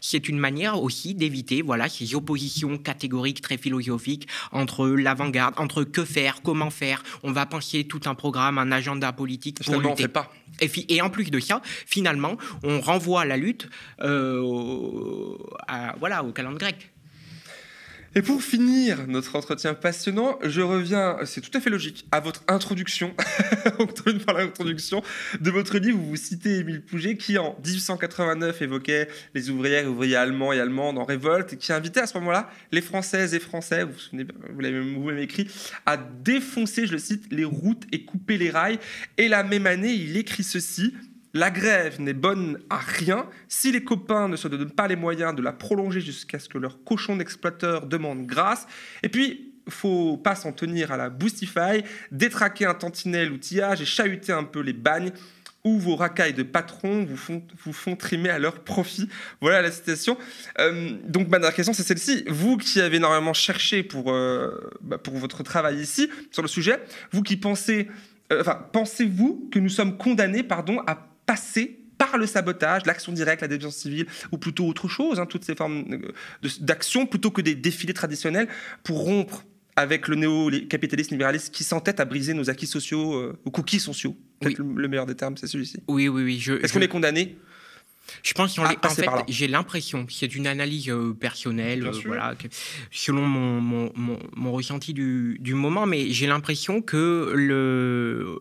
c'est 0.00 0.28
une 0.28 0.38
manière 0.38 0.82
aussi 0.82 1.14
d'éviter 1.14 1.62
voilà, 1.62 1.88
ces 1.88 2.14
oppositions 2.14 2.78
catégoriques 2.78 3.40
très 3.40 3.56
philosophiques 3.56 4.28
entre 4.52 4.86
l'avant-garde, 4.88 5.54
entre 5.58 5.84
que 5.84 6.04
faire, 6.04 6.42
comment 6.42 6.70
faire. 6.70 7.02
On 7.22 7.32
va 7.32 7.46
penser 7.46 7.84
tout 7.84 8.00
un 8.06 8.14
programme, 8.14 8.58
un 8.58 8.72
agenda 8.72 9.12
politique 9.12 9.62
pour. 9.64 9.74
On 9.84 9.96
fait 9.96 10.08
pas. 10.08 10.30
Et, 10.60 11.00
en 11.02 11.10
plus 11.10 11.30
de 11.30 11.40
ça, 11.40 11.60
finalement, 11.64 12.36
on 12.62 12.80
renvoie 12.80 13.24
la 13.24 13.36
lutte 13.36 13.68
euh, 14.00 14.40
voilà, 15.98 16.24
au 16.24 16.32
calendrier 16.32 16.60
grec. 16.60 16.90
Et 18.16 18.22
pour 18.22 18.42
finir 18.42 19.06
notre 19.06 19.36
entretien 19.36 19.72
passionnant, 19.72 20.36
je 20.42 20.60
reviens, 20.60 21.18
c'est 21.24 21.40
tout 21.40 21.56
à 21.56 21.60
fait 21.60 21.70
logique, 21.70 22.06
à 22.10 22.18
votre 22.18 22.42
introduction, 22.48 23.14
par 24.26 24.34
l'introduction 24.34 25.00
de 25.40 25.50
votre 25.50 25.78
livre 25.78 26.00
où 26.00 26.06
vous 26.06 26.16
citez 26.16 26.58
Émile 26.58 26.82
Pouget 26.82 27.16
qui 27.16 27.38
en 27.38 27.56
1889 27.64 28.62
évoquait 28.62 29.06
les 29.34 29.50
ouvrières 29.50 29.84
et 29.84 29.86
ouvriers 29.86 30.16
allemands 30.16 30.52
et 30.52 30.58
allemandes 30.58 30.98
en 30.98 31.04
révolte 31.04 31.52
et 31.52 31.56
qui 31.56 31.72
invitait 31.72 32.00
à 32.00 32.08
ce 32.08 32.18
moment-là 32.18 32.50
les 32.72 32.80
Françaises 32.80 33.32
et 33.32 33.38
Français, 33.38 33.84
vous 33.84 33.92
vous 33.92 33.98
souvenez, 34.00 34.26
vous 34.52 34.60
l'avez 34.60 34.80
même 34.80 35.18
écrit, 35.18 35.46
à 35.86 35.96
défoncer, 35.96 36.88
je 36.88 36.92
le 36.92 36.98
cite, 36.98 37.26
les 37.30 37.44
routes 37.44 37.84
et 37.92 38.04
couper 38.04 38.38
les 38.38 38.50
rails. 38.50 38.80
Et 39.18 39.28
la 39.28 39.44
même 39.44 39.68
année, 39.68 39.92
il 39.92 40.16
écrit 40.16 40.42
ceci, 40.42 40.94
la 41.34 41.50
grève 41.50 42.00
n'est 42.00 42.12
bonne 42.12 42.60
à 42.70 42.78
rien 42.78 43.26
si 43.48 43.72
les 43.72 43.84
copains 43.84 44.28
ne 44.28 44.36
se 44.36 44.48
donnent 44.48 44.70
pas 44.70 44.88
les 44.88 44.96
moyens 44.96 45.34
de 45.34 45.42
la 45.42 45.52
prolonger 45.52 46.00
jusqu'à 46.00 46.38
ce 46.38 46.48
que 46.48 46.58
leur 46.58 46.82
cochon 46.84 47.16
d'exploiteur 47.16 47.86
demande 47.86 48.26
grâce. 48.26 48.66
Et 49.02 49.08
puis, 49.08 49.52
faut 49.68 50.16
pas 50.16 50.34
s'en 50.34 50.52
tenir 50.52 50.90
à 50.92 50.96
la 50.96 51.10
boostify, 51.10 51.84
détraquer 52.10 52.66
un 52.66 52.74
tantinet 52.74 53.28
outillage 53.28 53.80
et 53.80 53.84
chahuter 53.84 54.32
un 54.32 54.44
peu 54.44 54.60
les 54.60 54.72
bagnes 54.72 55.12
où 55.62 55.78
vos 55.78 55.94
racailles 55.94 56.32
de 56.32 56.42
patrons 56.42 57.04
vous 57.04 57.16
font, 57.16 57.42
vous 57.64 57.72
font 57.72 57.94
trimer 57.94 58.30
à 58.30 58.38
leur 58.38 58.60
profit. 58.60 59.08
Voilà 59.40 59.60
la 59.60 59.70
citation. 59.70 60.16
Euh, 60.58 60.96
donc 61.06 61.28
ma 61.28 61.38
dernière 61.38 61.54
question, 61.54 61.74
c'est 61.74 61.82
celle-ci. 61.82 62.24
Vous 62.28 62.56
qui 62.56 62.80
avez 62.80 62.96
énormément 62.96 63.34
cherché 63.34 63.82
pour, 63.82 64.10
euh, 64.10 64.70
bah, 64.80 64.96
pour 64.96 65.16
votre 65.16 65.42
travail 65.42 65.78
ici 65.78 66.08
sur 66.30 66.42
le 66.42 66.48
sujet, 66.48 66.80
vous 67.12 67.22
qui 67.22 67.36
pensez, 67.36 67.88
euh, 68.32 68.40
enfin, 68.40 68.66
pensez-vous 68.72 69.50
que 69.52 69.58
nous 69.58 69.68
sommes 69.68 69.98
condamnés, 69.98 70.42
pardon, 70.42 70.80
à 70.86 71.09
passer 71.30 71.78
par 71.96 72.18
le 72.18 72.26
sabotage, 72.26 72.86
l'action 72.86 73.12
directe, 73.12 73.42
la 73.42 73.46
défense 73.46 73.76
civile, 73.76 74.06
ou 74.32 74.38
plutôt 74.38 74.66
autre 74.66 74.88
chose, 74.88 75.20
hein, 75.20 75.26
toutes 75.26 75.44
ces 75.44 75.54
formes 75.54 75.84
d'action, 76.60 77.06
plutôt 77.06 77.30
que 77.30 77.40
des 77.40 77.54
défilés 77.54 77.94
traditionnels, 77.94 78.48
pour 78.82 79.04
rompre 79.04 79.44
avec 79.76 80.08
le 80.08 80.16
néo-capitalisme 80.16 81.14
libéraliste 81.14 81.54
qui 81.54 81.62
s'entête 81.62 82.00
à 82.00 82.04
briser 82.04 82.34
nos 82.34 82.50
acquis 82.50 82.66
sociaux, 82.66 83.14
euh, 83.14 83.38
ou 83.44 83.50
cookies 83.52 83.78
sociaux. 83.78 84.16
Peut-être 84.40 84.58
le, 84.58 84.88
meilleur 84.88 85.06
des 85.06 85.14
termes, 85.14 85.36
c'est 85.36 85.46
celui-ci. 85.46 85.84
Oui, 85.86 86.08
oui, 86.08 86.24
oui. 86.24 86.58
Est-ce 86.62 86.72
qu'on 86.72 86.80
est 86.80 86.88
condamné? 86.88 87.36
Je 88.22 88.32
pense 88.34 88.56
qu'en 88.56 88.64
en 88.64 88.88
fait, 88.88 89.08
j'ai 89.28 89.48
l'impression, 89.48 90.06
c'est 90.08 90.34
une 90.34 90.46
analyse 90.46 90.88
euh, 90.88 91.12
personnelle, 91.12 91.86
euh, 91.86 91.92
voilà, 92.04 92.34
selon 92.90 93.22
mon, 93.22 93.60
mon, 93.60 94.18
mon, 94.36 94.52
ressenti 94.52 94.92
du, 94.92 95.38
du, 95.40 95.54
moment, 95.54 95.86
mais 95.86 96.10
j'ai 96.10 96.26
l'impression 96.26 96.82
que 96.82 97.32
le, 97.34 98.38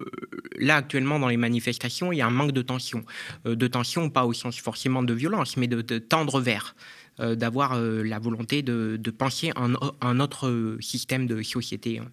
là, 0.58 0.77
actuellement, 0.77 1.19
dans 1.19 1.27
les 1.27 1.38
manifestations, 1.38 2.12
il 2.12 2.17
y 2.17 2.21
a 2.21 2.27
un 2.27 2.32
manque 2.32 2.51
de 2.51 2.62
tension. 2.62 3.03
Euh, 3.45 3.55
de 3.55 3.67
tension, 3.67 4.10
pas 4.10 4.25
au 4.25 4.34
sens 4.34 4.60
forcément 4.60 5.03
de 5.03 5.13
violence, 5.13 5.58
mais 5.58 5.67
de, 5.67 5.82
tendre 5.99 6.39
vers 6.39 6.75
d'avoir 7.19 7.77
la 7.77 8.17
volonté 8.17 8.62
de, 8.62 8.95
de 8.97 9.12
penser 9.12 9.51
un, 9.58 9.73
un, 9.99 10.19
autre 10.21 10.77
système 10.79 11.27
de 11.27 11.41
société. 11.41 11.99
Hein. 11.99 12.08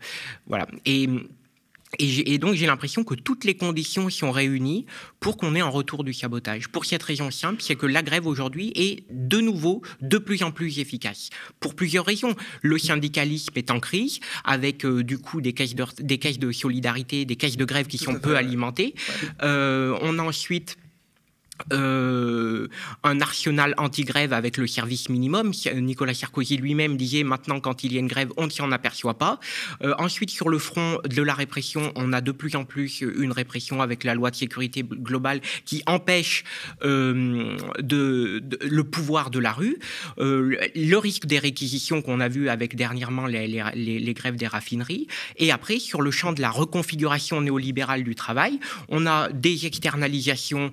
Voilà. 0.49 0.67
Et 0.85 1.09
et, 1.99 2.39
donc 2.39 2.55
j'ai 2.55 2.67
l'impression 2.67 3.05
que 3.05 3.15
toutes 3.15 3.45
les 3.45 3.55
conditions 3.55 4.11
sont 4.11 4.31
réunies 4.31 4.87
pour 5.21 5.37
qu'on 5.37 5.55
ait 5.55 5.61
un 5.61 5.69
retour 5.69 6.05
du 6.05 6.13
sabotage. 6.13 6.69
Pour 6.69 6.85
cette 6.85 7.03
raison 7.03 7.31
simple, 7.31 7.63
c'est 7.63 7.77
que 7.77 7.87
la 7.87 8.03
grève 8.03 8.27
aujourd'hui 8.27 8.73
est 8.75 9.05
de 9.11 9.41
nouveau 9.41 9.83
de 10.01 10.19
plus 10.19 10.43
en 10.43 10.51
plus 10.51 10.79
efficace. 10.79 11.31
Pour 11.61 11.75
plusieurs 11.75 12.05
raisons. 12.05 12.35
Le 12.63 12.79
syndicalisme 12.79 13.53
est 13.57 13.71
en 13.71 13.81
crise, 13.81 14.21
avec 14.45 14.85
euh, 14.85 15.03
du 15.03 15.19
coup 15.19 15.41
des 15.41 15.53
caisses, 15.53 15.75
de, 15.75 15.85
des 16.01 16.19
caisses 16.19 16.39
de 16.39 16.53
solidarité, 16.53 17.25
des 17.25 17.37
caisses 17.37 17.57
de 17.57 17.65
grève 17.65 17.87
qui 17.87 17.99
sont 17.99 18.19
peu 18.19 18.37
alimentées. 18.37 18.95
Euh, 19.43 19.97
on 20.03 20.19
a 20.19 20.23
ensuite 20.23 20.77
euh, 21.73 22.69
un 23.03 23.21
arsenal 23.21 23.75
anti-grève 23.77 24.33
avec 24.33 24.57
le 24.57 24.67
service 24.67 25.09
minimum. 25.09 25.53
Nicolas 25.75 26.15
Sarkozy 26.15 26.57
lui-même 26.57 26.97
disait 26.97 27.25
maintenant 27.25 27.61
quand 27.61 27.83
il 27.83 27.93
y 27.93 27.97
a 27.97 28.01
une 28.01 28.07
grève, 28.07 28.31
on 28.37 28.47
ne 28.47 28.51
s'en 28.51 28.71
aperçoit 28.73 29.19
pas. 29.19 29.41
Euh, 29.83 29.95
ensuite, 29.99 30.31
sur 30.31 30.49
le 30.49 30.59
front 30.59 30.99
de 31.05 31.23
la 31.23 31.35
répression, 31.35 31.93
on 31.97 32.13
a 32.13 32.21
de 32.21 32.33
plus 32.33 32.57
en 32.57 32.65
plus 32.65 33.01
une 33.01 33.33
répression 33.33 33.83
avec 33.83 34.05
la 34.05 34.15
loi 34.15 34.31
de 34.31 34.37
sécurité 34.37 34.83
globale 34.85 35.41
qui 35.65 35.83
empêche 35.87 36.45
euh, 36.85 37.57
le 37.81 38.83
pouvoir 38.83 39.31
de 39.31 39.39
la 39.39 39.53
rue. 39.53 39.79
le 40.19 40.97
risque 40.97 41.27
des 41.27 41.39
réquisitions 41.39 42.03
qu'on 42.03 42.21
a 42.21 42.29
vu 42.29 42.49
avec 42.49 42.77
dernièrement 42.77 43.27
les, 43.27 43.47
les, 43.75 44.15
grèves 44.15 44.37
des 44.37 44.47
raffineries. 44.47 45.07
Et 45.37 45.51
après, 45.51 45.79
sur 45.79 46.03
le 46.03 46.11
champ 46.11 46.33
de 46.33 46.41
la 46.41 46.51
reconfiguration 46.51 47.41
néolibérale 47.41 48.05
du 48.05 48.15
travail, 48.15 48.61
on 48.89 49.07
a 49.07 49.31
des 49.31 49.67
externalisations. 49.67 50.71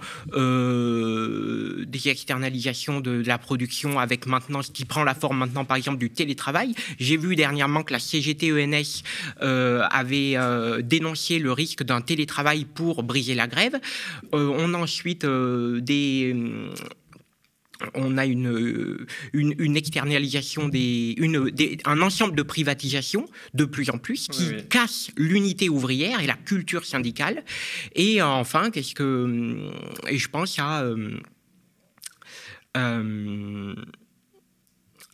Des 1.86 2.10
externalisations 2.10 3.00
de, 3.00 3.24
la 3.26 3.38
production 3.38 4.00
avec 4.00 4.26
maintenant 4.26 4.62
ce 4.62 4.72
qui 4.72 4.86
prend 4.86 5.04
la 5.04 5.14
forme 5.14 5.38
maintenant 5.38 5.66
par 5.66 5.78
exemple 5.78 5.98
du 5.98 6.10
télétravail. 6.10 6.74
J'ai 7.00 7.18
vu 7.18 7.36
dernièrement 7.36 7.84
que 7.84 7.94
la 7.94 8.00
CGT-ENS 8.00 9.04
euh, 9.42 9.84
avait 9.90 10.34
euh, 10.36 10.82
dénoncé 10.82 11.40
le 11.40 11.52
risque 11.52 11.84
d'un 11.84 12.02
télétravail 12.02 12.66
pour 12.66 13.04
briser 13.04 13.36
la 13.36 13.48
grève. 13.48 13.80
on 14.32 14.74
a 14.74 14.78
ensuite 14.78 15.26
des 15.26 16.36
on 17.94 18.18
a 18.18 18.26
une, 18.26 19.06
une, 19.34 19.78
externalisation 19.78 20.68
des, 20.68 21.16
une, 21.18 21.52
un 21.86 22.02
ensemble 22.02 22.36
de 22.36 22.44
privatisations 22.44 23.26
de 23.54 23.66
plus 23.66 23.90
en 23.90 23.98
plus 23.98 24.28
qui 24.28 24.52
casse 24.70 25.12
l'unité 25.18 25.70
ouvrière 25.70 26.20
et 26.22 26.28
la 26.28 26.36
culture 26.36 26.86
syndicale. 26.86 27.44
Et 27.96 28.22
enfin, 28.22 28.72
qu'est-ce 28.72 28.96
que 28.96 29.70
et 30.08 30.18
je 30.18 30.30
pense 30.30 30.58
à 30.60 30.84
euh, 30.84 31.18
euh, 32.78 33.76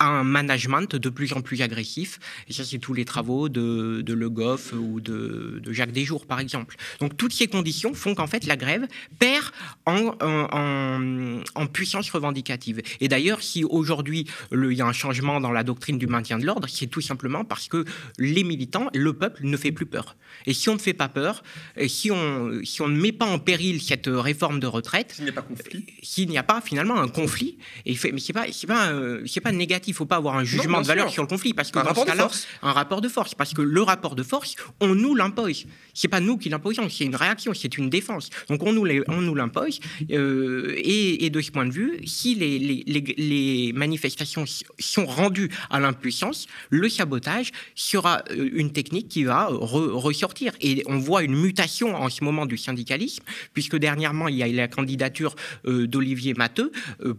un 0.00 0.24
management 0.24 0.96
de 0.96 1.08
plus 1.08 1.32
en 1.34 1.42
plus 1.42 1.62
agressif. 1.62 2.18
Et 2.48 2.52
ça, 2.52 2.64
c'est 2.64 2.78
tous 2.78 2.94
les 2.94 3.04
travaux 3.04 3.48
de, 3.48 4.00
de 4.00 4.14
Le 4.14 4.30
Goff 4.30 4.72
ou 4.72 5.00
de, 5.00 5.60
de, 5.62 5.72
Jacques 5.72 5.92
Desjours, 5.92 6.26
par 6.26 6.40
exemple. 6.40 6.76
Donc, 7.00 7.16
toutes 7.16 7.32
ces 7.32 7.46
conditions 7.46 7.94
font 7.94 8.14
qu'en 8.14 8.26
fait, 8.26 8.46
la 8.46 8.56
grève 8.56 8.86
perd 9.18 9.44
en, 9.86 10.14
en, 10.20 11.42
en 11.54 11.66
puissance 11.66 12.10
revendicative. 12.10 12.80
Et 13.00 13.08
d'ailleurs, 13.08 13.42
si 13.42 13.62
aujourd'hui, 13.64 14.26
il 14.52 14.72
y 14.72 14.80
a 14.80 14.86
un 14.86 14.92
changement 14.92 15.40
dans 15.40 15.52
la 15.52 15.62
doctrine 15.62 15.98
du 15.98 16.06
maintien 16.06 16.38
de 16.38 16.46
l'ordre, 16.46 16.68
c'est 16.68 16.86
tout 16.86 17.02
simplement 17.02 17.44
parce 17.44 17.68
que 17.68 17.84
les 18.18 18.44
militants, 18.44 18.88
le 18.94 19.12
peuple, 19.12 19.42
ne 19.44 19.56
fait 19.56 19.72
plus 19.72 19.86
peur. 19.86 20.16
Et 20.46 20.54
si 20.54 20.68
on 20.68 20.74
ne 20.74 20.78
fait 20.78 20.94
pas 20.94 21.08
peur, 21.08 21.42
et 21.76 21.88
si 21.88 22.10
on, 22.10 22.60
si 22.64 22.80
on 22.80 22.88
ne 22.88 22.98
met 22.98 23.12
pas 23.12 23.26
en 23.26 23.38
péril 23.38 23.82
cette 23.82 24.06
réforme 24.06 24.60
de 24.60 24.66
retraite, 24.66 25.12
s'il 25.12 25.24
n'y 25.24 25.30
a 25.30 25.34
pas 25.34 25.42
conflit, 25.42 25.86
s'il 26.02 26.28
n'y 26.28 26.38
a 26.38 26.42
pas 26.42 26.60
finalement 26.60 26.98
un 27.00 27.08
conflit, 27.08 27.58
et 27.84 27.94
fait, 27.94 28.12
mais 28.12 28.20
c'est 28.20 28.32
pas, 28.32 28.46
c'est 28.52 28.66
pas, 28.66 28.92
c'est 29.26 29.40
pas 29.40 29.52
négatif 29.52 29.89
il 29.90 29.92
ne 29.92 29.96
faut 29.96 30.06
pas 30.06 30.16
avoir 30.16 30.36
un 30.36 30.44
jugement 30.44 30.80
de 30.80 30.86
valeur 30.86 31.10
sur 31.10 31.22
le 31.22 31.28
conflit 31.28 31.52
parce 31.52 31.70
que 31.70 31.78
un 31.78 31.82
rapport 31.82 32.06
de 32.06 32.12
force. 32.12 32.46
un 32.62 32.72
rapport 32.72 33.00
de 33.00 33.08
force, 33.08 33.34
parce 33.34 33.54
que 33.54 33.62
le 33.62 33.82
rapport 33.82 34.14
de 34.14 34.22
force, 34.22 34.54
on 34.80 34.94
nous 34.94 35.14
l'impose. 35.14 35.66
C'est 35.94 36.08
pas 36.08 36.20
nous 36.20 36.38
qui 36.38 36.48
l'imposons, 36.48 36.88
c'est 36.88 37.04
une 37.04 37.16
réaction, 37.16 37.52
c'est 37.54 37.76
une 37.76 37.90
défense. 37.90 38.30
Donc 38.48 38.62
on 38.62 38.72
nous 38.72 38.86
on 39.08 39.20
nous 39.20 39.34
l'impose. 39.34 39.80
Euh, 40.12 40.74
et, 40.76 41.28
de 41.30 41.40
ce 41.40 41.50
point 41.50 41.66
de 41.66 41.72
vue, 41.72 42.00
si 42.06 42.34
les, 42.34 42.58
les, 42.58 43.72
manifestations 43.72 44.44
sont 44.78 45.06
rendues 45.06 45.48
à 45.70 45.78
l'impuissance, 45.78 46.46
le 46.70 46.88
sabotage 46.88 47.52
sera 47.74 48.22
euh, 48.30 48.48
une 48.52 48.72
technique 48.72 49.08
qui 49.08 49.24
va 49.24 49.46
ressortir. 49.46 50.52
Et 50.60 50.82
on 50.86 50.98
voit 50.98 51.22
une 51.22 51.36
mutation 51.36 51.94
en 51.94 52.08
ce 52.08 52.24
moment 52.24 52.46
du 52.46 52.56
syndicalisme, 52.56 53.22
puisque 53.54 53.76
dernièrement 53.76 54.28
il 54.28 54.36
y 54.36 54.42
a 54.42 54.48
la 54.48 54.68
candidature 54.68 55.36
euh, 55.66 55.86
d'Olivier 55.86 56.34
Matteux 56.34 56.72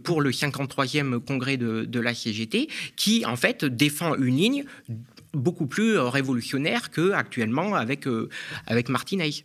pour 0.04 0.20
le 0.20 0.30
53e 0.30 1.20
congrès 1.20 1.56
de, 1.56 1.84
de 1.84 2.00
la 2.00 2.14
CGT 2.14 2.61
qui 2.96 3.24
en 3.26 3.36
fait 3.36 3.64
défend 3.64 4.14
une 4.16 4.36
ligne 4.36 4.64
beaucoup 5.32 5.66
plus 5.66 5.98
révolutionnaire 5.98 6.90
qu'actuellement 6.90 7.74
avec, 7.74 8.06
euh, 8.06 8.28
avec 8.66 8.88
Martinez. 8.88 9.44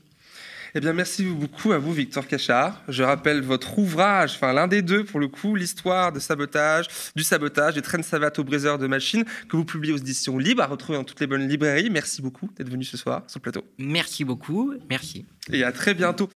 Eh 0.75 0.80
bien, 0.80 0.93
merci 0.93 1.23
beaucoup 1.23 1.71
à 1.71 1.77
vous, 1.77 1.93
Victor 1.93 2.27
Cachard. 2.27 2.82
Je 2.88 3.01
rappelle 3.01 3.41
votre 3.41 3.80
ouvrage, 3.80 4.34
enfin 4.36 4.53
l'un 4.53 4.67
des 4.67 4.82
deux 4.82 5.03
pour 5.03 5.19
le 5.19 5.27
coup, 5.27 5.56
l'histoire 5.56 6.12
de 6.12 6.19
sabotage, 6.19 6.88
du 7.15 7.23
sabotage, 7.23 7.75
des 7.75 7.82
traînes 7.82 8.03
savates 8.03 8.38
au 8.38 8.43
briseur 8.43 8.77
de 8.77 8.86
machines, 8.86 9.25
que 9.49 9.56
vous 9.56 9.65
publiez 9.65 9.93
aux 9.93 9.97
éditions 9.97 10.38
libres, 10.38 10.62
à 10.62 10.67
retrouver 10.67 10.97
dans 10.97 11.03
toutes 11.03 11.21
les 11.21 11.27
bonnes 11.27 11.47
librairies. 11.47 11.89
Merci 11.89 12.21
beaucoup 12.21 12.49
d'être 12.56 12.69
venu 12.69 12.84
ce 12.84 12.97
soir 12.97 13.23
sur 13.27 13.39
le 13.39 13.43
plateau. 13.43 13.63
Merci 13.77 14.25
beaucoup, 14.25 14.73
merci. 14.89 15.25
Et 15.51 15.63
à 15.63 15.71
très 15.71 15.93
bientôt. 15.93 16.30